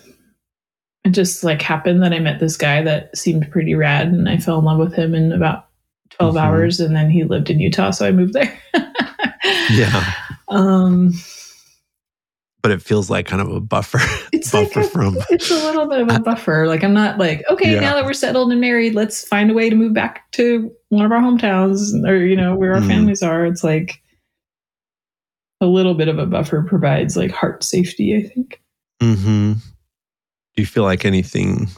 It 1.05 1.11
just 1.11 1.43
like 1.45 1.63
happened 1.63 2.03
that 2.03 2.13
I 2.13 2.19
met 2.19 2.41
this 2.41 2.57
guy 2.57 2.83
that 2.83 3.17
seemed 3.17 3.51
pretty 3.51 3.75
rad 3.75 4.09
and 4.09 4.29
I 4.29 4.37
fell 4.39 4.59
in 4.59 4.65
love 4.65 4.79
with 4.79 4.95
him 4.95 5.15
in 5.15 5.33
about 5.33 5.67
12 6.11 6.35
Mhm. 6.35 6.41
hours 6.41 6.81
and 6.81 6.95
then 6.95 7.11
he 7.11 7.25
lived 7.25 7.51
in 7.51 7.61
Utah 7.61 7.91
so 7.91 8.07
I 8.07 8.13
moved 8.13 8.35
there. 8.35 8.53
Yeah. 9.71 10.13
Um 10.49 11.13
But 12.63 12.71
it 12.71 12.81
feels 12.81 13.11
like 13.11 13.27
kind 13.27 13.43
of 13.43 13.51
a 13.51 13.61
buffer 13.61 13.99
it's 14.33 14.55
like 14.55 14.75
a, 14.77 14.85
from 14.85 15.17
it's 15.31 15.51
a 15.51 15.55
little 15.55 15.87
bit 15.87 16.01
of 16.01 16.09
a 16.09 16.21
buffer. 16.21 16.67
Like 16.69 16.85
I'm 16.85 16.95
not 16.95 17.19
like, 17.19 17.43
okay, 17.51 17.75
Yeah. 17.75 17.81
now 17.81 17.95
that 17.95 18.05
we're 18.05 18.13
settled 18.13 18.53
and 18.53 18.61
married, 18.61 18.95
let's 18.95 19.27
find 19.27 19.51
a 19.51 19.55
way 19.55 19.69
to 19.69 19.75
move 19.75 19.95
back 19.95 20.31
to 20.33 20.71
one 20.91 21.05
of 21.05 21.11
our 21.11 21.21
hometowns 21.21 21.93
or 22.07 22.17
you 22.25 22.37
know, 22.37 22.55
where 22.55 22.75
our 22.75 22.81
Mhm. 22.81 22.87
families 22.87 23.23
are. 23.23 23.45
It's 23.47 23.65
like 23.65 24.01
a 25.61 25.67
little 25.67 25.95
bit 25.95 26.07
of 26.09 26.19
a 26.19 26.27
buffer 26.27 26.63
provides 26.63 27.17
like 27.17 27.31
heart 27.33 27.65
safety, 27.65 28.17
I 28.17 28.23
think. 28.29 28.61
Mhm. 29.01 29.55
Do 30.55 30.63
you 30.63 30.67
feel 30.67 30.85
like 30.85 31.05
anything 31.05 31.69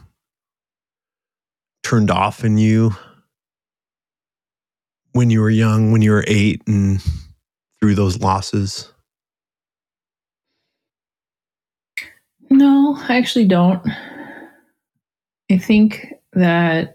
turned 1.83 2.11
off 2.11 2.45
in 2.45 2.59
you 2.59 2.95
when 5.13 5.31
you 5.31 5.41
were 5.41 5.51
young, 5.51 5.93
when 5.93 6.03
you 6.03 6.11
were 6.11 6.25
8 6.27 6.63
and 6.67 7.01
through 7.81 7.95
those 7.95 8.19
losses? 8.21 8.91
No, 12.55 12.97
I 12.97 13.17
actually 13.17 13.47
don't. 13.47 13.85
I 15.51 15.59
think 15.59 16.07
that 16.35 16.95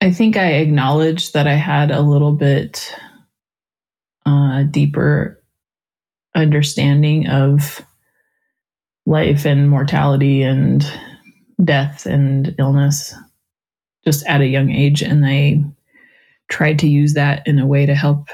I 0.00 0.10
think 0.10 0.36
I 0.36 0.54
acknowledged 0.54 1.32
that 1.34 1.46
I 1.46 1.54
had 1.54 1.92
a 1.92 2.00
little 2.00 2.32
bit 2.32 2.92
uh, 4.26 4.64
deeper 4.64 5.40
understanding 6.34 7.28
of 7.28 7.80
life 9.06 9.46
and 9.46 9.70
mortality 9.70 10.42
and 10.42 10.84
death 11.62 12.06
and 12.06 12.52
illness 12.58 13.14
just 14.04 14.26
at 14.26 14.40
a 14.40 14.46
young 14.48 14.72
age. 14.72 15.00
And 15.00 15.24
I 15.24 15.62
tried 16.50 16.80
to 16.80 16.88
use 16.88 17.14
that 17.14 17.46
in 17.46 17.60
a 17.60 17.66
way 17.68 17.86
to 17.86 17.94
help 17.94 18.30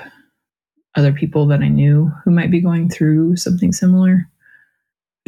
other 0.94 1.12
people 1.12 1.46
that 1.48 1.60
I 1.60 1.68
knew 1.68 2.10
who 2.24 2.30
might 2.30 2.50
be 2.50 2.62
going 2.62 2.88
through 2.88 3.36
something 3.36 3.72
similar. 3.72 4.26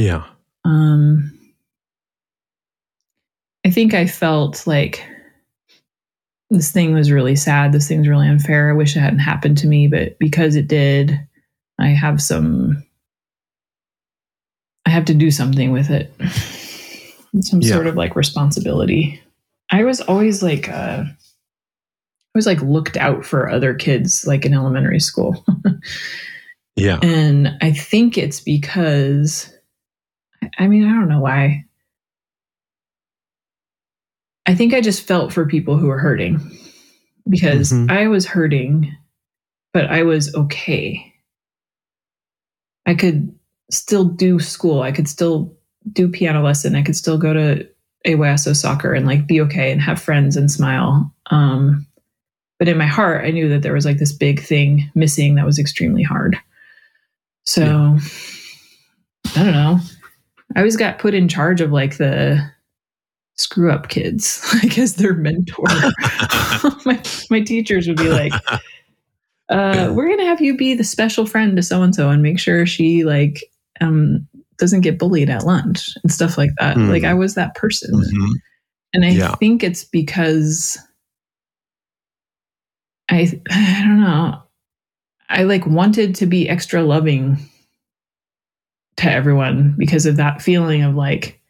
Yeah. 0.01 0.24
Um, 0.64 1.30
I 3.66 3.70
think 3.70 3.92
I 3.92 4.07
felt 4.07 4.66
like 4.66 5.05
this 6.48 6.72
thing 6.72 6.94
was 6.94 7.11
really 7.12 7.36
sad. 7.36 7.72
This 7.72 7.86
thing's 7.86 8.09
really 8.09 8.26
unfair. 8.26 8.70
I 8.70 8.72
wish 8.72 8.96
it 8.96 9.01
hadn't 9.01 9.18
happened 9.18 9.59
to 9.59 9.66
me, 9.66 9.88
but 9.88 10.18
because 10.18 10.57
it 10.57 10.68
did, 10.68 11.20
I 11.78 11.88
have 11.88 12.22
some. 12.22 12.82
I 14.86 14.90
have 14.90 15.05
to 15.05 15.14
do 15.14 15.30
something 15.30 15.70
with 15.70 15.90
it. 15.90 16.11
some 17.44 17.61
Yeah. 17.61 17.74
sort 17.74 17.86
of 17.86 17.94
like 17.94 18.16
responsibility. 18.16 19.20
I 19.70 19.84
was 19.84 20.01
always 20.01 20.42
like, 20.42 20.70
uh, 20.70 21.05
I 21.05 22.34
was 22.34 22.46
like 22.46 22.62
looked 22.62 22.96
out 22.96 23.26
for 23.26 23.51
other 23.51 23.74
kids, 23.74 24.26
like 24.26 24.46
in 24.46 24.55
elementary 24.55 25.01
school. 25.01 25.44
Yeah. 26.76 26.98
And 27.03 27.59
I 27.61 27.72
think 27.72 28.16
it's 28.16 28.40
because, 28.40 29.53
I 30.59 30.66
mean, 30.68 30.84
I 30.84 30.92
don't 30.92 31.09
know 31.09 31.20
why. 31.20 31.64
I 34.46 34.55
think 34.55 34.74
I 34.74 34.80
just 34.80 35.07
felt 35.07 35.32
for 35.32 35.46
people 35.46 35.76
who 35.76 35.86
were 35.86 35.98
hurting 35.98 36.40
because 37.28 37.72
Mhm. 37.72 37.90
I 37.90 38.09
was 38.09 38.26
hurting, 38.26 38.94
but 39.72 39.86
I 39.86 40.03
was 40.03 40.34
okay. 40.34 41.07
I 42.86 42.94
could 42.94 43.32
still 43.70 44.05
do 44.05 44.38
school. 44.40 44.82
I 44.82 44.90
could 44.92 45.09
still 45.09 45.55
do 45.92 46.09
piano 46.09 46.42
lesson. 46.42 46.74
I 46.74 46.82
could 46.82 46.96
still 46.96 47.18
go 47.18 47.32
to 47.32 47.68
AYSO 48.07 48.57
soccer 48.57 48.92
and 48.94 49.07
like 49.07 49.26
be 49.26 49.40
okay 49.42 49.70
and 49.70 49.80
have 49.80 50.01
friends 50.01 50.36
and 50.36 50.51
smile. 50.51 51.14
Um, 51.30 51.86
but 52.59 52.68
in 52.68 52.76
my 52.78 52.86
heart, 52.86 53.24
I 53.24 53.30
knew 53.30 53.48
that 53.51 53.62
there 53.62 53.72
was 53.74 53.84
like 53.84 53.98
this 53.98 54.12
big 54.12 54.40
thing 54.42 54.90
missing 54.94 55.34
that 55.36 55.46
was 55.46 55.59
extremely 55.59 56.03
hard. 56.03 56.36
So 57.44 57.98
I 59.36 59.44
don't 59.44 59.53
know. 59.53 59.80
I 60.57 60.61
always 60.61 60.76
got 60.76 60.98
put 60.98 61.14
in 61.14 61.28
charge 61.28 61.61
of 61.61 61.70
like 61.72 61.96
the 61.98 62.40
screw 63.36 63.70
up 63.70 63.88
kids, 63.88 64.44
like 64.62 64.78
as 64.78 64.94
their 64.96 65.14
mentor. 65.14 65.66
my 66.84 67.01
my 67.30 67.40
teachers 67.40 67.86
would 67.88 67.96
be 67.98 68.09
like, 68.11 68.32
uh, 69.48 69.92
we're 69.94 70.09
gonna 70.09 70.26
have 70.26 70.40
you 70.40 70.57
be 70.57 70.74
the 70.74 70.84
special 70.84 71.26
friend 71.26 71.57
to 71.57 71.62
so 71.62 71.82
and 71.82 71.94
so 71.94 72.11
and 72.11 72.22
make 72.22 72.38
sure 72.38 72.66
she 72.66 73.05
like 73.05 73.44
um 73.80 74.26
doesn't 74.59 74.82
get 74.82 74.98
bullied 74.98 75.30
at 75.30 75.44
lunch 75.46 75.88
and 76.03 76.12
stuff 76.12 76.36
like 76.36 76.51
that. 76.59 76.76
Hmm. 76.76 76.90
Like 76.90 77.05
I 77.05 77.14
was 77.14 77.34
that 77.34 77.55
person. 77.55 77.94
Mhm. 77.94 78.32
And 78.92 79.05
I 79.05 79.11
Yeah. 79.11 79.34
think 79.36 79.62
it's 79.62 79.84
because 79.84 80.76
I 83.09 83.40
I 83.51 83.82
don't 83.86 84.01
know. 84.01 84.42
I 85.28 85.44
like 85.44 85.64
wanted 85.66 86.14
to 86.16 86.26
be 86.26 86.48
extra 86.48 86.82
loving 86.82 87.38
to 89.01 89.11
everyone 89.11 89.74
because 89.78 90.07
of 90.07 90.16
that 90.16 90.42
feeling 90.42 90.82
of 90.82 90.94
like 90.94 91.40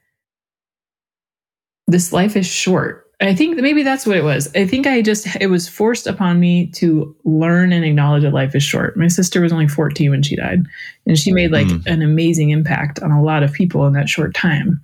this 1.87 2.13
life 2.13 2.37
is 2.37 2.47
short. 2.47 3.07
I 3.23 3.35
think 3.35 3.57
that 3.57 3.63
maybe 3.63 3.83
that's 3.83 4.07
what 4.07 4.17
it 4.17 4.25
was. 4.25 4.49
I 4.55 4.67
think 4.67 4.87
I 4.87 5.03
just 5.03 5.27
it 5.43 5.49
was 5.49 5.69
forced 5.69 6.07
upon 6.07 6.41
me 6.41 6.69
to 6.69 7.15
learn 7.25 7.71
and 7.73 7.85
acknowledge 7.85 8.23
that 8.23 8.33
life 8.33 8.55
is 8.55 8.63
short. 8.63 8.97
My 8.97 9.09
sister 9.09 9.43
was 9.43 9.53
only 9.53 9.69
14 9.69 10.11
when 10.11 10.23
she 10.23 10.37
died, 10.37 10.65
and 11.05 11.19
she 11.19 11.31
made 11.33 11.51
like 11.53 11.67
Mm. 11.67 11.87
an 11.87 12.01
amazing 12.03 12.49
impact 12.51 12.99
on 13.01 13.11
a 13.11 13.23
lot 13.23 13.43
of 13.43 13.53
people 13.53 13.87
in 13.87 13.93
that 13.93 14.09
short 14.09 14.35
time. 14.35 14.81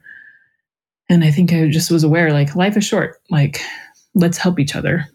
And 1.08 1.24
I 1.24 1.30
think 1.30 1.52
I 1.52 1.68
just 1.68 1.90
was 1.90 2.04
aware 2.04 2.32
like 2.32 2.54
life 2.54 2.76
is 2.76 2.84
short. 2.84 3.22
Like 3.30 3.60
let's 4.14 4.36
help 4.38 4.58
each 4.60 4.76
other. 4.76 5.06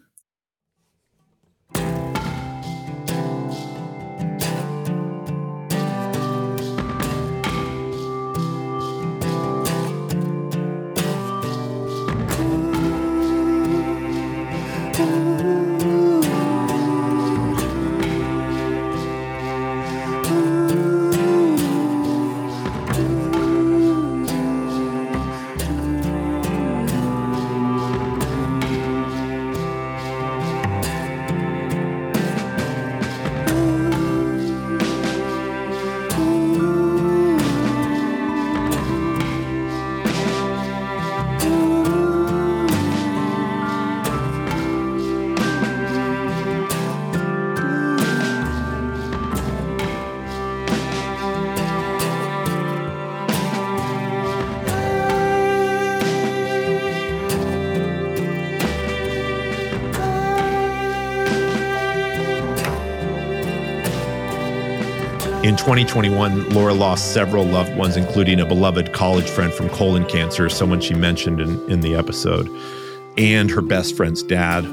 2021, 65.61 66.49
Laura 66.49 66.73
lost 66.73 67.13
several 67.13 67.45
loved 67.45 67.77
ones, 67.77 67.95
including 67.95 68.39
a 68.39 68.45
beloved 68.47 68.93
college 68.93 69.29
friend 69.29 69.53
from 69.53 69.69
colon 69.69 70.03
cancer, 70.05 70.49
someone 70.49 70.81
she 70.81 70.95
mentioned 70.95 71.39
in, 71.39 71.69
in 71.69 71.81
the 71.81 71.93
episode, 71.93 72.49
and 73.15 73.51
her 73.51 73.61
best 73.61 73.95
friend's 73.95 74.23
dad, 74.23 74.65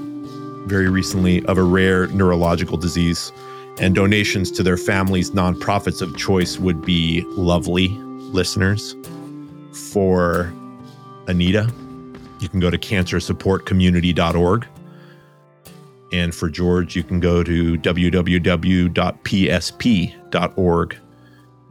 very 0.66 0.89
recently, 0.89 1.45
of 1.45 1.59
a 1.59 1.62
rare 1.62 2.07
neurological 2.07 2.78
disease. 2.78 3.32
And 3.78 3.95
donations 3.95 4.51
to 4.53 4.62
their 4.62 4.78
family's 4.78 5.32
nonprofits 5.32 6.01
of 6.01 6.16
choice 6.16 6.59
would 6.59 6.80
be 6.80 7.20
lovely, 7.36 7.89
listeners. 8.32 8.97
For 9.93 10.51
Anita, 11.26 11.70
you 12.41 12.49
can 12.49 12.61
go 12.61 12.70
to 12.70 12.78
cancersupportcommunity.org. 12.78 14.66
And 16.12 16.34
for 16.34 16.48
George, 16.48 16.96
you 16.96 17.02
can 17.02 17.20
go 17.20 17.42
to 17.42 17.76
www.psp.org 17.76 18.96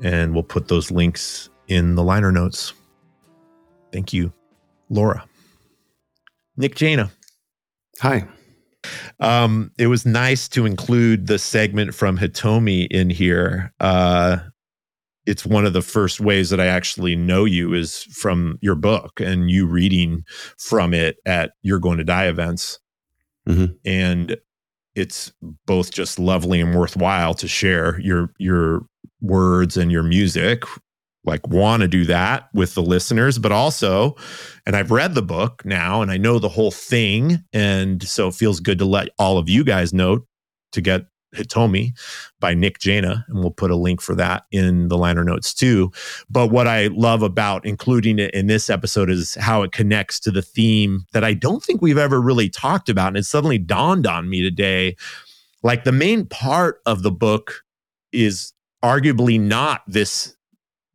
and 0.04 0.34
we'll 0.34 0.44
put 0.44 0.68
those 0.68 0.92
links 0.92 1.50
in 1.68 1.96
the 1.96 2.04
liner 2.04 2.32
notes. 2.32 2.74
Thank 3.92 4.14
you, 4.14 4.32
Laura. 4.90 5.26
Nick 6.56 6.76
Jaina. 6.76 7.12
Hi. 8.00 8.28
Um, 9.20 9.72
it 9.78 9.88
was 9.88 10.06
nice 10.06 10.48
to 10.50 10.66
include 10.66 11.28
the 11.28 11.40
segment 11.40 11.94
from 11.94 12.18
Hitomi 12.18 12.88
in 12.92 13.10
here. 13.10 13.74
Uh, 13.80 14.38
it's 15.26 15.46
one 15.46 15.66
of 15.66 15.74
the 15.74 15.82
first 15.82 16.22
ways 16.22 16.50
that 16.52 16.60
I 16.60 16.68
actually 16.68 17.16
know 17.16 17.44
you 17.44 17.74
is 17.74 18.04
from 18.04 18.58
your 18.62 18.76
book 18.76 19.20
and 19.20 19.52
you 19.52 19.68
reading 19.68 20.24
from 20.58 20.94
it 20.94 21.18
at 21.26 21.52
You're 21.64 21.80
Going 21.80 21.98
to 21.98 22.04
Die 22.04 22.28
events. 22.28 22.80
Mhm. 23.48 23.76
And 23.86 24.38
it's 24.96 25.32
both 25.66 25.92
just 25.92 26.20
lovely 26.20 26.60
and 26.62 26.76
worthwhile 26.76 27.34
to 27.36 27.48
share 27.48 28.00
your 28.00 28.34
your 28.40 28.86
words 29.22 29.78
and 29.78 29.92
your 29.92 30.04
music 30.04 30.64
like 31.26 31.46
want 31.48 31.82
to 31.82 31.88
do 31.88 32.06
that 32.06 32.50
with 32.54 32.74
the 32.76 32.82
listeners 32.82 33.38
but 33.40 33.52
also 33.52 34.16
and 34.66 34.76
I've 34.76 34.92
read 34.92 35.16
the 35.16 35.22
book 35.22 35.64
now 35.66 36.02
and 36.02 36.12
I 36.12 36.18
know 36.18 36.40
the 36.40 36.50
whole 36.50 36.72
thing 36.72 37.44
and 37.54 38.02
so 38.04 38.28
it 38.30 38.36
feels 38.36 38.60
good 38.60 38.80
to 38.80 38.86
let 38.86 39.10
all 39.20 39.38
of 39.38 39.50
you 39.50 39.64
guys 39.64 39.94
know 39.94 40.26
to 40.72 40.82
get 40.82 41.06
Hitomi 41.36 41.94
by 42.40 42.54
Nick 42.54 42.80
Jaina 42.80 43.26
and 43.28 43.40
we'll 43.40 43.52
put 43.52 43.72
a 43.72 43.76
link 43.76 44.02
for 44.02 44.16
that 44.16 44.46
in 44.52 44.88
the 44.88 44.98
liner 44.98 45.24
notes 45.24 45.54
too 45.54 45.92
but 46.30 46.48
what 46.48 46.68
I 46.68 46.88
love 46.88 47.22
about 47.22 47.66
including 47.66 48.20
it 48.20 48.34
in 48.34 48.48
this 48.48 48.70
episode 48.70 49.10
is 49.10 49.36
how 49.36 49.62
it 49.64 49.72
connects 49.72 50.20
to 50.22 50.32
the 50.32 50.42
theme 50.42 51.06
that 51.14 51.24
I 51.24 51.34
don't 51.34 51.64
think 51.64 51.82
we've 51.82 51.98
ever 51.98 52.22
really 52.22 52.50
talked 52.50 52.90
about 52.90 53.10
and 53.10 53.18
it 53.18 53.26
suddenly 53.26 53.58
dawned 53.58 54.08
on 54.08 54.30
me 54.30 54.42
today 54.42 54.96
like 55.64 55.84
the 55.84 55.92
main 55.92 56.26
part 56.26 56.82
of 56.86 57.04
the 57.04 57.12
book 57.12 57.64
is 58.12 58.54
arguably 58.84 59.40
not 59.40 59.82
this 59.88 60.36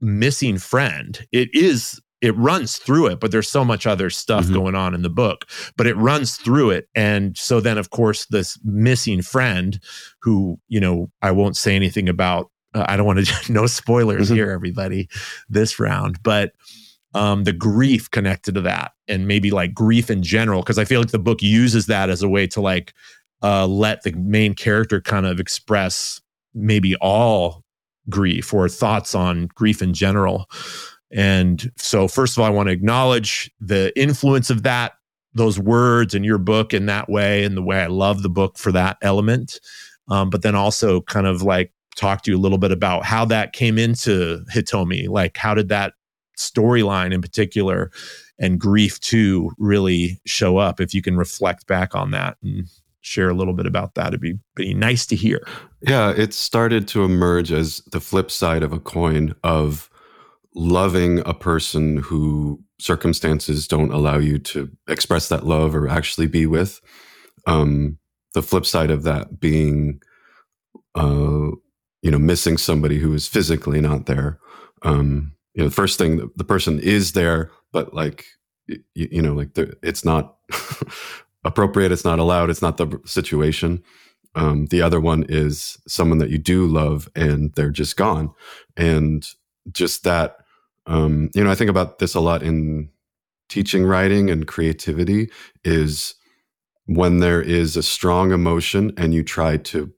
missing 0.00 0.58
friend. 0.58 1.26
It 1.32 1.54
is 1.54 2.00
it 2.22 2.34
runs 2.36 2.78
through 2.78 3.08
it, 3.08 3.20
but 3.20 3.30
there's 3.32 3.50
so 3.50 3.64
much 3.64 3.86
other 3.86 4.08
stuff 4.08 4.46
Mhm. 4.46 4.54
going 4.54 4.74
on 4.74 4.94
in 4.94 5.02
the 5.02 5.10
book. 5.10 5.44
But 5.76 5.86
it 5.88 5.96
runs 5.96 6.36
through 6.36 6.70
it. 6.70 6.88
And 6.94 7.36
so 7.36 7.60
then 7.60 7.76
of 7.78 7.90
course 7.90 8.26
this 8.30 8.58
missing 8.64 9.20
friend 9.22 9.78
who, 10.22 10.58
you 10.68 10.80
know, 10.80 11.10
I 11.20 11.32
won't 11.32 11.56
say 11.56 11.76
anything 11.76 12.08
about 12.08 12.48
uh, 12.74 12.86
I 12.88 12.96
don't 12.96 13.04
want 13.06 13.18
to 13.26 13.52
no 13.52 13.66
spoilers 13.66 14.30
Mhm. 14.30 14.34
here 14.36 14.50
everybody 14.50 15.08
this 15.50 15.78
round, 15.80 16.22
but 16.22 16.52
um 17.14 17.44
the 17.44 17.52
grief 17.52 18.10
connected 18.10 18.54
to 18.54 18.62
that 18.62 18.92
and 19.08 19.28
maybe 19.28 19.50
like 19.50 19.74
grief 19.74 20.08
in 20.08 20.22
general 20.22 20.62
because 20.62 20.78
I 20.78 20.86
feel 20.86 21.00
like 21.00 21.10
the 21.10 21.18
book 21.18 21.42
uses 21.42 21.84
that 21.86 22.08
as 22.08 22.22
a 22.22 22.28
way 22.28 22.46
to 22.46 22.60
like 22.62 22.94
uh 23.42 23.66
let 23.66 24.04
the 24.04 24.12
main 24.12 24.54
character 24.54 25.00
kind 25.02 25.26
of 25.26 25.38
express 25.40 26.20
maybe 26.54 26.94
all 27.02 27.64
grief 28.08 28.54
or 28.54 28.68
thoughts 28.68 29.14
on 29.14 29.48
grief 29.54 29.82
in 29.82 29.92
general. 29.92 30.48
And 31.12 31.70
so, 31.76 32.08
first 32.08 32.36
of 32.36 32.40
all, 32.40 32.46
I 32.46 32.50
want 32.50 32.68
to 32.68 32.72
acknowledge 32.72 33.50
the 33.60 33.92
influence 34.00 34.50
of 34.50 34.62
that, 34.62 34.94
those 35.34 35.58
words 35.58 36.14
in 36.14 36.24
your 36.24 36.38
book 36.38 36.72
in 36.72 36.86
that 36.86 37.08
way, 37.08 37.44
and 37.44 37.56
the 37.56 37.62
way 37.62 37.80
I 37.80 37.86
love 37.86 38.22
the 38.22 38.30
book 38.30 38.58
for 38.58 38.72
that 38.72 38.96
element. 39.02 39.60
Um, 40.08 40.30
but 40.30 40.42
then 40.42 40.54
also 40.54 41.02
kind 41.02 41.26
of 41.26 41.42
like 41.42 41.72
talk 41.96 42.22
to 42.22 42.30
you 42.30 42.36
a 42.36 42.40
little 42.40 42.58
bit 42.58 42.72
about 42.72 43.04
how 43.04 43.24
that 43.26 43.52
came 43.52 43.78
into 43.78 44.44
Hitomi. 44.52 45.08
Like, 45.08 45.36
how 45.36 45.54
did 45.54 45.68
that 45.68 45.94
storyline 46.38 47.12
in 47.12 47.20
particular 47.20 47.90
and 48.38 48.58
grief 48.58 48.98
too 49.00 49.52
really 49.58 50.20
show 50.24 50.56
up? 50.56 50.80
If 50.80 50.94
you 50.94 51.02
can 51.02 51.16
reflect 51.16 51.66
back 51.66 51.94
on 51.94 52.10
that 52.12 52.36
and 52.42 52.66
share 53.02 53.28
a 53.28 53.34
little 53.34 53.54
bit 53.54 53.66
about 53.66 53.94
that, 53.94 54.08
it'd 54.08 54.20
be, 54.20 54.38
be 54.54 54.74
nice 54.74 55.06
to 55.06 55.16
hear. 55.16 55.46
Yeah, 55.82 56.10
it 56.10 56.32
started 56.32 56.88
to 56.88 57.04
emerge 57.04 57.52
as 57.52 57.82
the 57.90 58.00
flip 58.00 58.30
side 58.30 58.62
of 58.62 58.72
a 58.72 58.80
coin 58.80 59.34
of 59.44 59.90
loving 60.54 61.20
a 61.26 61.34
person 61.34 61.98
who 61.98 62.62
circumstances 62.78 63.66
don't 63.66 63.92
allow 63.92 64.18
you 64.18 64.38
to 64.38 64.70
express 64.88 65.28
that 65.28 65.46
love 65.46 65.74
or 65.74 65.88
actually 65.88 66.26
be 66.26 66.46
with. 66.46 66.80
Um, 67.46 67.98
the 68.34 68.42
flip 68.42 68.66
side 68.66 68.90
of 68.90 69.02
that 69.04 69.40
being, 69.40 70.00
uh, 70.94 71.50
you 72.02 72.10
know, 72.10 72.18
missing 72.18 72.56
somebody 72.56 72.98
who 72.98 73.14
is 73.14 73.28
physically 73.28 73.80
not 73.80 74.06
there. 74.06 74.38
Um, 74.82 75.32
you 75.54 75.62
know, 75.62 75.68
the 75.68 75.74
first 75.74 75.98
thing, 75.98 76.30
the, 76.36 76.44
person 76.44 76.80
is 76.80 77.12
there, 77.12 77.50
but 77.72 77.94
like, 77.94 78.24
you, 78.66 78.78
you 78.94 79.22
know, 79.22 79.34
like 79.34 79.50
it's 79.82 80.04
not 80.04 80.36
appropriate, 81.44 81.92
it's 81.92 82.04
not 82.04 82.18
allowed, 82.18 82.50
it's 82.50 82.62
not 82.62 82.78
the 82.78 83.00
situation. 83.04 83.82
Um, 84.34 84.66
the 84.66 84.80
other 84.80 85.00
one 85.00 85.24
is 85.28 85.78
someone 85.86 86.18
that 86.18 86.30
you 86.30 86.38
do 86.38 86.66
love 86.66 87.08
and 87.14 87.52
they're 87.54 87.70
just 87.70 87.96
gone. 87.96 88.32
And 88.76 89.26
just 89.70 90.04
that, 90.04 90.38
um, 90.86 91.30
you 91.34 91.44
know, 91.44 91.50
I 91.50 91.54
think 91.54 91.70
about 91.70 91.98
this 91.98 92.14
a 92.14 92.20
lot 92.20 92.42
in 92.42 92.90
teaching 93.48 93.84
writing 93.84 94.30
and 94.30 94.46
creativity 94.46 95.30
is 95.64 96.14
when 96.86 97.18
there 97.18 97.42
is 97.42 97.76
a 97.76 97.82
strong 97.82 98.32
emotion 98.32 98.92
and 98.96 99.14
you 99.14 99.22
try 99.22 99.56
to 99.56 99.92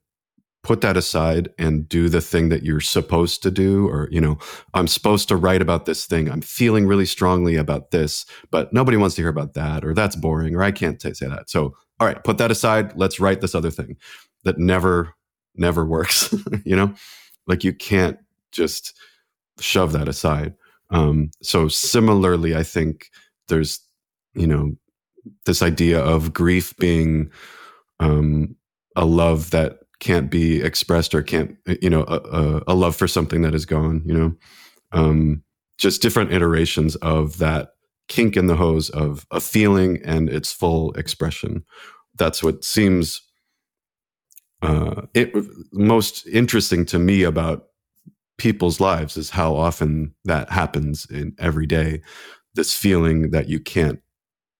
put 0.61 0.81
that 0.81 0.97
aside 0.97 1.47
and 1.59 1.87
do 1.87 2.09
the 2.09 2.21
thing 2.21 2.49
that 2.49 2.63
you're 2.63 2.81
supposed 2.81 3.43
to 3.43 3.51
do 3.51 3.87
or 3.87 4.09
you 4.11 4.19
know 4.19 4.35
i'm 4.73 4.87
supposed 4.87 5.27
to 5.27 5.35
write 5.35 5.61
about 5.61 5.85
this 5.85 6.07
thing. 6.07 6.29
I'm 6.29 6.41
feeling 6.41 6.87
really 6.87 7.05
strongly 7.05 7.55
about 7.55 7.91
this 7.91 8.25
but 8.51 8.73
nobody 8.73 8.97
wants 8.97 9.15
to 9.15 9.21
hear 9.21 9.29
about 9.29 9.53
that 9.53 9.85
or 9.85 9.93
that's 9.93 10.15
boring 10.15 10.55
or 10.55 10.63
i 10.63 10.71
can't 10.71 10.99
say 11.01 11.13
say 11.13 11.27
that. 11.27 11.49
So 11.49 11.75
all 11.99 12.07
right 12.07 12.21
put 12.23 12.39
that 12.39 12.51
aside. 12.51 12.93
Let's 12.97 13.19
write 13.19 13.41
this 13.41 13.55
other 13.55 13.71
thing 13.71 13.97
that 14.43 14.57
never 14.57 15.13
never 15.55 15.85
works 15.85 16.33
you 16.65 16.75
know? 16.75 16.93
Like 17.47 17.63
you 17.63 17.71
can't 17.71 18.17
just 18.51 18.93
shove 19.59 19.91
that 19.93 20.07
aside 20.09 20.55
um 20.95 21.29
so 21.41 21.67
similarly 21.67 22.55
i 22.55 22.63
think 22.63 23.09
there's 23.49 23.79
you 24.33 24.47
know 24.47 24.71
this 25.45 25.61
idea 25.61 25.99
of 25.99 26.33
grief 26.33 26.75
being 26.77 27.29
um 27.99 28.55
a 28.95 29.05
love 29.05 29.51
that 29.51 29.79
can't 29.99 30.29
be 30.31 30.61
expressed 30.61 31.15
or 31.15 31.21
can't 31.21 31.55
you 31.81 31.89
know 31.89 32.03
a, 32.07 32.17
a, 32.17 32.63
a 32.67 32.75
love 32.75 32.95
for 32.95 33.07
something 33.07 33.41
that 33.41 33.55
is 33.55 33.65
gone 33.65 34.01
you 34.05 34.13
know? 34.13 34.35
Um 34.91 35.43
just 35.77 36.01
different 36.01 36.31
iterations 36.31 36.95
of 36.97 37.37
that 37.39 37.71
kink 38.07 38.37
in 38.37 38.47
the 38.47 38.55
hose 38.55 38.89
of 38.91 39.25
a 39.31 39.41
feeling 39.41 39.99
and 40.05 40.29
its 40.29 40.53
full 40.53 40.93
expression. 40.93 41.65
That's 42.17 42.41
what 42.43 42.63
seems 42.63 43.21
uh 44.61 45.03
it, 45.13 45.33
most 45.73 46.27
interesting 46.27 46.85
to 46.85 46.99
me 46.99 47.23
about 47.23 47.67
people's 48.37 48.79
lives 48.79 49.17
is 49.17 49.29
how 49.29 49.55
often 49.55 50.13
that 50.25 50.49
happens 50.49 51.05
in 51.09 51.33
every 51.39 51.65
day. 51.65 52.01
This 52.55 52.73
feeling 52.73 53.31
that 53.31 53.49
you 53.49 53.59
can't 53.59 53.99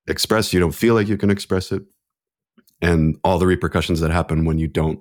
express 0.08 0.54
you 0.54 0.60
don't 0.60 0.76
feel 0.76 0.94
like 0.94 1.08
you 1.08 1.18
can 1.18 1.30
express 1.30 1.72
it 1.72 1.82
and 2.82 3.18
all 3.24 3.40
the 3.40 3.48
repercussions 3.48 4.00
that 4.00 4.12
happen 4.12 4.46
when 4.46 4.60
you 4.60 4.68
don't 4.68 5.00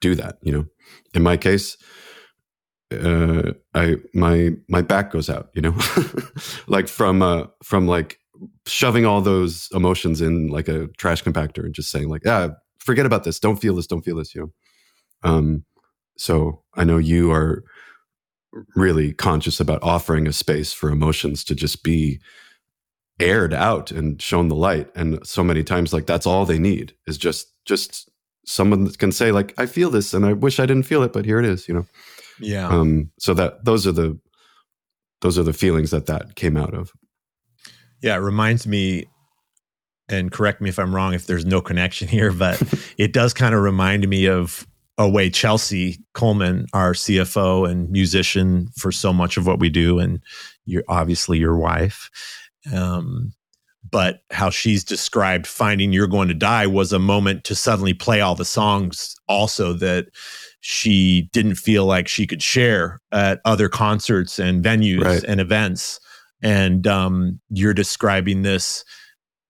do 0.00 0.14
that 0.14 0.38
you 0.42 0.52
know? 0.52 0.66
In 1.14 1.22
my 1.22 1.36
case 1.36 1.76
uh 2.92 3.50
i 3.74 3.96
my 4.14 4.50
my 4.68 4.80
back 4.80 5.10
goes 5.10 5.28
out 5.28 5.50
you 5.54 5.62
know? 5.62 5.74
Like 6.68 6.88
from 6.88 7.22
uh 7.22 7.46
from 7.64 7.88
like 7.88 8.20
shoving 8.66 9.06
all 9.06 9.20
those 9.20 9.68
emotions 9.72 10.20
in 10.20 10.48
like 10.48 10.68
a 10.68 10.86
trash 10.98 11.24
compactor 11.24 11.64
and 11.64 11.74
just 11.74 11.90
saying 11.90 12.08
like 12.08 12.22
ah 12.26 12.50
forget 12.78 13.06
about 13.06 13.24
this. 13.24 13.40
Don't 13.40 13.56
feel 13.56 13.74
this. 13.74 13.88
Don't 13.88 14.02
feel 14.04 14.16
this 14.16 14.34
you 14.34 14.40
know? 14.42 15.30
Um 15.30 15.64
so 16.18 16.62
i 16.74 16.84
know 16.84 16.96
you 16.98 17.30
are 17.30 17.62
really 18.74 19.12
conscious 19.12 19.60
about 19.60 19.82
offering 19.82 20.26
a 20.26 20.32
space 20.32 20.72
for 20.72 20.90
emotions 20.90 21.44
to 21.44 21.54
just 21.54 21.82
be 21.82 22.20
aired 23.18 23.54
out 23.54 23.90
and 23.90 24.20
shown 24.20 24.48
the 24.48 24.54
light. 24.54 24.88
And 24.94 25.26
so 25.26 25.42
many 25.42 25.64
times 25.64 25.92
like 25.92 26.06
that's 26.06 26.26
all 26.26 26.44
they 26.44 26.58
need 26.58 26.94
is 27.06 27.18
just 27.18 27.48
just 27.64 28.10
someone 28.44 28.84
that 28.84 28.96
can 28.98 29.10
say 29.10 29.32
like 29.32 29.52
i 29.58 29.66
feel 29.66 29.90
this 29.90 30.14
and 30.14 30.24
i 30.24 30.32
wish 30.32 30.60
i 30.60 30.66
didn't 30.66 30.84
feel 30.84 31.02
it 31.02 31.12
but 31.12 31.24
here 31.24 31.40
it 31.40 31.44
is 31.44 31.66
you 31.66 31.74
know? 31.74 31.84
Yeah. 32.38 32.68
um 32.68 33.10
so 33.18 33.34
that 33.34 33.64
those 33.64 33.88
are 33.88 33.92
the 33.92 34.20
those 35.20 35.38
are 35.38 35.42
the 35.42 35.52
feelings 35.52 35.90
that 35.90 36.06
that 36.06 36.34
came 36.36 36.56
out 36.56 36.74
of. 36.74 36.92
Yeah, 38.02 38.16
it 38.16 38.20
reminds 38.20 38.66
me, 38.66 39.06
and 40.08 40.30
correct 40.30 40.60
me 40.60 40.68
if 40.68 40.78
I'm 40.78 40.94
wrong 40.94 41.14
if 41.14 41.26
there's 41.26 41.46
no 41.46 41.60
connection 41.60 42.08
here, 42.16 42.32
but 42.32 42.62
it 42.98 43.12
does 43.12 43.34
kind 43.34 43.54
of 43.54 43.62
remind 43.62 44.06
me 44.08 44.28
of 44.28 44.66
away 44.98 45.28
Chelsea 45.30 45.98
Coleman, 46.14 46.66
our 46.72 46.92
CFO 46.92 47.68
and 47.70 47.90
musician 47.90 48.68
for 48.76 48.90
so 48.90 49.12
much 49.12 49.36
of 49.36 49.46
what 49.46 49.58
we 49.58 49.68
do, 49.68 49.98
and 49.98 50.20
you're 50.64 50.84
obviously 50.88 51.38
your 51.38 51.56
wife. 51.56 52.08
Um, 52.74 53.32
but 53.88 54.20
how 54.30 54.50
she's 54.50 54.82
described 54.82 55.46
finding 55.46 55.92
you're 55.92 56.08
going 56.08 56.28
to 56.28 56.34
die 56.34 56.66
was 56.66 56.92
a 56.92 56.98
moment 56.98 57.44
to 57.44 57.54
suddenly 57.54 57.94
play 57.94 58.20
all 58.20 58.34
the 58.34 58.44
songs 58.44 59.14
also 59.28 59.72
that 59.74 60.06
she 60.60 61.28
didn't 61.32 61.54
feel 61.54 61.84
like 61.84 62.08
she 62.08 62.26
could 62.26 62.42
share 62.42 63.00
at 63.12 63.40
other 63.44 63.68
concerts 63.68 64.40
and 64.40 64.64
venues 64.64 65.04
Right. 65.04 65.22
and 65.24 65.40
events 65.40 66.00
and 66.42 66.86
um, 66.88 67.38
you're 67.50 67.72
describing 67.74 68.42
this 68.42 68.84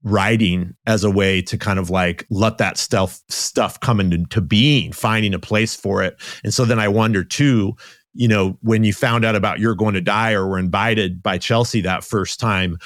writing 0.06 0.72
as 0.86 1.02
a 1.02 1.10
way 1.10 1.42
to 1.42 1.58
kind 1.58 1.80
of 1.80 1.90
like 1.90 2.24
let 2.30 2.58
that 2.58 2.78
stuff 2.78 3.20
stuff 3.28 3.80
come 3.80 3.98
into 3.98 4.40
being 4.40 4.92
finding 4.92 5.34
a 5.34 5.38
place 5.38 5.74
for 5.74 6.02
it. 6.02 6.16
And 6.44 6.54
so 6.54 6.64
then 6.64 6.78
i 6.78 6.86
wonder 6.86 7.24
too 7.24 7.74
you 8.14 8.28
know 8.28 8.56
when 8.62 8.84
you 8.84 8.92
found 8.92 9.24
out 9.24 9.34
about 9.34 9.58
you're 9.58 9.74
going 9.74 9.94
to 9.94 10.00
die 10.00 10.32
or 10.32 10.46
were 10.46 10.58
invited 10.58 11.22
by 11.22 11.38
chelsea 11.38 11.80
that 11.80 12.04
first 12.04 12.38
time 12.38 12.78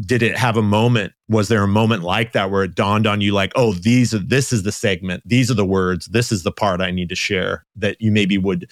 did 0.00 0.22
it 0.22 0.36
have 0.36 0.56
a 0.56 0.62
moment? 0.62 1.12
Was 1.28 1.48
there 1.48 1.62
a 1.62 1.68
moment 1.68 2.02
like 2.02 2.32
that 2.32 2.50
where 2.50 2.64
it 2.64 2.74
dawned 2.74 3.06
on 3.06 3.20
you 3.20 3.32
like 3.32 3.52
oh 3.54 3.72
these 3.72 4.12
are 4.12 4.18
this 4.18 4.52
is 4.52 4.64
the 4.64 4.72
segment. 4.72 5.22
These 5.24 5.50
are 5.50 5.54
the 5.54 5.64
words. 5.64 6.06
This 6.06 6.32
is 6.32 6.42
the 6.42 6.52
part 6.52 6.80
i 6.80 6.90
need 6.90 7.08
to 7.08 7.14
share 7.14 7.64
that 7.76 7.96
you 8.00 8.10
maybe 8.10 8.36
would 8.36 8.70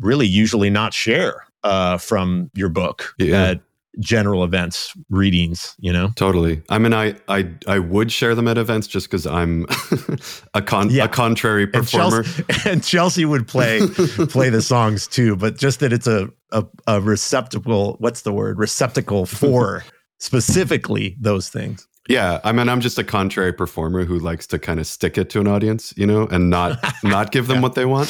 really 0.00 0.26
usually 0.26 0.70
not 0.70 0.94
share 0.94 1.44
uh, 1.62 1.98
from 1.98 2.50
your 2.54 2.68
book? 2.70 3.14
Yeah. 3.18 3.54
General 3.98 4.44
events 4.44 4.92
readings 5.10 5.74
you 5.80 5.92
know 5.92 6.10
Totally. 6.14 6.62
I 6.68 6.78
mean, 6.78 6.94
I 6.94 7.16
I 7.28 7.48
I 7.66 7.78
would 7.80 8.12
share 8.12 8.34
them 8.36 8.46
at 8.46 8.56
events 8.56 8.86
just 8.86 9.08
because 9.08 9.26
I'm 9.26 9.66
a 10.54 10.62
con 10.62 10.90
Yeah. 10.90 11.04
a 11.04 11.08
contrary 11.08 11.64
and 11.64 11.72
performer. 11.72 12.22
Chelsea, 12.22 12.44
and 12.70 12.84
Chelsea 12.84 13.24
would 13.24 13.48
play 13.48 13.80
play 14.28 14.48
the 14.50 14.62
songs 14.62 15.06
too, 15.08 15.34
but 15.36 15.58
just 15.58 15.80
that 15.80 15.92
it's 15.92 16.06
a, 16.06 16.28
a 16.52 16.64
a 16.86 17.00
receptacle. 17.00 17.96
What's 17.98 18.22
the 18.22 18.32
word? 18.32 18.58
Receptacle 18.58 19.26
for 19.26 19.84
specifically 20.18 21.16
those 21.20 21.48
things. 21.48 21.86
Yeah, 22.08 22.40
I 22.44 22.52
mean, 22.52 22.68
I'm 22.68 22.80
just 22.80 22.98
a 22.98 23.04
contrary 23.04 23.52
performer 23.52 24.04
who 24.04 24.18
likes 24.18 24.46
to 24.48 24.58
kind 24.58 24.80
of 24.80 24.86
stick 24.86 25.18
it 25.18 25.30
to 25.30 25.40
an 25.40 25.46
audience, 25.48 25.92
you 25.96 26.06
know, 26.06 26.26
and 26.30 26.48
not 26.50 26.78
not 27.02 27.32
give 27.32 27.46
them 27.48 27.56
Yeah. 27.56 27.62
what 27.62 27.74
they 27.74 27.84
want. 27.86 28.08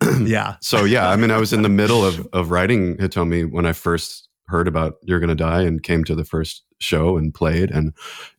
Yeah, 0.24 0.56
So 0.62 0.84
yeah, 0.86 1.10
I 1.10 1.16
mean, 1.16 1.30
I 1.30 1.36
was 1.36 1.52
in 1.52 1.60
the 1.60 1.68
middle 1.68 2.02
of 2.06 2.26
of 2.32 2.50
writing 2.50 2.96
Hitomi 2.96 3.50
when 3.50 3.66
I 3.66 3.74
first 3.74 4.29
heard 4.50 4.68
about 4.68 4.96
You're 5.02 5.20
Gonna 5.20 5.34
Die 5.34 5.62
and 5.62 5.82
came 5.82 6.04
to 6.04 6.14
the 6.14 6.24
first 6.24 6.64
show 6.78 7.16
and 7.16 7.32
played, 7.32 7.70
and 7.70 7.92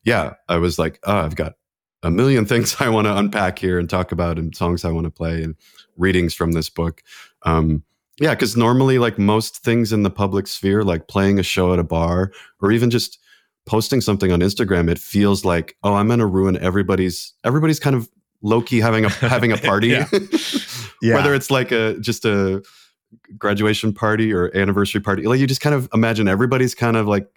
yeah, 0.04 0.34
I 0.48 0.56
was 0.56 0.78
like, 0.78 0.98
oh, 1.04 1.16
I've 1.16 1.36
got 1.36 1.54
a 2.02 2.10
million 2.10 2.46
things 2.46 2.76
I 2.80 2.88
want 2.88 3.06
to 3.06 3.16
unpack 3.16 3.58
here 3.58 3.78
and 3.78 3.88
talk 3.88 4.12
about, 4.12 4.38
and 4.38 4.54
songs 4.54 4.84
I 4.84 4.90
want 4.90 5.04
to 5.04 5.10
play, 5.10 5.42
and 5.42 5.56
readings 5.96 6.34
from 6.34 6.52
this 6.52 6.70
book. 6.70 7.02
Um, 7.42 7.82
yeah, 8.20 8.30
because 8.30 8.56
normally, 8.56 8.98
like 8.98 9.18
most 9.18 9.58
things 9.58 9.92
in 9.92 10.02
the 10.02 10.10
public 10.10 10.46
sphere, 10.46 10.84
like 10.84 11.08
playing 11.08 11.38
a 11.38 11.42
show 11.42 11.72
at 11.72 11.78
a 11.78 11.84
bar 11.84 12.32
or 12.60 12.70
even 12.70 12.90
just 12.90 13.18
posting 13.66 14.00
something 14.00 14.32
on 14.32 14.40
Instagram, 14.40 14.90
it 14.90 14.98
feels 14.98 15.44
like, 15.44 15.76
oh, 15.82 15.94
I'm 15.94 16.08
gonna 16.08 16.26
ruin 16.26 16.56
everybody's 16.58 17.32
everybody's 17.44 17.80
kind 17.80 17.96
of 17.96 18.08
low 18.42 18.60
key 18.60 18.80
having 18.80 19.04
a 19.04 19.08
having 19.08 19.52
a 19.52 19.56
party. 19.58 19.88
Yeah. 19.88 20.06
yeah. 21.02 21.14
Whether 21.14 21.34
it's 21.34 21.50
like 21.50 21.72
a 21.72 21.98
just 22.00 22.24
a 22.24 22.62
graduation 23.38 23.92
party 23.92 24.32
or 24.32 24.54
anniversary 24.56 25.00
party, 25.00 25.24
like 25.24 25.40
you 25.40 25.46
just 25.46 25.60
kind 25.60 25.74
of 25.74 25.88
imagine 25.92 26.28
everybody's 26.28 26.74
kind 26.74 26.96
of 26.96 27.06
like 27.06 27.28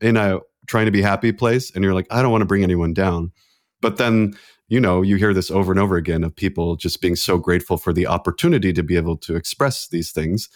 in 0.00 0.16
a 0.16 0.40
trying 0.66 0.86
to 0.86 0.92
be 0.92 1.02
happy 1.02 1.32
place, 1.32 1.70
and 1.74 1.84
you're 1.84 1.94
like, 1.94 2.06
I 2.10 2.22
don't 2.22 2.32
want 2.32 2.42
to 2.42 2.46
bring 2.46 2.62
anyone 2.62 2.94
down. 2.94 3.32
But 3.80 3.96
then 3.96 4.36
you 4.68 4.80
know 4.80 5.02
you 5.02 5.16
hear 5.16 5.34
this 5.34 5.50
over 5.50 5.72
and 5.72 5.80
over 5.80 5.96
again 5.96 6.24
of 6.24 6.34
people 6.34 6.76
just 6.76 7.00
being 7.00 7.16
so 7.16 7.38
grateful 7.38 7.76
for 7.76 7.92
the 7.92 8.06
opportunity 8.06 8.72
to 8.72 8.82
be 8.82 8.96
able 8.96 9.16
to 9.18 9.36
express 9.36 9.88
these 9.88 10.10
things 10.10 10.48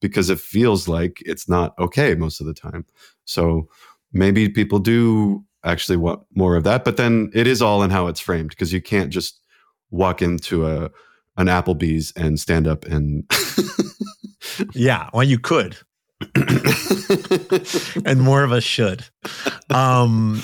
because 0.00 0.30
it 0.30 0.38
feels 0.38 0.88
like 0.88 1.22
it's 1.24 1.48
not 1.48 1.74
okay 1.78 2.14
most 2.14 2.40
of 2.40 2.46
the 2.46 2.54
time. 2.54 2.84
So 3.24 3.68
maybe 4.12 4.48
people 4.48 4.78
do 4.78 5.44
actually 5.64 5.96
want 5.96 6.20
more 6.34 6.56
of 6.56 6.64
that, 6.64 6.84
but 6.84 6.96
then 6.96 7.30
it 7.34 7.46
is 7.46 7.60
all 7.60 7.82
in 7.82 7.90
how 7.90 8.06
it's 8.06 8.20
framed 8.20 8.50
because 8.50 8.72
you 8.72 8.80
can't 8.80 9.10
just 9.10 9.40
walk 9.90 10.22
into 10.22 10.66
a 10.66 10.90
an 11.38 11.48
Applebee's 11.48 12.12
and 12.16 12.40
stand 12.40 12.66
up 12.66 12.84
and 12.86 13.30
yeah. 14.74 15.10
Well, 15.12 15.24
you 15.24 15.38
could, 15.38 15.76
and 18.04 18.20
more 18.20 18.42
of 18.42 18.52
us 18.52 18.64
should. 18.64 19.04
Um, 19.70 20.42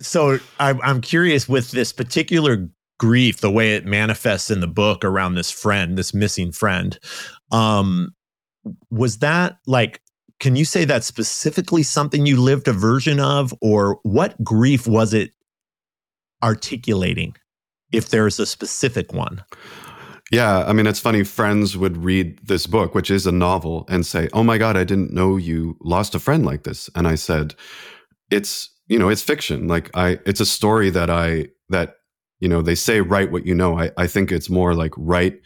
so 0.00 0.38
I, 0.60 0.74
I'm 0.82 1.00
curious 1.00 1.48
with 1.48 1.72
this 1.72 1.92
particular 1.92 2.68
grief, 2.98 3.40
the 3.40 3.50
way 3.50 3.74
it 3.74 3.86
manifests 3.86 4.50
in 4.50 4.60
the 4.60 4.68
book 4.68 5.04
around 5.04 5.34
this 5.34 5.50
friend, 5.50 5.96
this 5.98 6.14
missing 6.14 6.52
friend. 6.52 6.98
Um, 7.50 8.14
was 8.90 9.18
that 9.18 9.58
like? 9.66 10.00
Can 10.40 10.54
you 10.54 10.64
say 10.64 10.84
that 10.84 11.02
specifically 11.02 11.82
something 11.82 12.24
you 12.24 12.40
lived 12.40 12.68
a 12.68 12.72
version 12.72 13.18
of, 13.18 13.52
or 13.60 13.98
what 14.04 14.42
grief 14.44 14.86
was 14.86 15.12
it 15.12 15.32
articulating? 16.44 17.34
If 17.90 18.10
there's 18.10 18.38
a 18.38 18.46
specific 18.46 19.12
one, 19.12 19.42
Yeah, 20.30 20.64
I 20.66 20.72
mean, 20.74 20.86
it's 20.86 21.00
funny. 21.00 21.24
Friends 21.24 21.76
would 21.76 21.96
read 22.04 22.38
this 22.46 22.66
book, 22.66 22.94
which 22.94 23.10
is 23.10 23.26
a 23.26 23.32
novel, 23.32 23.86
and 23.88 24.04
say, 24.04 24.28
"Oh 24.34 24.42
my 24.42 24.58
god, 24.58 24.76
I 24.76 24.84
didn't 24.84 25.12
know 25.12 25.36
you 25.36 25.76
lost 25.80 26.14
a 26.14 26.18
friend 26.18 26.44
like 26.44 26.64
this." 26.64 26.90
And 26.94 27.08
I 27.08 27.14
said, 27.14 27.54
"It's 28.30 28.70
you 28.88 28.98
know, 28.98 29.08
it's 29.08 29.22
fiction. 29.22 29.68
Like 29.68 29.90
I, 29.96 30.18
it's 30.26 30.40
a 30.40 30.46
story 30.46 30.90
that 30.90 31.10
I 31.10 31.48
that 31.70 31.96
you 32.40 32.48
know 32.48 32.62
they 32.62 32.74
say 32.74 33.00
write 33.00 33.32
what 33.32 33.46
you 33.46 33.54
know. 33.54 33.78
I 33.78 33.90
I 33.98 34.06
think 34.06 34.32
it's 34.32 34.50
more 34.50 34.74
like 34.74 34.92
write 34.98 35.40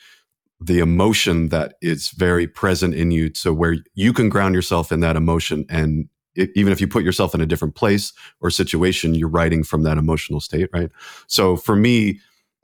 the 0.60 0.78
emotion 0.80 1.48
that 1.50 1.74
is 1.82 2.10
very 2.10 2.46
present 2.46 2.94
in 2.94 3.10
you, 3.10 3.32
so 3.34 3.52
where 3.52 3.76
you 3.94 4.12
can 4.12 4.28
ground 4.28 4.54
yourself 4.54 4.92
in 4.92 5.00
that 5.00 5.16
emotion, 5.16 5.66
and 5.70 6.08
it, 6.36 6.50
even 6.56 6.72
if 6.72 6.80
you 6.80 6.88
put 6.88 7.04
yourself 7.04 7.34
in 7.34 7.40
a 7.40 7.46
different 7.46 7.74
place 7.76 8.12
or 8.40 8.50
situation, 8.50 9.14
you're 9.14 9.28
writing 9.28 9.64
from 9.64 9.82
that 9.84 9.98
emotional 9.98 10.40
state, 10.40 10.70
right? 10.72 10.90
So 11.28 11.56
for 11.56 11.76
me, 11.76 12.20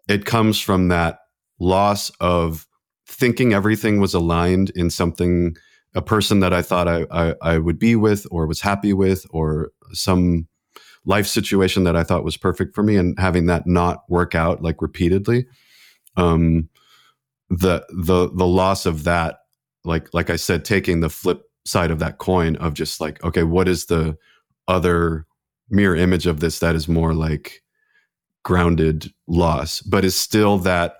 it 0.09 0.25
comes 0.27 0.61
from 0.61 0.89
that 0.89 1.21
loss 1.59 2.11
of 2.21 2.67
thinking 3.07 3.53
everything 3.53 4.01
was 4.01 4.15
aligned 4.15 4.71
in 4.71 4.91
something 4.91 5.57
a 5.95 6.03
person 6.03 6.41
that 6.41 6.53
i 6.53 6.63
thought 6.63 6.87
I, 6.87 7.07
I, 7.11 7.35
I 7.43 7.59
would 7.59 7.79
be 7.79 7.97
with 7.97 8.27
or 8.31 8.47
was 8.47 8.61
happy 8.61 8.93
with 8.93 9.27
or 9.31 9.71
some 9.93 10.47
life 11.05 11.27
situation 11.27 11.85
that 11.85 11.97
i 11.97 12.05
thought 12.05 12.25
was 12.25 12.37
perfect 12.37 12.75
for 12.75 12.83
me 12.83 12.97
and 12.97 13.19
having 13.19 13.47
that 13.47 13.67
not 13.67 14.05
work 14.09 14.35
out 14.35 14.63
like 14.63 14.83
repeatedly 14.83 15.47
um 16.17 16.69
the 17.51 17.85
the 17.91 18.31
the 18.35 18.47
loss 18.47 18.85
of 18.85 19.05
that 19.05 19.41
like 19.85 20.13
like 20.13 20.29
i 20.29 20.37
said 20.37 20.65
taking 20.65 21.01
the 21.01 21.09
flip 21.09 21.45
side 21.65 21.91
of 21.91 21.99
that 21.99 22.19
coin 22.19 22.57
of 22.57 22.75
just 22.75 23.01
like 23.01 23.23
okay 23.25 23.43
what 23.43 23.69
is 23.69 23.87
the 23.87 24.17
other 24.69 25.27
mirror 25.71 25.97
image 25.97 26.27
of 26.27 26.41
this 26.41 26.59
that 26.59 26.75
is 26.75 26.89
more 26.89 27.15
like 27.15 27.63
grounded 28.43 29.13
loss 29.27 29.81
but 29.83 30.05
is 30.05 30.17
still 30.17 30.59
that 30.59 30.98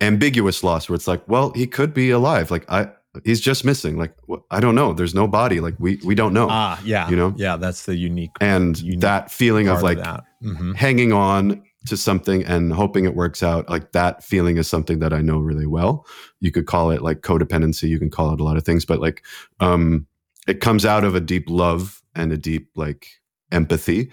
ambiguous 0.00 0.62
loss 0.62 0.88
where 0.88 0.94
it's 0.94 1.06
like 1.08 1.26
well 1.28 1.52
he 1.52 1.66
could 1.66 1.94
be 1.94 2.10
alive. 2.10 2.50
Like 2.50 2.64
i 2.70 2.88
he's 3.24 3.40
just 3.40 3.64
missing. 3.64 3.96
Like 3.96 4.14
i 4.50 4.60
don't 4.60 4.74
know. 4.74 4.92
There's 4.92 5.14
no 5.14 5.26
body. 5.26 5.60
Like 5.60 5.74
we 5.78 5.98
we 6.04 6.14
don't 6.14 6.34
know 6.34 6.48
ah, 6.50 6.80
yeah, 6.84 7.08
You 7.08 7.16
know? 7.16 7.34
yeah, 7.36 7.56
that's 7.56 7.86
the 7.86 7.96
unique 7.96 8.30
and 8.40 8.78
unique 8.80 9.00
that 9.00 9.30
feeling 9.30 9.68
of 9.68 9.82
like 9.82 9.98
that. 9.98 10.24
Mhm. 10.42 10.76
hanging 10.76 11.12
on 11.12 11.62
to 11.86 11.96
something 11.96 12.44
and 12.44 12.72
hoping 12.72 13.04
it 13.04 13.14
works 13.14 13.42
out 13.44 13.70
like 13.70 13.92
that 13.92 14.22
feeling 14.24 14.56
is 14.56 14.66
something 14.68 14.98
that 14.98 15.12
i 15.12 15.20
know 15.22 15.38
really 15.38 15.66
well. 15.66 16.04
You 16.40 16.50
could 16.50 16.66
call 16.66 16.90
it 16.90 17.00
like 17.00 17.20
codependency. 17.20 17.88
You 17.88 17.98
can 17.98 18.10
call 18.10 18.34
it 18.34 18.40
a 18.40 18.44
lot 18.44 18.56
of 18.56 18.64
things 18.64 18.84
but 18.84 19.00
like 19.00 19.24
um 19.60 20.06
it 20.46 20.60
comes 20.60 20.84
out 20.84 21.04
of 21.04 21.14
a 21.14 21.20
deep 21.20 21.48
love 21.48 22.02
and 22.14 22.32
a 22.32 22.36
deep 22.36 22.68
like 22.76 23.06
empathy 23.52 24.10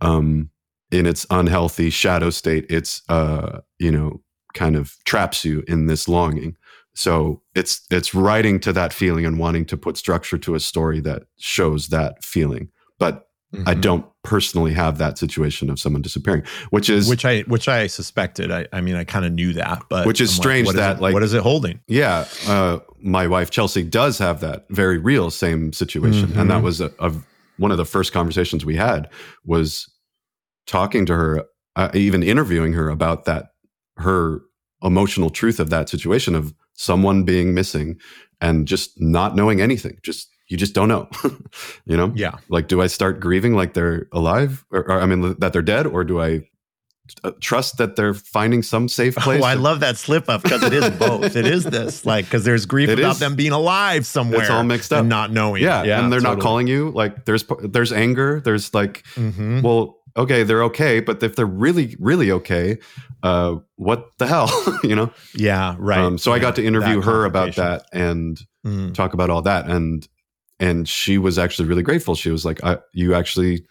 um 0.00 0.48
in 0.92 1.04
its 1.04 1.26
unhealthy 1.30 1.90
shadow 1.90 2.30
state. 2.30 2.64
It's 2.70 3.02
uh 3.10 3.60
you 3.78 3.90
know 3.90 4.22
kind 4.56 4.74
of 4.76 4.96
traps 5.04 5.44
you 5.44 5.62
in 5.68 5.86
this 5.86 6.08
longing 6.08 6.56
so 6.94 7.42
it's 7.54 7.86
it's 7.90 8.14
writing 8.14 8.58
to 8.60 8.72
that 8.72 8.92
feeling 8.92 9.24
and 9.26 9.38
wanting 9.38 9.64
to 9.66 9.76
put 9.76 9.96
structure 9.96 10.38
to 10.38 10.54
a 10.54 10.60
story 10.60 10.98
that 11.00 11.22
shows 11.38 11.88
that 11.88 12.24
feeling 12.24 12.68
but 12.98 13.22
I 13.64 13.74
Mhm. 13.74 13.80
don't 13.80 14.04
personally 14.24 14.72
have 14.74 14.98
that 14.98 15.16
situation 15.18 15.70
of 15.70 15.78
someone 15.78 16.02
disappearing, 16.02 16.42
which 16.70 16.90
is 16.90 17.08
which 17.08 17.24
I 17.24 17.40
which 17.42 17.68
I 17.68 17.86
suspected. 17.86 18.50
I, 18.50 18.66
I 18.72 18.80
mean, 18.80 18.96
I 18.96 19.04
kind 19.04 19.24
of 19.24 19.32
knew 19.32 19.52
that, 19.54 19.82
but 19.88 20.04
Which 20.04 20.20
is 20.20 20.30
I'm 20.30 20.42
strange 20.42 20.68
is 20.68 20.74
that, 20.74 20.96
it- 20.96 21.00
like- 21.02 21.14
what 21.14 21.22
is 21.22 21.32
it 21.32 21.42
holding? 21.42 21.78
yeah. 21.86 22.26
Uh, 22.48 22.80
my 23.00 23.26
wife 23.28 23.50
Chelsea 23.50 23.84
does 23.84 24.18
have 24.18 24.40
that 24.40 24.66
very 24.70 24.98
real 24.98 25.30
same 25.30 25.72
situation, 25.72 26.32
and 26.36 26.50
that 26.50 26.60
Mhm. 26.60 26.64
was 26.64 26.80
a, 26.80 26.90
a, 26.98 27.12
one 27.56 27.70
of 27.70 27.78
the 27.78 27.84
first 27.86 28.12
conversations 28.12 28.64
we 28.64 28.76
had 28.76 29.08
was 29.44 29.88
talking 30.66 31.06
to 31.06 31.14
her, 31.14 31.44
uh, 31.76 31.90
even 31.94 32.22
interviewing 32.24 32.72
her 32.72 32.88
about 32.90 33.26
that 33.26 33.50
her 33.98 34.40
emotional 34.82 35.30
truth 35.30 35.58
of 35.60 35.70
that 35.70 35.88
situation 35.88 36.34
of 36.34 36.54
someone 36.74 37.24
being 37.24 37.54
missing 37.54 37.98
and 38.40 38.68
just 38.68 39.00
not 39.00 39.34
knowing 39.34 39.60
anything, 39.60 39.98
just 40.02 40.28
you 40.48 40.56
just 40.56 40.74
don't 40.74 40.88
know, 40.88 41.08
you 41.86 41.96
know. 41.96 42.12
Yeah, 42.14 42.36
like 42.48 42.68
do 42.68 42.80
i 42.82 42.86
start 42.86 43.18
grieving 43.20 43.54
like 43.54 43.72
they're 43.74 44.06
alive 44.12 44.64
or, 44.70 44.80
or 44.88 45.00
i 45.00 45.06
mean 45.06 45.34
that 45.40 45.52
they're 45.52 45.62
dead 45.62 45.86
or 45.86 46.04
do 46.04 46.20
i 46.20 46.42
uh, 47.24 47.30
trust 47.40 47.78
that 47.78 47.94
they're 47.96 48.14
finding 48.14 48.62
some 48.64 48.88
safe 48.88 49.14
place. 49.26 49.40
Oh, 49.40 49.46
I 49.46 49.54
love 49.54 49.78
that 49.80 49.96
slip 49.96 50.28
up 50.28 50.42
because 50.42 50.62
it 50.64 50.72
is 50.72 50.90
both. 50.90 51.36
it 51.36 51.46
is 51.46 51.62
this, 51.64 52.04
like, 52.12 52.24
because 52.24 52.44
there's 52.44 52.66
grief 52.66 52.88
It 52.88 52.98
about 52.98 53.12
is. 53.12 53.18
them 53.20 53.36
being 53.36 53.52
alive 53.52 54.04
somewhere. 54.06 54.40
It's 54.40 54.50
all 54.50 54.64
mixed 54.64 54.92
up. 54.92 55.00
and 55.00 55.08
not 55.08 55.30
knowing. 55.32 55.62
yeah, 55.62 55.84
yeah 55.84 56.00
and 56.02 56.12
they're 56.12 56.20
not 56.20 56.40
calling 56.40 56.66
you. 56.66 56.90
Like 56.90 57.24
there's 57.24 57.44
there's 57.62 57.92
anger. 57.92 58.40
There's 58.44 58.74
like, 58.74 59.04
Mhm. 59.14 59.62
well, 59.62 59.95
okay, 60.16 60.42
they're 60.42 60.62
okay, 60.64 61.00
but 61.00 61.22
if 61.22 61.36
they're 61.36 61.46
really 61.46 61.96
really 61.98 62.30
okay, 62.32 62.78
uh, 63.22 63.56
what 63.76 64.10
the 64.18 64.26
hell, 64.26 64.50
you 64.84 64.94
know? 64.96 65.10
Yeah, 65.34 65.76
right. 65.78 66.00
Um, 66.00 66.18
so 66.18 66.32
I 66.32 66.38
got 66.38 66.56
to 66.56 66.64
interview 66.64 67.00
her 67.02 67.24
about 67.24 67.54
that 67.56 67.86
and 67.92 68.38
Mm. 68.64 68.94
talk 68.94 69.14
about 69.14 69.30
all 69.30 69.42
that, 69.42 69.68
and 69.68 70.08
and 70.58 70.88
she 70.88 71.18
was 71.18 71.38
actually 71.38 71.68
really 71.68 71.82
grateful. 71.84 72.14
She 72.16 72.30
was 72.30 72.44
like, 72.44 72.62
I, 72.64 72.78
"You 72.92 73.14
actually 73.14 73.64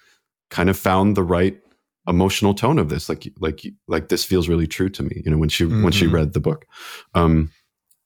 kind 0.49 0.69
of 0.69 0.77
found 0.77 1.17
the 1.17 1.23
right 1.23 1.59
emotional 2.07 2.53
tone 2.53 2.79
of 2.79 2.87
this. 2.89 3.09
Like 3.09 3.27
like 3.41 3.65
like 3.87 4.07
this 4.07 4.23
feels 4.23 4.47
really 4.47 4.67
true 4.67 4.89
to 4.89 5.03
me." 5.03 5.21
You 5.25 5.31
know, 5.31 5.37
when 5.37 5.49
she 5.49 5.65
when 5.65 5.91
she 5.91 6.05
Mhm. 6.05 6.13
read 6.13 6.33
the 6.33 6.39
book. 6.39 6.65
Um, 7.13 7.51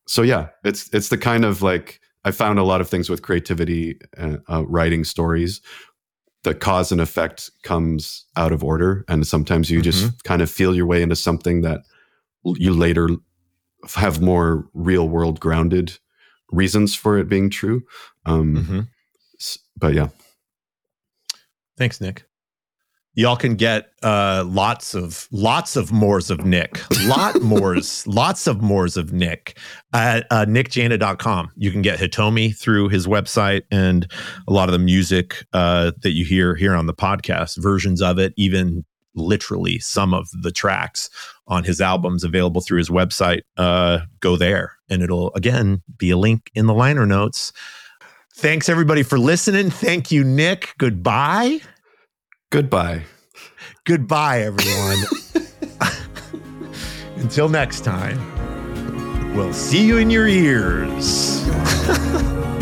so 0.08 0.24
yeah, 0.24 0.48
it's 0.64 0.90
it's 0.94 1.10
the 1.10 1.18
kind 1.18 1.46
of 1.46 1.62
like 1.62 2.00
I 2.26 2.32
found 2.32 2.58
a 2.58 2.64
lot 2.64 2.82
of 2.82 2.90
things 2.90 3.10
with 3.10 3.22
creativity, 3.22 4.00
uh, 4.18 4.38
uh, 4.50 4.66
writing 4.66 5.04
stories. 5.04 5.62
The 6.44 6.56
cause 6.56 6.92
and 6.92 7.02
effect 7.02 7.50
comes 7.64 8.26
out 8.38 8.52
of 8.54 8.64
order, 8.64 9.04
and 9.08 9.28
sometimes 9.28 9.70
you 9.70 9.82
just 9.82 10.24
kind 10.24 10.42
of 10.42 10.50
feel 10.50 10.74
your 10.74 10.86
way 10.86 11.02
into 11.02 11.16
something 11.16 11.62
that 11.62 11.82
you 12.46 12.74
later 12.74 13.10
have 13.96 14.22
more 14.22 14.70
real 14.74 15.10
world 15.10 15.40
grounded 15.40 15.98
reasons 16.52 16.96
for 16.96 17.18
it 17.18 17.28
being 17.30 17.50
true. 17.50 17.84
Um, 18.26 18.56
Mhm. 18.56 18.88
But 19.78 19.94
yeah, 19.94 20.10
Thanks, 21.78 22.02
Nick. 22.02 22.26
Y'all 23.20 23.36
can 23.36 23.55
get 23.55 23.91
uh, 24.01 24.45
lots 24.47 24.95
of 24.95 25.28
lots 25.34 25.76
of 25.76 25.91
mores 25.91 26.32
of 26.32 26.45
Nick, 26.45 26.80
lot 27.05 27.41
mores, 27.41 28.07
lots 28.07 28.47
of 28.47 28.61
mores 28.61 28.95
of 28.95 29.11
Nick 29.11 29.57
at 29.93 30.26
uh, 30.32 30.45
nickjaina.com. 30.45 31.51
You 31.57 31.70
can 31.70 31.82
get 31.82 31.99
Hitomi 31.99 32.55
through 32.55 32.88
his 32.88 33.07
website 33.07 33.63
and 33.72 34.09
a 34.47 34.53
lot 34.53 34.70
of 34.70 34.72
the 34.72 34.80
music 34.80 35.45
uh, 35.51 35.91
that 36.01 36.11
you 36.11 36.24
hear 36.24 36.55
here 36.55 36.74
on 36.74 36.86
the 36.86 36.93
podcast, 36.93 37.61
versions 37.61 38.01
of 38.01 38.20
it, 38.20 38.34
even 38.38 38.86
literally 39.15 39.80
some 39.80 40.13
of 40.13 40.30
the 40.41 40.51
tracks 40.53 41.09
on 41.49 41.65
his 41.65 41.82
albums 41.82 42.24
available 42.24 42.61
through 42.61 42.78
his 42.78 42.89
website. 42.89 43.41
Uh, 43.57 43.99
go 44.22 44.38
there, 44.38 44.78
and 44.89 45.01
it'll 45.01 45.34
again 45.34 45.82
be 45.97 46.09
a 46.09 46.17
link 46.17 46.49
in 46.55 46.67
the 46.67 46.74
liner 46.74 47.05
notes. 47.05 47.51
Thanks 48.34 48.70
everybody 48.70 49.03
for 49.03 49.20
listening. 49.20 49.72
Thank 49.72 50.09
you, 50.09 50.24
Nick. 50.24 50.74
Goodbye. 50.78 51.59
Goodbye. 52.50 53.04
Goodbye, 53.86 54.41
everyone. 54.41 54.97
Until 57.18 57.50
next 57.50 57.84
time, 57.84 59.36
we'll 59.36 59.54
see 59.54 59.86
you 59.86 59.97
in 59.97 60.10
your 60.10 60.28
ears. 60.28 61.45